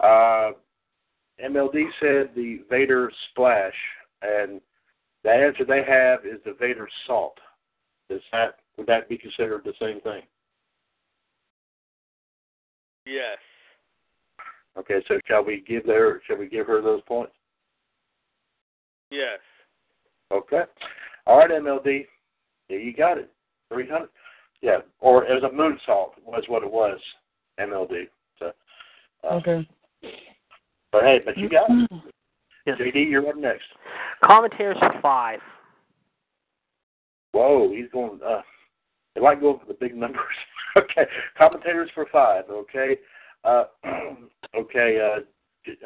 [0.00, 0.50] Uh,
[1.44, 3.74] MLD said the Vader splash,
[4.22, 4.60] and
[5.22, 7.38] the answer they have is the Vader salt.
[8.08, 10.22] Does that would that be considered the same thing?
[13.06, 13.38] Yes.
[14.78, 17.32] Okay, so shall we give her shall we give her those points?
[19.10, 19.38] Yes.
[20.32, 20.62] Okay.
[21.26, 22.06] All right, MLD.
[22.68, 23.30] Yeah, you got it.
[23.72, 24.10] Three hundred.
[24.62, 26.98] Yeah, or it was a moonsault was what it was.
[27.60, 28.08] MLD.
[28.38, 28.52] So,
[29.24, 29.68] uh, Okay.
[30.92, 31.90] But hey, but you got it.
[32.66, 32.78] Yes.
[32.80, 33.64] JD, you're up next.
[34.24, 35.40] Commentators for five.
[37.32, 38.18] Whoa, he's going.
[38.26, 38.42] Uh,
[39.14, 40.20] they like going for the big numbers.
[40.76, 41.06] okay,
[41.38, 42.44] commentators for five.
[42.50, 42.96] Okay,
[43.44, 43.64] uh,
[44.56, 45.20] okay, uh,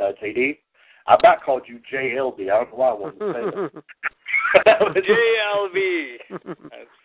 [0.03, 0.59] uh, JD.
[1.07, 2.43] I about called you JLB.
[2.43, 4.81] I don't know why I wanted to say that.
[4.81, 6.17] JLB.
[6.31, 6.47] That's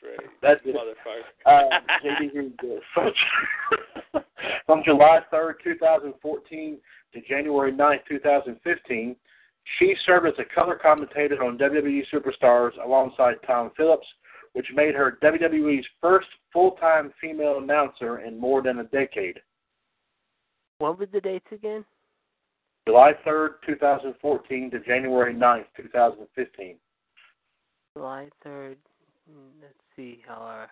[0.03, 0.29] right.
[0.41, 0.75] That's it.
[0.75, 1.23] Motherfucker.
[1.45, 2.79] Uh, JD, here you go.
[4.65, 6.77] From July 3rd, 2014
[7.13, 9.15] to January 9th, 2015,
[9.79, 14.07] she served as a color commentator on WWE Superstars alongside Tom Phillips,
[14.53, 19.39] which made her WWE's first full-time female announcer in more than a decade.
[20.79, 21.83] what were the dates again?
[22.87, 26.75] July 3rd, 2014 to January 9th, 2015.
[27.97, 28.77] July third.
[29.31, 30.21] Mm, Let's see.
[30.27, 30.69] However.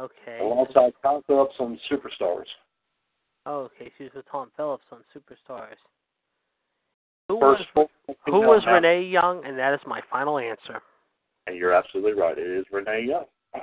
[0.00, 0.38] Okay.
[0.40, 2.46] Alongside Tom Phillips on Superstars.
[3.44, 3.92] Oh, okay.
[3.98, 5.76] She was with Tom Phillips on Superstars.
[7.28, 7.88] Who First was
[8.26, 8.88] who was announcer.
[8.88, 9.44] Renee Young?
[9.44, 10.80] And that is my final answer.
[11.46, 12.36] And you're absolutely right.
[12.38, 13.24] It is Renee Young.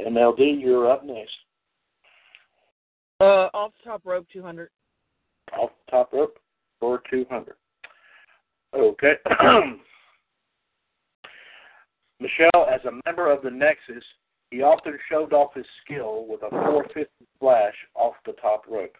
[0.00, 1.32] MLD, you're up next.
[3.20, 4.68] Uh, off the top rope, 200.
[5.58, 6.38] Off the top rope
[6.80, 7.54] for 200.
[8.74, 9.14] Okay.
[12.20, 14.04] Michelle, as a member of the Nexus,
[14.50, 18.94] he often showed off his skill with a 450 splash off the top rope.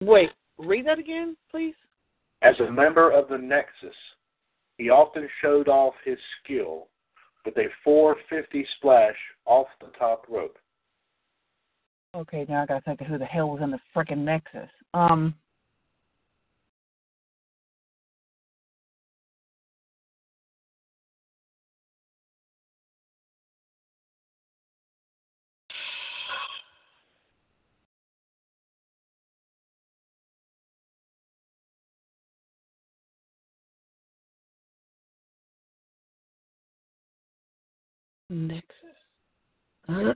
[0.00, 1.74] Wait, read that again, please.
[2.42, 3.94] As a member of the Nexus,
[4.78, 6.88] he often showed off his skill
[7.44, 9.16] with a 450 splash
[9.46, 10.58] off the top rope.
[12.14, 14.68] Okay, now I gotta think of who the hell was in the frickin' Nexus.
[14.92, 15.34] Um,
[38.32, 38.64] Nexus.
[39.88, 40.12] um,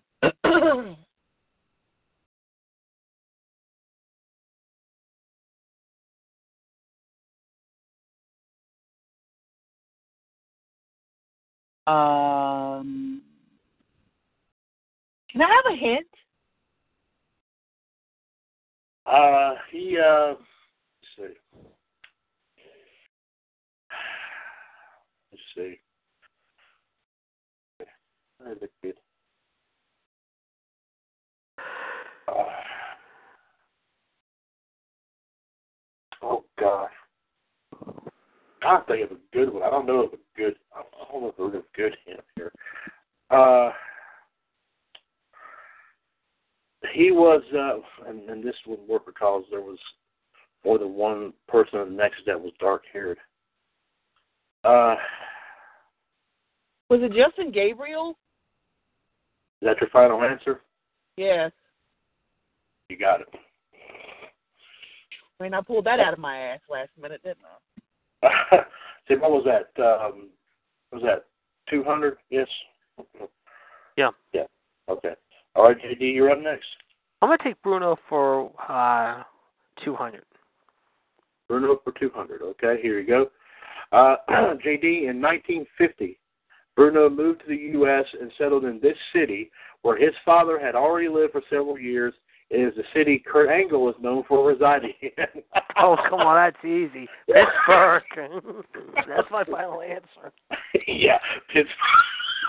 [15.30, 16.06] can I have a hint?
[19.04, 20.40] Uh, he, uh, let's
[21.16, 21.24] see.
[25.30, 25.78] Let's see.
[28.46, 28.94] The kid?
[36.22, 36.90] Oh gosh.
[38.62, 39.62] I think of a good one.
[39.64, 40.54] I don't know of a good.
[40.74, 40.82] I
[41.12, 42.52] don't know if a good hint here.
[43.30, 43.70] Uh,
[46.94, 49.78] he was, uh, and, and this would work because there was
[50.64, 53.18] more than one person in the next that was dark haired.
[54.64, 54.94] Uh,
[56.90, 58.16] Was it Justin Gabriel?
[59.62, 60.60] Is that your final answer?
[61.16, 61.50] Yes.
[62.88, 63.28] You got it.
[65.38, 67.38] I mean, I pulled that out of my ass last minute, didn't
[68.22, 68.58] I?
[69.08, 69.82] See, what was that?
[69.82, 70.28] Um,
[70.92, 71.26] was that
[71.70, 72.16] 200?
[72.30, 72.48] Yes?
[73.96, 74.10] Yeah.
[74.32, 74.44] Yeah.
[74.88, 75.14] Okay.
[75.54, 76.66] All right, JD, you're up next.
[77.22, 79.22] I'm gonna take Bruno for uh,
[79.84, 80.22] 200.
[81.48, 82.42] Bruno for 200.
[82.42, 83.30] Okay, here you go.
[83.92, 86.18] Uh, JD, in 1950,
[86.76, 88.04] Bruno moved to the U.S.
[88.20, 89.50] and settled in this city
[89.82, 92.14] where his father had already lived for several years.
[92.50, 95.10] It is the city Kurt Angle is known for residing in.
[95.78, 97.06] Oh, come on, that's easy.
[97.26, 98.02] Pittsburgh.
[99.06, 100.32] that's my final answer.
[100.86, 101.68] yeah, Pittsburgh.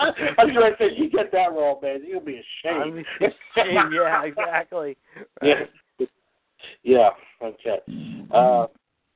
[0.00, 2.00] I was going to say, you get that wrong, man.
[2.06, 3.04] You'll be ashamed.
[3.20, 3.92] I'm ashamed.
[3.92, 4.96] Yeah, exactly.
[5.42, 6.06] Yeah.
[6.82, 7.10] Yeah.
[7.42, 7.80] Okay.
[8.32, 8.66] Uh,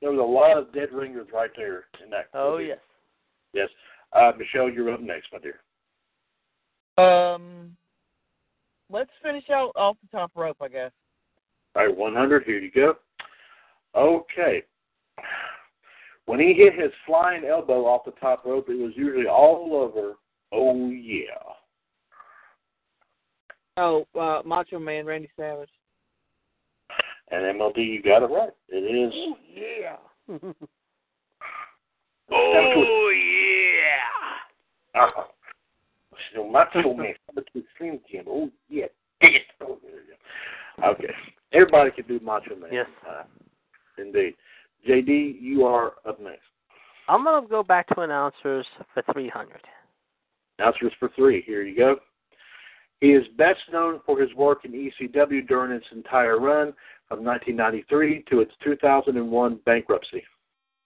[0.01, 2.27] there was a lot of dead ringers right there in that.
[2.35, 2.79] Oh yes.
[3.53, 3.69] Yes.
[4.13, 5.61] Uh, Michelle, you're up next, my dear.
[6.99, 7.77] Um,
[8.91, 10.93] let's finish out off the top rope, I guess.
[11.75, 12.45] All right, 100.
[12.45, 12.95] Here you go.
[13.95, 14.63] Okay.
[16.27, 20.15] When he hit his flying elbow off the top rope, it was usually all over.
[20.53, 21.25] Oh yeah.
[23.79, 25.71] Oh, uh, Macho Man Randy Savage.
[27.31, 28.51] And MLD, you got it right.
[28.69, 29.13] It is.
[29.15, 30.53] Oh yeah.
[32.35, 33.72] Oh yeah.
[34.95, 35.25] Uh-huh.
[36.35, 37.49] So Macho Man, number
[37.79, 38.25] Slim Jim.
[38.29, 38.87] Oh yeah.
[39.63, 40.87] Oh, yeah.
[40.87, 41.09] Okay.
[41.53, 42.71] Everybody can do Macho Man.
[42.73, 42.87] Yes.
[43.09, 43.25] Uh,
[43.99, 44.35] indeed.
[44.89, 46.41] JD, you are up next.
[47.09, 49.61] I'm gonna go back to announcers for 300.
[50.59, 51.43] Announcers for three.
[51.43, 51.97] Here you go.
[53.01, 56.73] He is best known for his work in ECW during its entire run
[57.09, 60.23] from 1993 to its 2001 bankruptcy.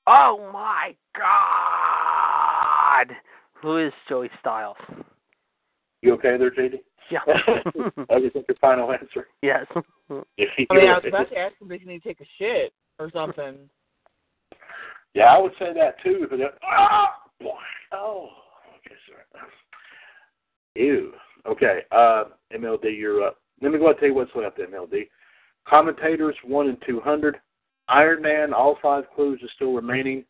[0.06, 3.14] Oh my God!
[3.62, 4.76] Who is Joey Styles?
[6.02, 6.80] You okay there, JD?
[7.10, 7.20] Yeah.
[8.10, 9.28] I just think your final answer.
[9.42, 9.66] yes.
[10.38, 12.20] If you I mean, I was about to ask him if he need to take
[12.20, 13.56] a shit or something.
[15.14, 16.28] Yeah, I would say that too.
[16.30, 17.06] But oh,
[17.40, 17.50] boy.
[17.92, 18.28] oh,
[18.76, 19.48] okay, sorry.
[20.76, 21.12] Ew.
[21.44, 22.24] Okay, uh,
[22.54, 23.38] MLD, you're up.
[23.62, 25.08] Let me go ahead and tell you what's left, MLD.
[25.66, 27.40] Commentators one and two hundred.
[27.88, 30.24] Iron Man, all five clues are still remaining.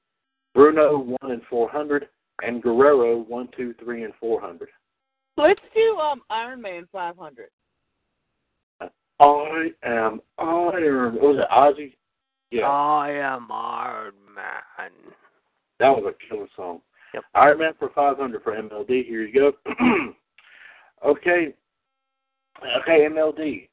[0.55, 2.09] Bruno one and four hundred,
[2.43, 4.69] and Guerrero one, two, three, and four hundred.
[5.37, 7.49] Let's do um Iron Man 500.
[9.19, 11.15] I am Iron.
[11.15, 11.95] What was it Ozzy?
[12.51, 14.91] Yeah, I am Iron Man.
[15.79, 16.81] that was a killer song.
[17.15, 17.25] Yep.
[17.35, 19.07] Iron Man for 500 for MLD.
[19.07, 19.53] Here you go.
[21.07, 21.55] okay.
[22.81, 23.69] Okay, MLD.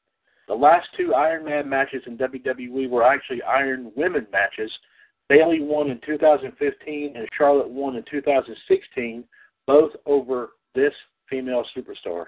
[0.48, 4.70] The last two Iron Man matches in WWE were actually Iron Women matches.
[5.28, 9.24] Bayley won in 2015 and Charlotte won in 2016,
[9.66, 10.92] both over this
[11.28, 12.26] female superstar.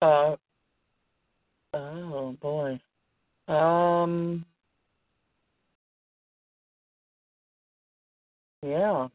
[0.00, 0.36] Uh.
[1.72, 2.80] Oh boy.
[3.48, 4.44] Um.
[8.62, 9.08] Yeah.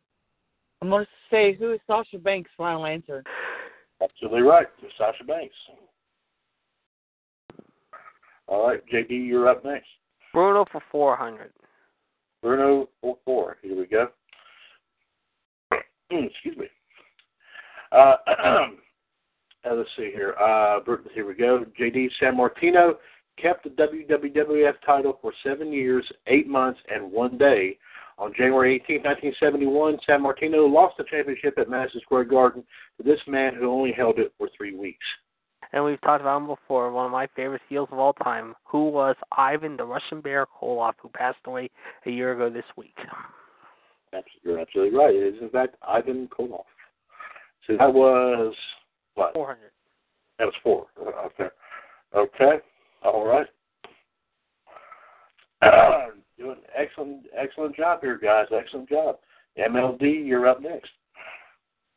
[0.82, 3.24] I'm gonna say who is Sasha Banks' final answer.
[4.02, 4.68] Absolutely right.
[4.98, 5.56] Sasha Banks.
[8.50, 9.88] All right, JD, you're up next.
[10.34, 11.52] Bruno for 400.
[12.42, 13.58] Bruno four four.
[13.62, 14.08] Here we go.
[16.10, 16.66] Excuse me.
[17.92, 18.68] Uh, uh,
[19.72, 20.36] let's see here.
[20.42, 20.80] Uh,
[21.14, 21.66] here we go.
[21.80, 22.94] JD Sammartino
[23.38, 27.78] kept the WWF title for seven years, eight months, and one day.
[28.18, 32.64] On January 18, 1971, Sammartino lost the championship at Madison Square Garden
[32.98, 35.06] to this man who only held it for three weeks.
[35.72, 38.90] And we've talked about him before, one of my favorite heels of all time, who
[38.90, 41.70] was Ivan the Russian Bear Koloff, who passed away
[42.06, 42.96] a year ago this week.
[44.12, 45.14] That's, you're absolutely right.
[45.14, 46.64] It is, in fact, Ivan Koloff.
[47.68, 48.56] So that was,
[49.14, 49.34] what?
[49.34, 49.70] 400.
[50.40, 50.88] That was four.
[51.26, 51.50] Okay.
[52.16, 52.60] Okay.
[53.04, 53.48] All right.
[56.38, 58.46] Doing excellent, excellent job here, guys.
[58.52, 59.18] Excellent job.
[59.58, 60.90] MLD, you're up next.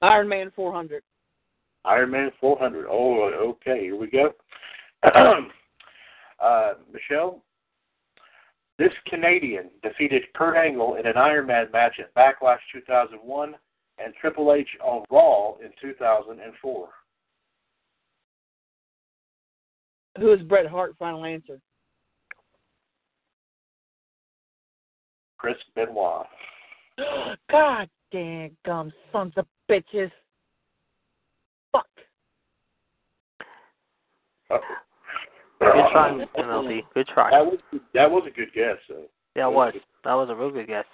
[0.02, 1.04] Iron Man 400.
[1.84, 2.86] Iron Man 400.
[2.88, 3.80] Oh, okay.
[3.82, 4.32] Here we go.
[6.42, 7.42] uh, Michelle,
[8.78, 13.54] this Canadian defeated Kurt Angle in an Iron Man match at Backlash 2001
[13.98, 16.88] and Triple H on Raw in 2004.
[20.18, 20.94] Who is Bret Hart?
[20.98, 21.58] Final answer.
[25.38, 26.26] Chris Benoit.
[27.50, 30.10] God dang gum sons of bitches.
[35.60, 36.80] Good try, MLD.
[36.94, 37.30] Good try.
[37.30, 37.58] That was
[37.94, 38.76] that was a good guess.
[38.88, 39.04] So.
[39.36, 39.74] Yeah, it was.
[40.04, 40.84] That was a real good guess.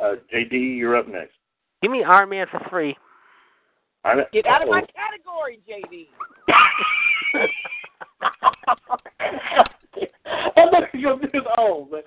[0.00, 1.34] Uh, JD, you're up next.
[1.82, 2.96] Give me Iron Man for three.
[4.04, 6.08] I'm, Get out of my category, JD.
[10.56, 12.04] I'm not going to do it all, but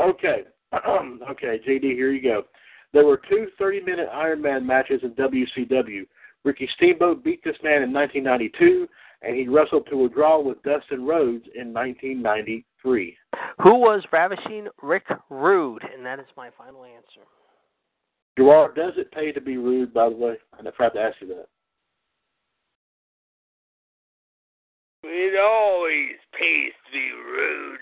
[0.00, 0.44] okay.
[1.30, 2.44] okay, JD, here you go.
[2.92, 6.06] There were two 30 minute Iron Man matches in WCW.
[6.44, 8.88] Ricky Steamboat beat this man in 1992,
[9.22, 13.16] and he wrestled to a draw with Dustin Rhodes in 1993.
[13.62, 15.82] Who was ravishing Rick Rude?
[15.82, 17.26] And that is my final answer.
[18.38, 20.36] Gerard, does it pay to be rude, by the way?
[20.52, 21.46] I forgot to ask you that.
[25.04, 27.78] It always pays to be rude.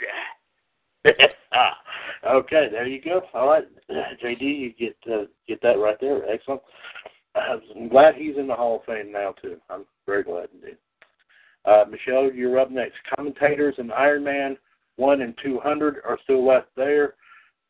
[2.26, 3.22] okay, there you go.
[3.32, 3.64] All right,
[4.22, 6.28] JD, you get uh, get that right there.
[6.28, 6.60] Excellent.
[7.34, 9.56] Uh, I'm glad he's in the Hall of Fame now too.
[9.70, 10.76] I'm very glad indeed.
[11.64, 12.96] Uh, Michelle, you're up next.
[13.14, 14.56] Commentators in Ironman
[14.96, 17.14] one and two hundred are still left there.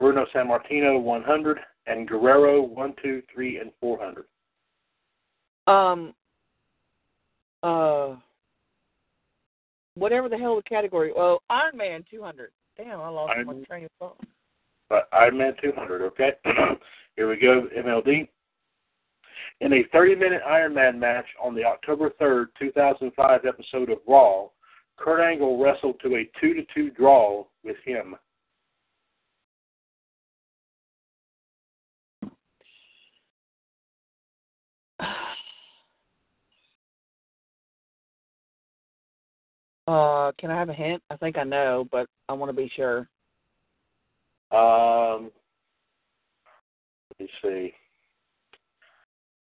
[0.00, 4.24] Bruno Sammartino one hundred and Guerrero one, two, three, and four hundred.
[5.66, 6.14] Um.
[7.62, 8.16] Uh.
[9.96, 11.12] Whatever the hell the category.
[11.16, 12.50] Well, Ironman 200.
[12.76, 14.20] Damn, I lost Iron my train of thought.
[14.88, 16.32] But Iron Man 200, okay?
[17.16, 18.28] Here we go, MLD.
[19.60, 24.48] In a 30 minute Iron Man match on the October 3rd, 2005 episode of Raw,
[24.96, 28.16] Kurt Angle wrestled to a 2 to 2 draw with him.
[39.86, 41.02] Uh, can I have a hint?
[41.10, 43.06] I think I know, but I want to be sure.
[44.50, 45.30] Um,
[47.10, 47.74] let me see.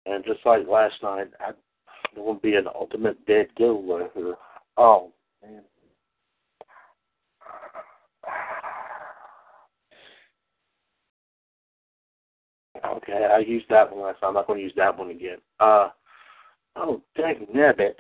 [0.06, 1.52] And just like last night, I,
[2.14, 4.36] there will be an ultimate dead giveaway here.
[4.78, 5.12] Oh,
[5.42, 5.62] man.
[12.86, 14.30] Okay, I used that one last time.
[14.30, 15.38] I'm not going to use that one again.
[15.60, 15.90] Uh,
[16.76, 17.96] oh, dang nabbit.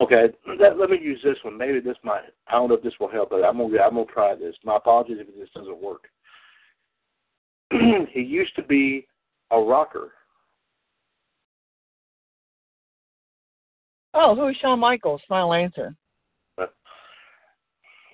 [0.00, 0.28] Okay,
[0.58, 1.58] let, let me use this one.
[1.58, 2.22] Maybe this might.
[2.48, 4.54] I don't know if this will help, but I'm gonna I'm gonna try this.
[4.64, 6.08] My apologies if this doesn't work.
[8.10, 9.06] he used to be
[9.50, 10.12] a rocker.
[14.14, 15.20] Oh, who is Shawn Michaels?
[15.28, 15.94] Final answer.
[16.56, 16.66] Uh,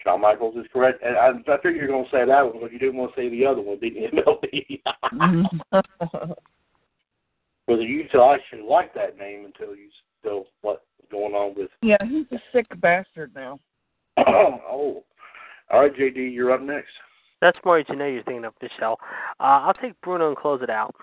[0.03, 2.81] Shawn Michaels is correct, and I, I figured you're gonna say that one, but you
[2.81, 4.83] didn't want to say the other one, you, MLB?
[5.15, 6.31] Mm-hmm.
[7.67, 9.89] Whether you still actually like that name until you
[10.21, 11.71] still what's going on with.
[11.83, 13.59] yeah, he's a sick bastard now.
[14.19, 15.05] oh,
[15.71, 16.93] all right, JD, you're up next.
[17.41, 18.99] That's more Janae you're thinking of, Michelle.
[19.41, 20.95] Uh, I'll take Bruno and close it out.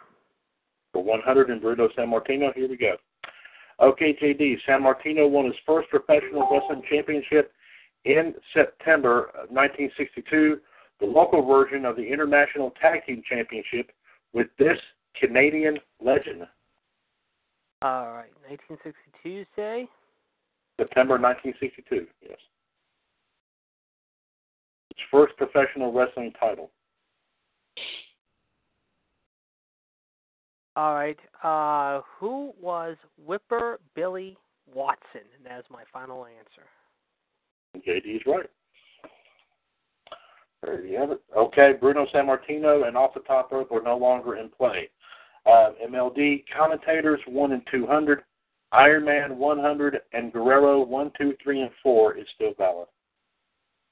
[0.92, 2.54] for 100 in Bruno Sammartino.
[2.56, 2.96] Here we go.
[3.80, 4.58] Okay, JD.
[4.68, 7.52] Sammartino won his first professional wrestling championship
[8.06, 10.60] in September of 1962,
[11.00, 13.92] the local version of the International Tag Team Championship
[14.34, 14.78] with this
[15.20, 16.44] Canadian legend.
[17.84, 19.90] All right, 1962, you say?
[20.80, 22.38] September 1962, yes.
[24.90, 26.72] His first professional wrestling title.
[30.76, 31.20] All right.
[31.44, 34.38] Uh, who was Whipper Billy
[34.74, 35.22] Watson?
[35.38, 36.66] And that is my final answer.
[37.86, 38.50] JD's right.
[40.64, 41.22] There you have it.
[41.36, 44.90] Okay, Bruno Sammartino and Off the Top Rope are no longer in play.
[45.46, 48.24] Uh, MLD commentators 1 and 200,
[48.72, 52.88] Iron Man 100, and Guerrero 1, 2, 3, and 4 is still valid.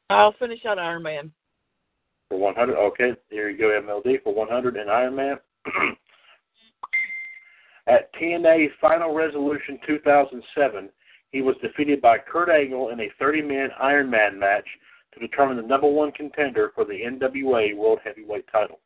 [0.09, 1.31] I'll finish out Iron Man.
[2.29, 5.37] For 100, okay, here you go, MLD for 100 and Iron Man.
[7.87, 10.89] At TNA Final Resolution 2007,
[11.31, 14.67] he was defeated by Kurt Angle in a 30-man Iron Man match
[15.13, 18.79] to determine the number one contender for the NWA World Heavyweight title.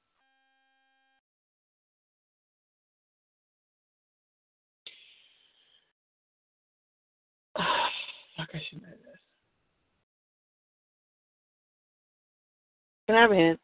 [8.45, 9.19] Fuck, I should know this.
[13.07, 13.59] Can I have a hint?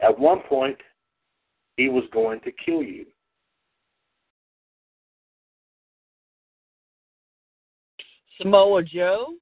[0.00, 0.76] At one point,
[1.76, 3.06] he was going to kill you.
[8.40, 9.34] Samoa Joe?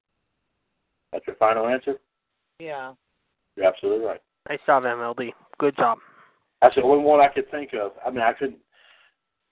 [1.11, 1.99] That's your final answer?
[2.59, 2.93] Yeah.
[3.55, 4.21] You're absolutely right.
[4.49, 5.31] Nice job, MLD.
[5.59, 5.97] Good job.
[6.61, 7.91] That's the only one I could think of.
[8.05, 8.59] I mean, I couldn't.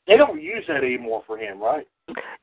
[0.07, 1.87] They don't use that anymore for him, right?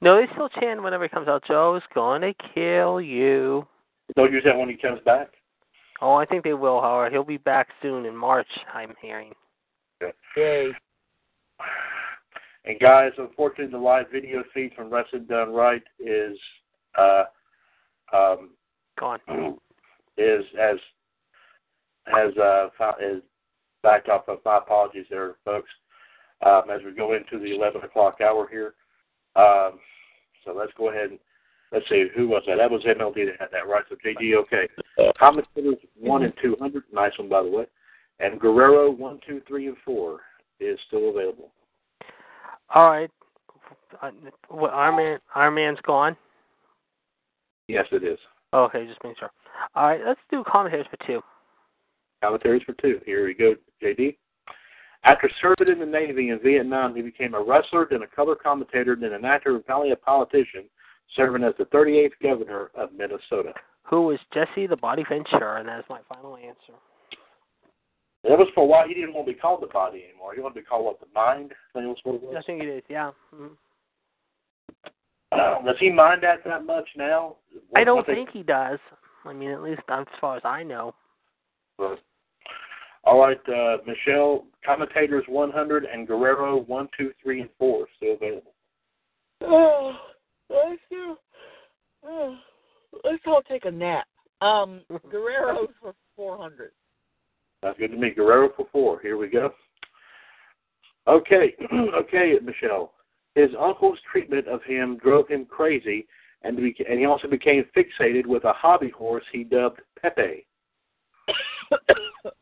[0.00, 3.66] No, they still chant whenever he comes out, Joe's gonna kill you.
[4.16, 5.28] They'll use that when he comes back.
[6.00, 7.10] Oh, I think they will, however.
[7.10, 9.32] He'll be back soon in March, I'm hearing.
[10.36, 10.72] Yay.
[12.64, 16.38] And guys, unfortunately, the live video feed from Wrestling Done Wright is
[16.98, 17.24] uh,
[18.12, 18.50] um,
[18.98, 19.20] Gone.
[20.16, 20.76] is as
[22.06, 22.68] has uh,
[23.00, 23.22] is
[23.82, 24.28] backed up.
[24.28, 25.70] Of my apologies there, folks.
[26.44, 28.74] Um, as we go into the eleven o'clock hour here,
[29.38, 29.78] um,
[30.44, 31.18] so let's go ahead and
[31.72, 32.56] let's see who was that.
[32.56, 33.84] That was MLD that had that right.
[33.88, 34.68] So JD, okay.
[35.18, 37.66] Commentators one and two hundred, nice one by the way,
[38.20, 40.20] and Guerrero one, two, three, and four
[40.60, 41.52] is still available.
[42.74, 43.10] All right.
[44.02, 44.10] Uh,
[44.48, 46.16] what, Iron Man, Iron Man's gone.
[47.68, 48.18] Yes, it is.
[48.52, 49.30] Okay, just making sure.
[49.74, 51.20] All right, let's do commentators for two.
[52.22, 53.00] Commentaries for two.
[53.04, 54.16] Here we go, JD.
[55.08, 58.94] After serving in the Navy in Vietnam, he became a wrestler, then a color commentator,
[58.94, 60.64] then an actor, and finally a politician,
[61.16, 63.54] serving as the 38th governor of Minnesota.
[63.84, 65.60] Who was Jesse the Body Ventura?
[65.60, 66.74] And that is my final answer.
[68.24, 68.86] That was for a while.
[68.86, 70.34] He didn't want to be called the body anymore.
[70.34, 71.54] He wanted to be called what the mind.
[71.74, 72.82] I think was what it I think it is.
[72.90, 73.12] Yeah.
[73.34, 73.56] Mhm.
[75.32, 77.36] Uh, does he mind that that much now?
[77.76, 78.78] I don't What they- think he does.
[79.24, 80.94] I mean, at least as far as I know.
[81.78, 82.00] But,
[83.08, 88.52] all right, uh, Michelle, commentators 100 and Guerrero 1, 2, 3, and 4 still available.
[89.42, 89.94] Oh,
[90.50, 91.16] let's do.
[92.04, 92.36] Oh,
[93.04, 94.06] let's all take a nap.
[94.42, 96.72] Um, Guerrero for four hundred.
[97.62, 98.10] That's good to me.
[98.10, 99.00] Guerrero for 4.
[99.00, 99.52] Here we go.
[101.06, 102.92] Okay, okay, Michelle.
[103.34, 106.06] His uncle's treatment of him drove him crazy,
[106.42, 110.46] and, and he also became fixated with a hobby horse he dubbed Pepe.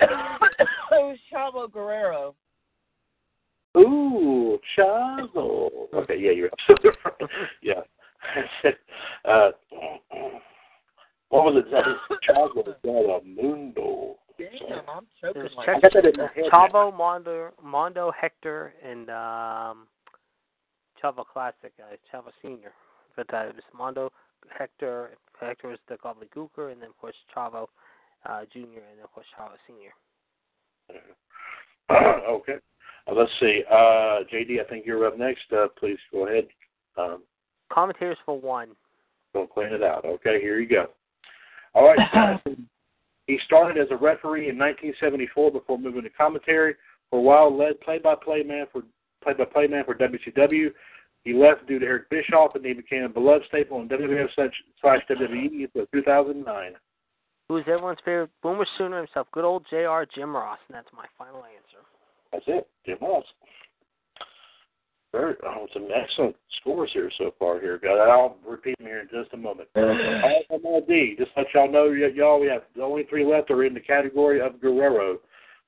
[0.00, 0.08] it
[0.90, 2.34] was Chavo Guerrero.
[3.76, 5.68] Ooh, Chavo.
[5.94, 7.30] Okay, yeah, you're absolutely right.
[7.62, 7.80] Yeah.
[9.24, 9.50] uh,
[11.28, 11.70] what was it?
[11.70, 14.16] That was Chavo del Mundo.
[14.38, 16.44] Damn, I'm choking There's like Check- I got that in my head.
[16.52, 19.86] Chavo, Mando, Mando, Hector, and um,
[21.02, 22.72] Chavo Classic, uh, Chavo Senior.
[23.16, 24.10] But uh, it was Mando,
[24.58, 25.10] Hector.
[25.38, 27.66] Hector was the Gobbledygooker, and then of course Chavo
[28.28, 29.92] uh, Junior, and then of course Chavo Senior.
[32.30, 32.54] okay.
[33.08, 33.62] Uh, let's see.
[33.70, 35.52] Uh, JD, I think you're up next.
[35.52, 36.46] Uh, please go ahead.
[36.96, 37.22] Um,
[37.72, 38.70] Commentators for one.
[39.32, 40.04] Go clean it out.
[40.04, 40.86] Okay, here you go.
[41.74, 42.40] All right.
[43.26, 46.74] he started as a referee in 1974 before moving to commentary.
[47.10, 48.82] For a while, led play-by-play man for
[49.22, 50.70] play-by-play man for WCW.
[51.24, 54.28] He left due to Eric Bischoff, and he became a beloved staple in WWF
[54.80, 56.72] slash WWE until 2009.
[57.50, 59.26] Who is everyone's favorite Boomer Sooner himself?
[59.32, 60.04] Good old Jr.
[60.14, 61.82] Jim Ross, and that's my final answer.
[62.30, 62.68] That's it.
[62.86, 63.24] Jim Ross.
[65.10, 67.58] Very, oh, some excellent scores here so far.
[67.58, 67.98] Here, guys.
[68.08, 69.68] I'll repeat them here in just a moment.
[69.74, 71.18] All MLD.
[71.18, 73.80] Just let y'all know, y- y'all, we have the only three left are in the
[73.80, 75.18] category of Guerrero.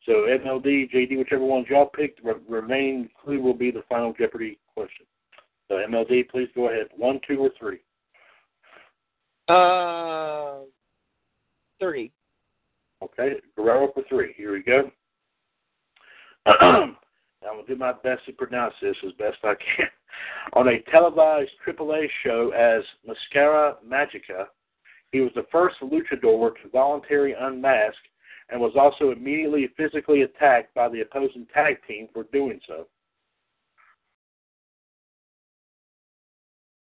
[0.07, 4.61] So MLD, JD, whichever ones y'all picked, re- remaining clue will be the final Jeopardy
[4.73, 5.05] question.
[5.67, 6.87] So MLD, please go ahead.
[6.97, 7.81] One, two, or three.
[9.49, 10.61] Uh,
[11.83, 12.13] three.
[13.03, 14.33] Okay, Guerrero for three.
[14.37, 14.91] Here we go.
[16.47, 16.95] I'm
[17.43, 19.89] going to do my best to pronounce this as best I can.
[20.53, 24.47] On a televised AAA show as Mascara Magica,
[25.11, 27.97] he was the first luchador to voluntarily unmask
[28.51, 32.87] and was also immediately physically attacked by the opposing tag team for doing so.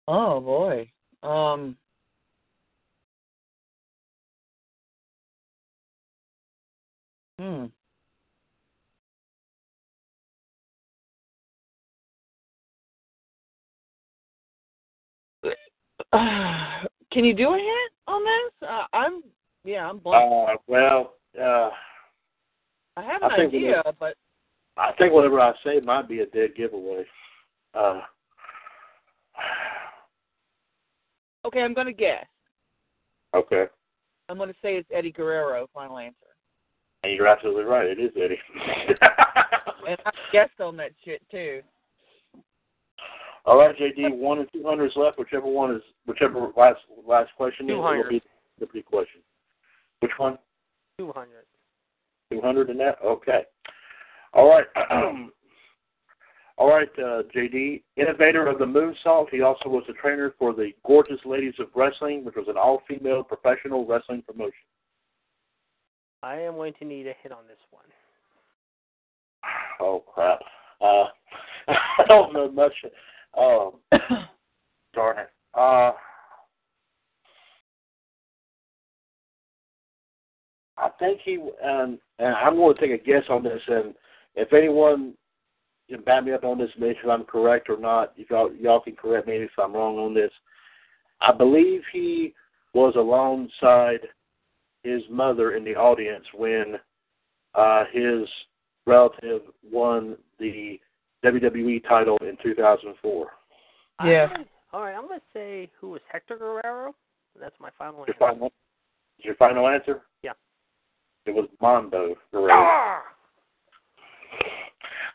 [0.07, 0.89] Oh boy.
[1.21, 1.77] Um.
[7.39, 7.65] Hmm.
[16.11, 16.11] Uh,
[17.13, 18.69] can you do a hint on this?
[18.69, 19.23] Uh, I'm
[19.63, 20.29] yeah, I'm blank.
[20.29, 21.69] Uh, well, uh,
[22.97, 24.15] I have an I idea, but
[24.75, 27.05] I think whatever I say might be a dead giveaway.
[27.73, 28.01] Uh,
[31.45, 32.25] okay, I'm gonna guess.
[33.33, 33.67] okay.
[34.27, 35.69] I'm gonna say it's Eddie Guerrero.
[35.73, 36.28] Final answer.
[37.03, 37.85] And you're absolutely right.
[37.85, 38.39] It is Eddie.
[39.87, 41.61] And I guessed on that shit too.
[43.45, 44.15] All right, JD.
[44.15, 45.17] One and two hundred is left.
[45.17, 48.21] Whichever one is, whichever last last question is, will be
[48.59, 49.21] the big question.
[50.01, 50.37] Which one?
[50.99, 51.29] 200.
[52.31, 52.97] Two hundred in that.
[53.03, 53.41] Okay.
[54.33, 54.65] All right.
[56.59, 57.83] All right, uh, JD.
[57.95, 59.29] Innovator of the moonsault.
[59.31, 63.23] He also was a trainer for the Gorgeous Ladies of Wrestling, which was an all-female
[63.23, 64.53] professional wrestling promotion.
[66.21, 67.83] I am going to need a hit on this one.
[69.79, 70.39] Oh crap.
[70.81, 71.05] Uh,
[71.67, 72.73] I don't know much.
[73.37, 73.71] Um,
[74.93, 75.29] darn it.
[75.53, 75.91] Uh,
[80.77, 83.93] I think he um, and I'm going to take a guess on this, and
[84.35, 85.13] if anyone
[85.89, 88.13] can back me up on this, make sure I'm correct or not.
[88.17, 90.31] If y'all y'all can correct me if I'm wrong on this.
[91.21, 92.33] I believe he
[92.73, 93.99] was alongside
[94.83, 96.75] his mother in the audience when
[97.55, 98.27] uh, his
[98.85, 99.41] relative
[99.71, 100.79] won the
[101.23, 103.27] WWE title in 2004.
[104.05, 104.27] Yeah.
[104.31, 106.93] I'm- All right, I'm going to say who was Hector Guerrero.
[107.39, 108.19] That's my final Your answer.
[108.19, 108.47] final,
[109.19, 110.01] is your final answer?
[110.23, 110.31] Yeah.
[111.25, 112.53] It was Mando Guerrero.
[112.53, 113.01] Ah!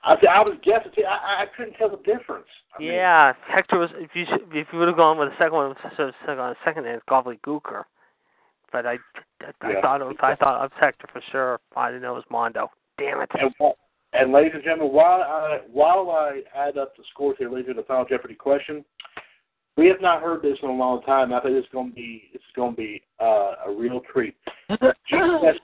[0.04, 0.92] I, I was guessing.
[0.94, 2.46] see, I, I couldn't tell the difference.
[2.76, 3.90] I mean, Yeah, Hector was.
[3.94, 6.56] If you if you would have gone with the second one, so second on the
[6.64, 7.84] second name, it's Gobbledygooker.
[8.74, 8.94] But I,
[9.40, 9.80] I, I Yeah.
[9.82, 11.60] thought it was, I thought it was Hector for sure.
[11.76, 12.72] I didn't know it was Mando.
[12.98, 13.30] Damn it.
[13.38, 13.54] And,
[14.12, 17.80] and ladies and gentlemen, while I while I add up the scores here, leading to
[17.80, 18.84] the final Jeopardy question,
[19.76, 21.32] we have not heard this in a long time.
[21.32, 24.34] I think it's going to be it's going to be uh, a real treat.
[24.68, 25.54] GTS,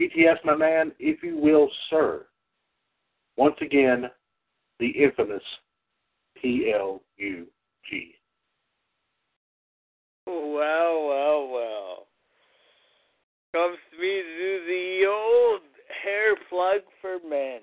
[0.00, 2.26] GTS, my man, if you will, sir.
[3.36, 4.04] Once again,
[4.78, 5.42] the infamous
[6.40, 7.00] PLUG.
[10.28, 12.06] Well, well, well.
[13.52, 15.60] Comes to me to do the old
[16.04, 17.60] hair plug for men.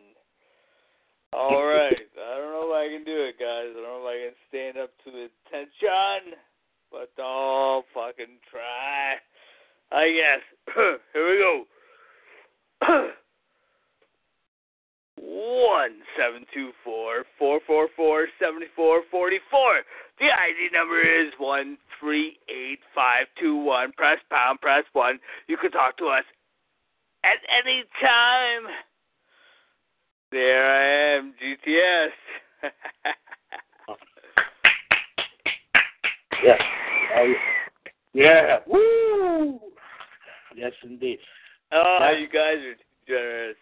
[1.31, 1.93] All right.
[2.19, 3.71] I don't know if I can do it, guys.
[3.71, 6.37] I don't know if I can stand up to the attention,
[6.91, 9.15] but I'll fucking try.
[9.91, 10.75] I guess.
[11.13, 13.07] Here we go.
[15.29, 19.81] One seven two four four four four seventy four forty four.
[20.19, 23.91] The ID number is one three eight five two one.
[23.97, 25.19] Press pound, press one.
[25.47, 26.23] You can talk to us
[27.25, 28.71] at any time.
[30.31, 32.13] There I am, GTS.
[36.43, 36.61] yes.
[38.13, 38.59] Yeah.
[38.65, 39.59] Woo!
[40.55, 41.19] Yes, indeed.
[41.73, 42.75] oh, That's- you guys are
[43.05, 43.57] generous.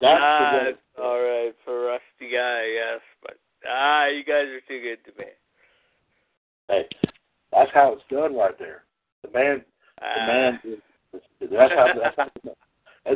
[0.00, 3.36] That's ah, the it's all right for rusty guy, yes, but
[3.68, 5.26] ah, you guys are too good to me.
[6.68, 6.88] Hey,
[7.52, 8.84] that's how it's done right there.
[9.22, 9.64] The man,
[9.98, 10.26] the Ah.
[10.26, 10.60] man.
[11.12, 11.88] That's how.
[12.02, 12.30] That's how.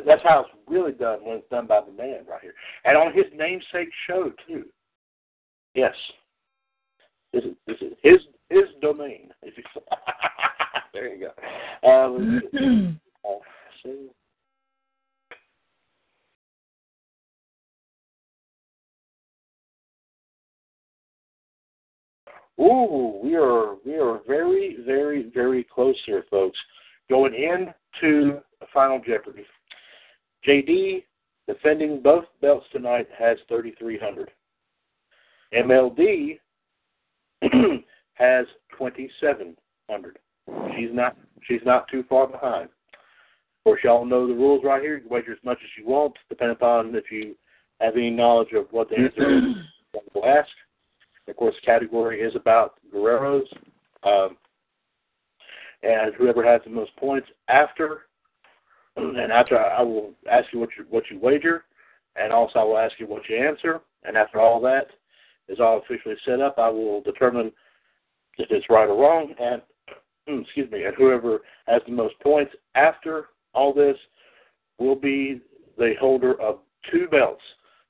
[0.05, 2.55] That's how it's really done when it's done by the man right here,
[2.85, 4.65] and on his namesake show too.
[5.75, 5.95] Yes,
[7.33, 8.21] this is this is his
[8.51, 9.31] his domain.
[10.93, 11.33] There you go.
[12.53, 12.91] Uh.
[13.27, 13.39] Uh,
[13.83, 14.11] so-
[22.61, 26.59] Ooh, we are we are very very very close here, folks.
[27.11, 28.41] Going into
[28.73, 29.45] final Jeopardy.
[30.47, 31.05] JD
[31.47, 34.31] defending both belts tonight has 3,300.
[35.55, 36.39] MLD
[38.15, 38.47] has
[38.79, 40.19] 2,700.
[40.77, 41.17] She's not
[41.47, 42.65] she's not too far behind.
[42.65, 44.99] Of course, y'all know the rules right here.
[44.99, 47.35] You wager as much as you want, depending upon if you
[47.81, 49.43] have any knowledge of what the answer is.
[50.13, 50.49] We'll ask.
[51.29, 53.47] Of course, the category is about Guerreros.
[54.03, 54.37] Um,
[55.83, 58.03] and whoever has the most points after,
[58.97, 61.65] and after I will ask you what you what you wager,
[62.17, 63.81] and also I will ask you what you answer.
[64.05, 64.89] And after all that
[65.49, 67.53] is all officially set up, I will determine
[68.39, 69.35] if it's right or wrong.
[69.39, 69.63] And
[70.43, 73.97] excuse me, and whoever has the most points after all this
[74.79, 75.41] will be
[75.77, 76.59] the holder of
[76.91, 77.43] two belts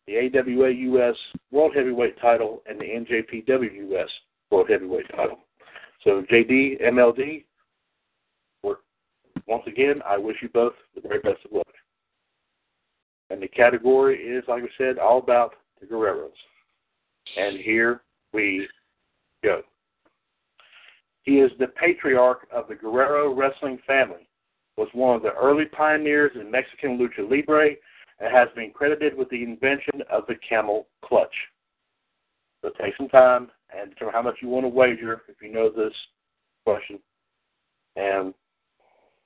[0.06, 1.16] the AWA US
[1.50, 4.10] World Heavyweight title and the NJPW US
[4.50, 5.38] World Heavyweight title.
[6.02, 7.44] So JD, MLD,
[9.46, 11.66] once again, I wish you both the very best of luck.
[13.30, 16.30] And the category is, like I said, all about the Guerreros.
[17.36, 18.02] And here
[18.32, 18.68] we
[19.42, 19.62] go.
[21.22, 24.28] He is the patriarch of the Guerrero wrestling family,
[24.76, 27.70] was one of the early pioneers in Mexican lucha libre,
[28.20, 31.34] and has been credited with the invention of the camel clutch.
[32.62, 35.70] So take some time and determine how much you want to wager if you know
[35.70, 35.92] this
[36.64, 36.98] question,
[37.96, 38.32] and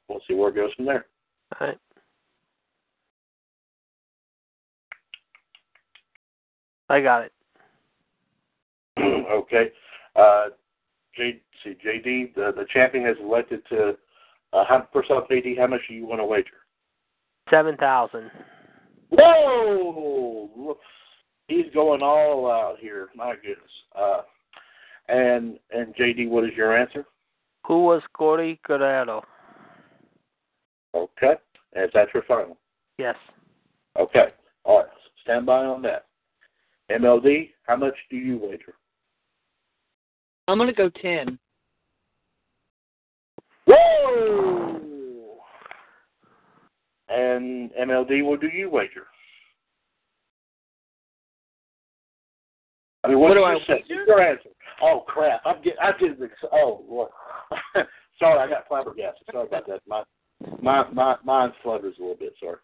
[0.08, 1.06] we'll see where it goes from there.
[1.60, 1.78] All right.
[6.90, 7.32] I got it.
[8.98, 9.70] okay.
[10.16, 10.46] Uh,
[11.14, 13.96] J, see, JD, the, the champion has elected to.
[14.52, 16.48] Uh, how, first off, JD, how much do you want to wager?
[17.50, 18.30] Seven thousand.
[19.10, 20.76] Whoa!
[21.48, 23.08] He's going all out here.
[23.14, 23.58] My goodness.
[23.98, 24.22] Uh,
[25.08, 27.06] and and JD, what is your answer?
[27.66, 29.22] Who was Gory Guerrero?
[30.94, 31.34] Okay.
[31.74, 32.56] And is that your final?
[32.98, 33.16] Yes.
[33.98, 34.28] Okay.
[34.64, 34.86] All right.
[35.22, 36.06] Stand by on that.
[36.90, 38.74] MLD, how much do you wager?
[40.46, 41.38] I'm gonna go ten.
[43.66, 44.67] Whoa!
[47.08, 49.06] And MLD, will do you wager?
[53.04, 53.84] I mean, what, What do do you I say?
[53.88, 54.04] wager?
[54.06, 54.50] Your answer.
[54.82, 55.40] Oh crap!
[55.44, 55.78] I'm getting.
[55.82, 56.22] I'm getting.
[56.22, 57.10] ex- Oh, Lord.
[58.18, 59.26] sorry, I got flabbergasted.
[59.32, 59.80] Sorry about that.
[59.86, 60.02] My
[60.60, 62.34] my my mind flutters a little bit.
[62.40, 62.56] Sorry.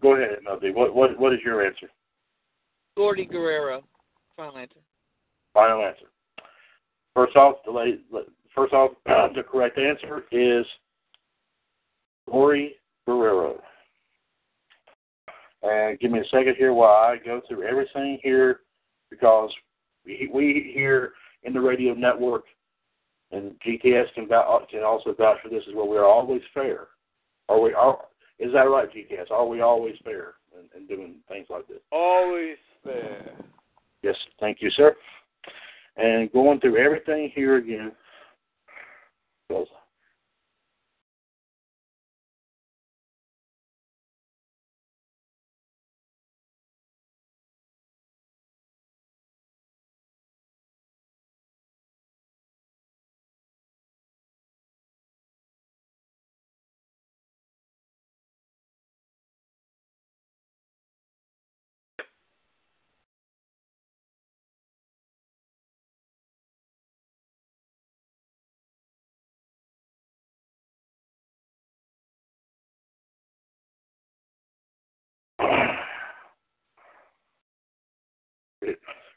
[0.00, 0.74] Go ahead, MLD.
[0.74, 1.88] What what what is your answer?
[2.96, 3.82] Gory Guerrero.
[4.36, 4.80] Final answer.
[5.54, 6.06] Final answer.
[7.14, 10.66] First off, the first off, the correct answer is
[12.30, 12.74] Gory
[13.06, 13.60] Guerrero.
[15.66, 18.60] And give me a second here while I go through everything here
[19.10, 19.50] because
[20.04, 21.12] we, we here
[21.42, 22.44] in the radio network
[23.32, 26.88] and GTS can, can also vouch for this is where We are always fair.
[27.48, 27.72] Are we?
[27.74, 27.98] Are,
[28.38, 29.30] is that right, GTS?
[29.30, 31.78] Are we always fair in, in doing things like this?
[31.90, 33.34] Always fair.
[34.02, 34.94] Yes, thank you, sir.
[35.96, 37.92] And going through everything here again.
[39.48, 39.68] because-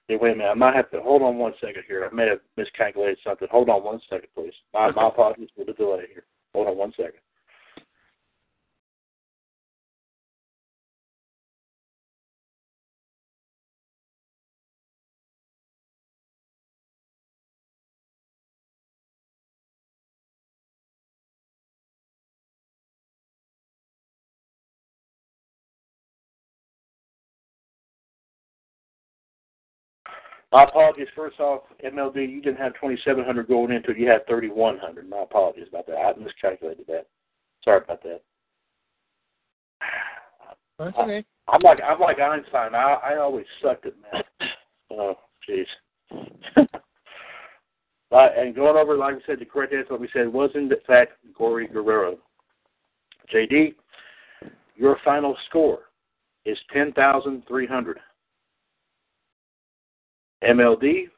[0.09, 0.49] Hey, wait a minute.
[0.49, 2.09] I might have to hold on one second here.
[2.11, 3.47] I may have miscalculated something.
[3.51, 4.53] Hold on one second, please.
[4.73, 6.23] My, my apologies for the delay here.
[6.55, 7.21] Hold on one second.
[30.51, 31.07] My apologies.
[31.15, 33.97] First off, MLD, you didn't have 2,700 going into it.
[33.97, 35.07] You had 3,100.
[35.09, 35.97] My apologies about that.
[35.97, 37.05] I miscalculated that.
[37.63, 38.21] Sorry about that.
[40.79, 41.23] That's okay.
[41.47, 42.73] I'm like I'm like Einstein.
[42.73, 44.49] I I always sucked at math.
[44.91, 45.15] Oh,
[45.47, 45.65] jeez.
[48.11, 51.13] And going over, like I said, the correct answer, what we said, was in fact
[51.37, 52.17] Gory Guerrero.
[53.31, 53.75] JD,
[54.75, 55.79] your final score
[56.45, 57.99] is ten thousand three hundred.
[60.43, 61.09] MLD,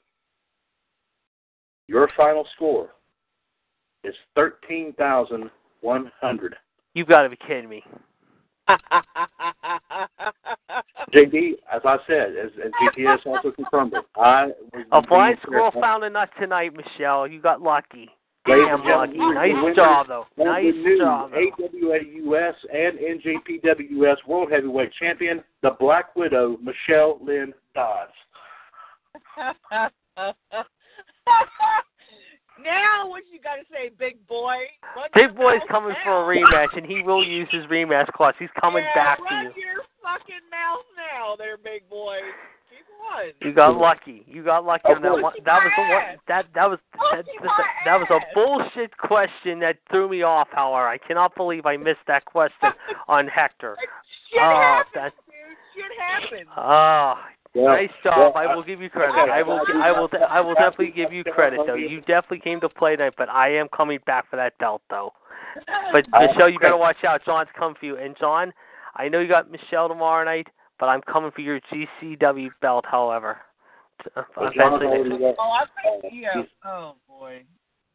[1.87, 2.89] your final score
[4.03, 5.49] is thirteen thousand
[5.81, 6.55] one hundred.
[6.93, 7.83] You've got to be kidding me.
[11.13, 16.03] JD, as I said, as, as also confirmed it, I was A blind squirrel found
[16.03, 17.27] a nut tonight, Michelle.
[17.27, 18.09] You got lucky.
[18.47, 19.17] Ladies Damn lucky.
[19.17, 20.25] Nice winners job, though.
[20.37, 21.31] Nice new job.
[21.31, 28.11] AWA US and NJPWS World Heavyweight Champion, the Black Widow, Michelle Lynn Dodds.
[32.63, 34.55] Now what you got to say, big boy?
[34.95, 36.03] Run Big boy's coming now.
[36.03, 38.33] for a rematch, and he will use his rematch clause.
[38.39, 39.29] He's coming yeah, back to you.
[39.29, 39.63] run you.
[39.63, 42.17] your fucking mouth now, there, big boy.
[43.41, 44.23] You got lucky.
[44.27, 45.33] You got lucky on that one.
[45.43, 46.03] That was the one.
[46.27, 46.79] That that was
[47.11, 50.47] that, that, that was a bullshit question that threw me off.
[50.51, 52.69] However, I cannot believe I missed that question
[53.07, 53.75] on Hector.
[54.31, 55.57] Shit Oh, happens, that- dude.
[55.75, 56.49] Shit happens.
[56.55, 57.15] Oh,
[57.53, 58.17] Well, nice job.
[58.17, 59.13] well, I will give you credit.
[59.13, 59.59] I will.
[59.67, 60.09] I- I will.
[60.29, 61.75] I will definitely give you credit, though.
[61.75, 65.11] You definitely came to play tonight, but I am coming back for that belt, though.
[65.91, 67.25] But Michelle, you better watch out.
[67.25, 67.97] John's coming for you.
[67.97, 68.53] And John,
[68.95, 70.47] I know you got Michelle tomorrow night,
[70.79, 72.85] but I'm coming for your GCW belt.
[72.89, 73.37] However,
[74.15, 76.33] Well, John's eventually already next- got- Oh, I uh, think yeah.
[76.35, 77.43] he's- Oh boy.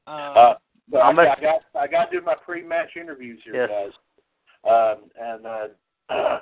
[0.06, 0.54] Uh, Uh,
[0.88, 3.70] but I, I'm a- I got I got to do my pre-match interviews here, Yes.
[3.70, 3.92] guys.
[4.98, 5.68] Um, and uh,
[6.10, 6.38] uh,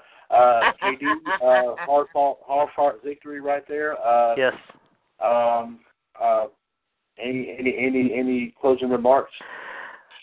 [0.82, 1.02] JD,
[1.42, 3.98] uh, hard fought, hard fought victory right there.
[3.98, 4.54] Uh, yes.
[5.24, 5.80] Um,
[6.20, 6.46] uh,
[7.18, 9.32] any any any any closing remarks?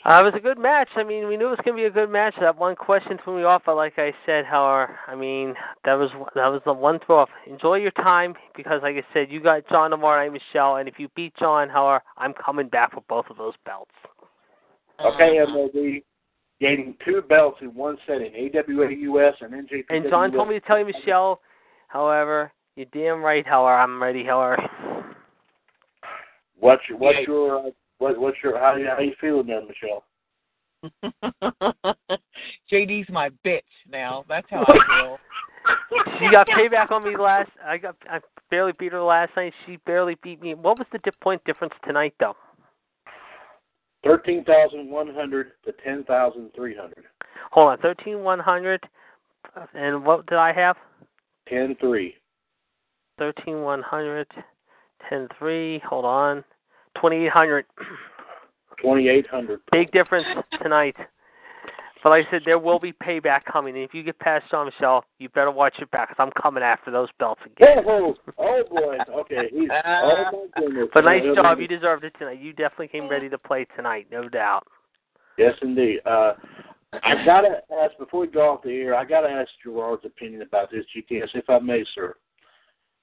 [0.04, 0.90] Uh, it was a good match.
[0.96, 2.34] I mean, we knew it was going to be a good match.
[2.42, 5.54] That one question threw me off, but like I said, however, I mean,
[5.86, 7.30] that was that was the one throw off.
[7.46, 10.96] Enjoy your time because, like I said, you got John tomorrow night, Michelle, and if
[10.98, 13.92] you beat John, however, I'm coming back for both of those belts.
[15.00, 16.04] Okay, MLD
[16.62, 19.84] gaining two belts in one setting, AWA US and NJPW.
[19.90, 21.42] And John told me to tell you, Michelle.
[21.88, 23.46] However, you're damn right.
[23.46, 24.24] However, I'm ready.
[24.24, 24.58] However,
[26.62, 30.04] What's your what's your uh, what what's your how you how you feeling there, Michelle?
[32.72, 33.62] JD's my bitch
[33.92, 34.24] now.
[34.30, 35.18] That's how I feel.
[36.20, 37.50] she got payback on me last.
[37.66, 38.20] I got I
[38.52, 39.54] barely beat her last night.
[39.66, 40.54] She barely beat me.
[40.54, 42.36] What was the dip point difference tonight, though?
[44.04, 47.06] Thirteen thousand one hundred to ten thousand three hundred.
[47.52, 48.82] Hold on, thirteen one hundred
[49.74, 50.78] And what did I have?
[51.48, 52.16] Ten three.
[53.18, 54.28] Thirteen one hundred,
[55.10, 55.82] ten three.
[55.88, 56.44] Hold on.
[57.00, 57.66] Twenty eight hundred.
[58.82, 59.60] Twenty eight hundred.
[59.72, 60.28] Big difference
[60.62, 60.96] tonight.
[62.04, 63.76] But like I said, there will be payback coming.
[63.76, 66.64] And if you get past Jean Michel, you better watch your back 'cause I'm coming
[66.64, 67.84] after those belts again.
[67.86, 68.98] Oh, oh boy.
[69.10, 69.50] Okay.
[69.52, 70.90] He's, oh my goodness.
[70.94, 71.60] But nice job.
[71.60, 72.40] You deserved it tonight.
[72.40, 74.66] You definitely came ready to play tonight, no doubt.
[75.38, 76.00] Yes, indeed.
[76.06, 76.34] Uh,
[77.04, 78.96] I gotta ask before we go off the air.
[78.96, 82.16] I gotta ask Gerard's opinion about this GTS, if I may, sir.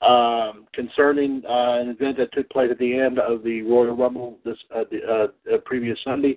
[0.00, 4.38] Um, concerning uh, an event that took place at the end of the Royal Rumble
[4.44, 6.36] this uh, the uh, previous Sunday.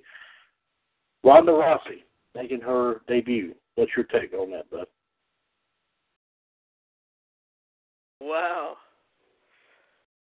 [1.24, 2.02] Ronda Rousey
[2.34, 3.54] making her debut.
[3.74, 4.86] What's your take on that, bud?
[8.20, 8.76] Wow.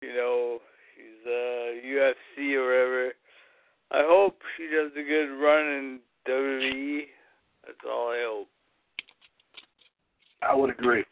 [0.02, 0.58] You know,
[0.96, 3.12] she's uh UFC or whatever.
[3.92, 7.02] I hope she does a good run in WWE.
[7.66, 8.48] That's all I hope.
[10.42, 11.04] I would agree.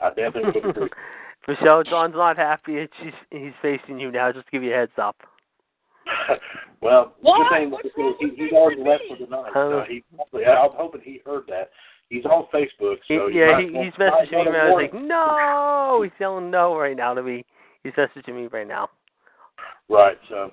[0.00, 0.88] I definitely would agree.
[1.48, 4.30] Michelle, John's not happy she's he's facing you now.
[4.30, 5.16] Just to give you a heads up.
[6.80, 7.48] well, What?
[7.50, 9.50] good thing What's is he, he's already left for the night.
[9.50, 11.70] Uh, so he, probably- I'm hoping he heard that.
[12.10, 14.50] He's on Facebook, He, so you yeah, might he, want- he's messaging might me.
[14.50, 16.00] wanna I was like, no.
[16.02, 17.44] He's yelling no right now to me.
[17.84, 18.88] He's messaging me right now.
[19.90, 20.16] Right.
[20.28, 20.50] So,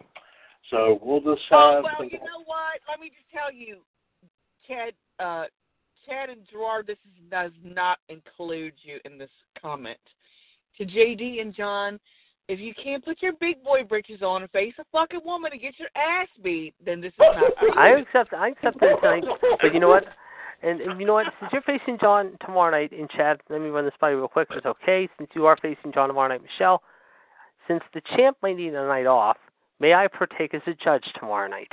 [0.69, 2.79] so we'll just Oh well, you know what?
[2.89, 3.77] Let me just tell you,
[4.67, 5.45] Chad, uh,
[6.05, 9.29] Chad and Gerard, this is, does not include you in this
[9.61, 9.97] comment.
[10.77, 11.99] To JD and John,
[12.47, 15.61] if you can't put your big boy britches on and face a fucking woman and
[15.61, 17.35] get your ass beat, then this is not.
[17.59, 17.73] for you.
[17.75, 18.33] I accept.
[18.33, 19.23] I accept that tonight.
[19.61, 20.05] But you know what?
[20.61, 21.25] And, and you know what?
[21.39, 24.27] Since you're facing John tomorrow night in chat, let me run this by you real
[24.27, 24.47] quick.
[24.51, 25.09] It's okay.
[25.17, 26.81] Since you are facing John tomorrow night, Michelle,
[27.67, 29.37] since the champ might need a night off,
[29.79, 31.71] may I partake as a judge tomorrow night?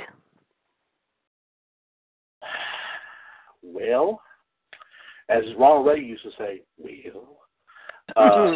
[3.65, 4.21] Well,
[5.29, 7.37] as Ronald Ray used to say, "Will."
[8.17, 8.51] Uh,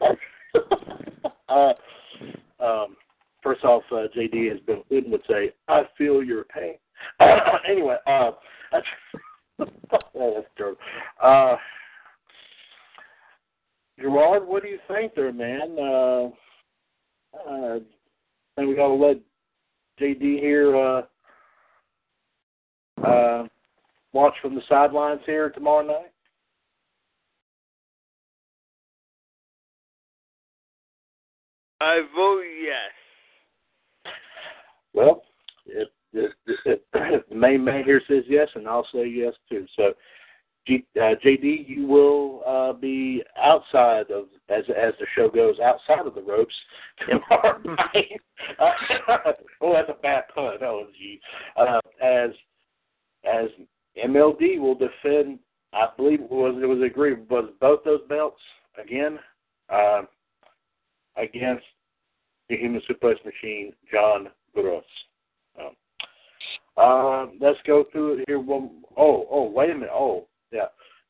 [1.50, 2.96] um,
[3.42, 6.74] first off, uh, JD, as Bill Clinton would say, I feel your pain.
[7.68, 8.32] anyway, uh,
[9.58, 10.76] that's true.
[11.22, 11.56] Uh,
[13.98, 15.76] Gerard, what do you think there, man?
[15.78, 16.28] Uh,
[17.48, 17.78] uh,
[18.60, 19.16] think we got to let
[20.00, 21.02] JD here uh,
[23.04, 23.46] uh,
[24.12, 26.12] watch from the sidelines here tomorrow night?
[31.80, 34.12] I vote yes.
[34.92, 35.22] Well,
[35.66, 36.32] if, if,
[36.66, 39.66] if, the main man here says yes, and I'll say yes too.
[39.76, 39.94] So,
[40.66, 46.06] G, uh, JD, you will uh, be outside of as as the show goes outside
[46.06, 46.54] of the ropes
[47.08, 48.20] tomorrow night.
[49.62, 50.54] Oh, that's a bad pun.
[50.62, 51.20] Oh, gee.
[51.56, 52.30] Uh, as
[53.24, 53.48] as
[54.02, 55.38] MLD will defend,
[55.72, 58.40] I believe it was it was agreed was both those belts
[58.82, 59.18] again
[59.70, 60.02] uh,
[61.20, 61.64] against
[62.48, 64.84] the Human Suplex Machine, John Gross.
[65.58, 68.40] Um, um, let's go through it here.
[68.40, 69.90] One, oh, oh, wait a minute.
[69.92, 70.66] Oh, yeah.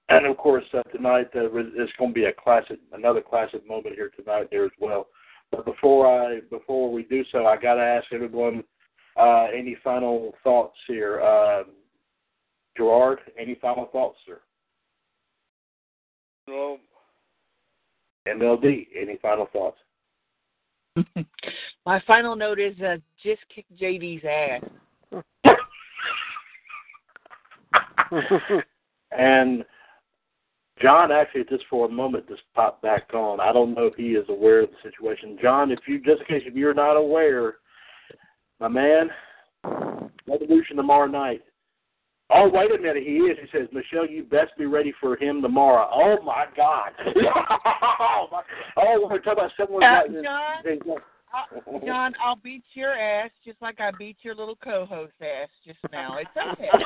[0.08, 3.94] And of course, uh, tonight uh, it's going to be a classic, another classic moment
[3.94, 5.06] here tonight there as well.
[5.50, 8.64] But before I, before we do so, I got to ask everyone
[9.16, 11.20] uh, any final thoughts here.
[11.20, 11.64] Uh,
[12.76, 14.40] Gerard, any final thoughts, sir?
[16.48, 16.78] No,
[18.26, 19.78] MLD, any final thoughts?
[21.86, 24.62] My final note is uh, just kick JD's ass.
[29.16, 29.64] and
[30.82, 33.40] John actually just for a moment just popped back on.
[33.40, 35.38] I don't know if he is aware of the situation.
[35.40, 37.56] John, if you just in case if you're not aware,
[38.58, 39.10] my man,
[40.26, 41.42] Revolution tomorrow night.
[42.32, 43.36] Oh, wait a minute, he is.
[43.40, 45.88] He says, Michelle, you best be ready for him tomorrow.
[45.92, 46.92] Oh my God.
[47.06, 48.42] oh, my,
[48.76, 50.78] oh, we're talking about someone Uh, John,
[51.34, 55.78] uh, John, I'll beat your ass just like I beat your little co-host ass just
[55.92, 56.18] now.
[56.18, 56.68] It's okay.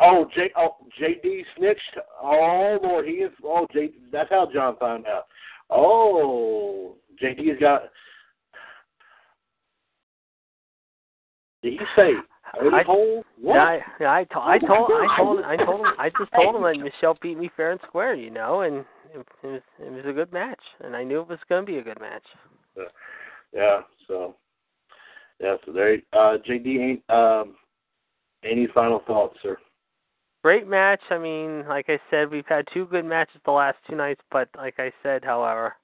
[0.00, 1.98] Oh, J, oh, JD snitched.
[2.22, 3.32] Oh Lord, he is.
[3.44, 5.26] Oh, J, that's how John found out.
[5.70, 7.84] Oh, JD's got.
[11.64, 12.12] Did he say
[12.52, 13.24] I- hole?
[13.40, 13.56] What?
[13.58, 16.76] I, I, to, I told, I told, I told him, I just told him that
[16.78, 18.84] Michelle beat me fair and square, you know, and
[19.14, 21.72] it, it was, it was a good match, and I knew it was going to
[21.72, 22.22] be a good match.
[23.54, 23.80] Yeah.
[24.06, 24.36] So.
[25.40, 25.56] Yeah.
[25.64, 25.96] So there.
[26.12, 27.02] Uh, JD ain't.
[27.10, 27.56] Um.
[28.44, 29.56] Any final thoughts, sir?
[30.42, 31.00] Great match.
[31.08, 34.50] I mean, like I said, we've had two good matches the last two nights, but
[34.54, 35.74] like I said, however,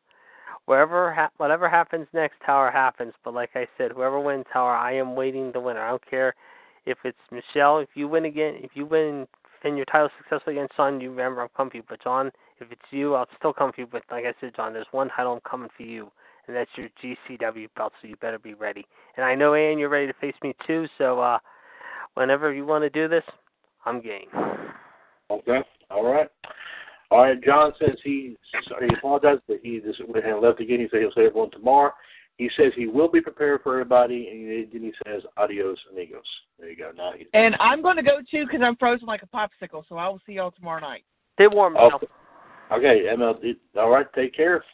[0.66, 3.12] wherever ha- whatever happens next, Tower happens.
[3.24, 5.82] But like I said, whoever wins, Tower, I am waiting the winner.
[5.82, 6.34] I don't care
[6.86, 7.78] if it's Michelle.
[7.78, 9.26] If you win again, if you win
[9.60, 11.82] defend your title successfully against John, you remember I'm coming for you.
[11.88, 13.86] But John, if it's you, I'll still come for you.
[13.90, 16.10] But like I said, John, there's one title I'm coming for you,
[16.46, 17.92] and that's your GCW belt.
[18.00, 18.86] So you better be ready.
[19.16, 20.86] And I know, Ann, you're ready to face me too.
[20.98, 21.38] So uh,
[22.14, 23.24] whenever you want to do this,
[23.84, 24.28] I'm game.
[25.30, 25.60] Okay.
[25.90, 26.28] All right.
[27.10, 27.42] All right.
[27.42, 28.36] John says he
[28.80, 30.80] he apologizes that he just went ahead and left again.
[30.80, 31.92] He said he'll say everyone tomorrow.
[32.36, 36.22] He says he will be prepared for everybody, and then he says adios amigos.
[36.58, 36.90] There you go.
[36.96, 39.82] Now he's And I'm going to go too because I'm frozen like a popsicle.
[39.88, 41.04] So I will see y'all tomorrow night.
[41.34, 42.00] Stay warm now.
[42.72, 43.02] okay.
[43.14, 43.56] MLD.
[43.76, 44.06] All right.
[44.14, 44.64] Take care.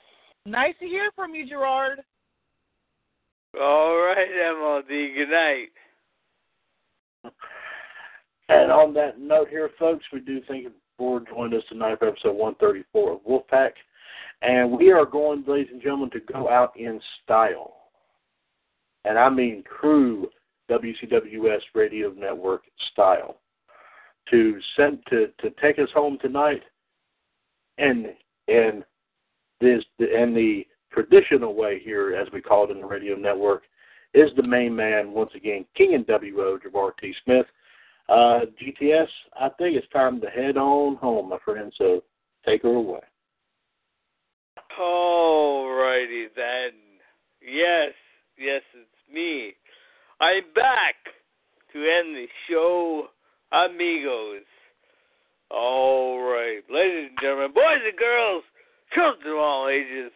[0.45, 2.01] Nice to hear from you, Gerard.
[3.61, 5.15] All right, MLD.
[5.17, 5.69] Good night.
[8.49, 12.09] And on that note here, folks, we do thank you for joining us tonight for
[12.09, 13.73] episode 134 of Wolfpac.
[14.43, 17.75] And we are going, ladies and gentlemen, to go out in style.
[19.05, 20.29] And I mean true
[20.71, 22.63] WCWS Radio Network
[22.93, 23.39] style.
[24.31, 26.63] To send to, to take us home tonight
[27.79, 28.07] and
[28.49, 28.83] and
[29.61, 33.63] this and the traditional way here, as we call it in the radio network,
[34.15, 37.15] is the main man once again, King and WO, Javar T.
[37.25, 37.47] Smith.
[38.09, 39.09] Uh, GTS,
[39.39, 41.73] I think it's time to head on home, my friend.
[41.77, 42.03] So
[42.47, 43.01] take her away.
[44.81, 46.73] Alrighty then.
[47.43, 47.93] Yes,
[48.39, 49.55] yes, it's me.
[50.21, 50.95] I'm back
[51.73, 53.07] to end the show,
[53.53, 54.45] amigos.
[55.51, 58.43] Alright, ladies and gentlemen, boys and girls,
[58.95, 60.11] children of all ages,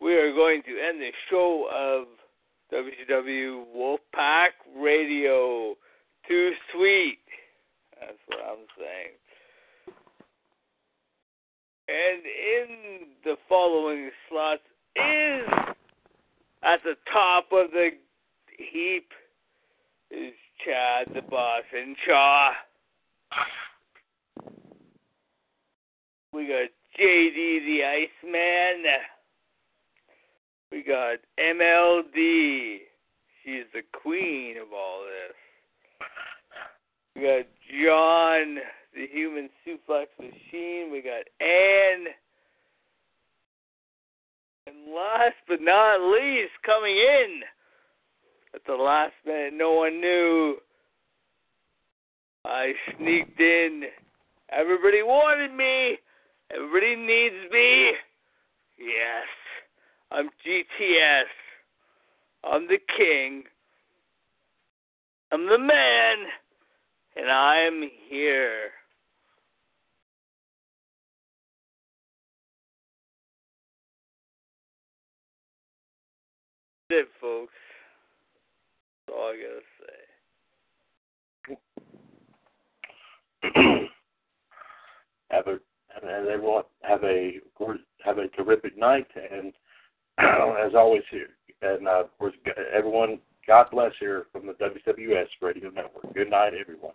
[0.00, 2.06] we are going to end the show of
[2.72, 5.74] WCW Wolfpac Radio.
[6.28, 7.18] Too sweet.
[8.00, 9.14] That's what I'm saying.
[11.86, 14.62] And in the following slots
[14.96, 15.74] is
[16.62, 17.90] at the top of the
[18.58, 19.08] heap
[20.10, 20.32] is
[20.64, 22.50] Chad the Boss and Shaw.
[26.32, 28.84] We got JD the Iceman.
[30.72, 32.78] We got MLD.
[33.44, 35.36] She's the queen of all this.
[37.14, 38.56] We got John,
[38.94, 40.90] the human suplex machine.
[40.90, 42.06] We got Ann.
[44.66, 47.40] And last but not least, coming in
[48.54, 50.56] at the last minute, no one knew.
[52.44, 53.84] I sneaked in.
[54.50, 55.98] Everybody wanted me.
[56.50, 57.92] Everybody needs me.
[58.78, 59.26] Yes,
[60.10, 61.24] I'm GTS.
[62.44, 63.44] I'm the king.
[65.32, 66.16] I'm the man.
[67.16, 68.70] And I'm here.
[76.90, 77.52] That's it, folks.
[79.06, 80.04] That's all I gotta say.
[85.30, 85.58] have a
[85.96, 87.40] and everyone have a
[88.04, 89.52] have a terrific night and
[90.18, 91.30] as always here
[91.62, 92.34] and uh, of course
[92.74, 96.14] everyone God bless here from the WWS Radio Network.
[96.14, 96.94] Good night, everyone.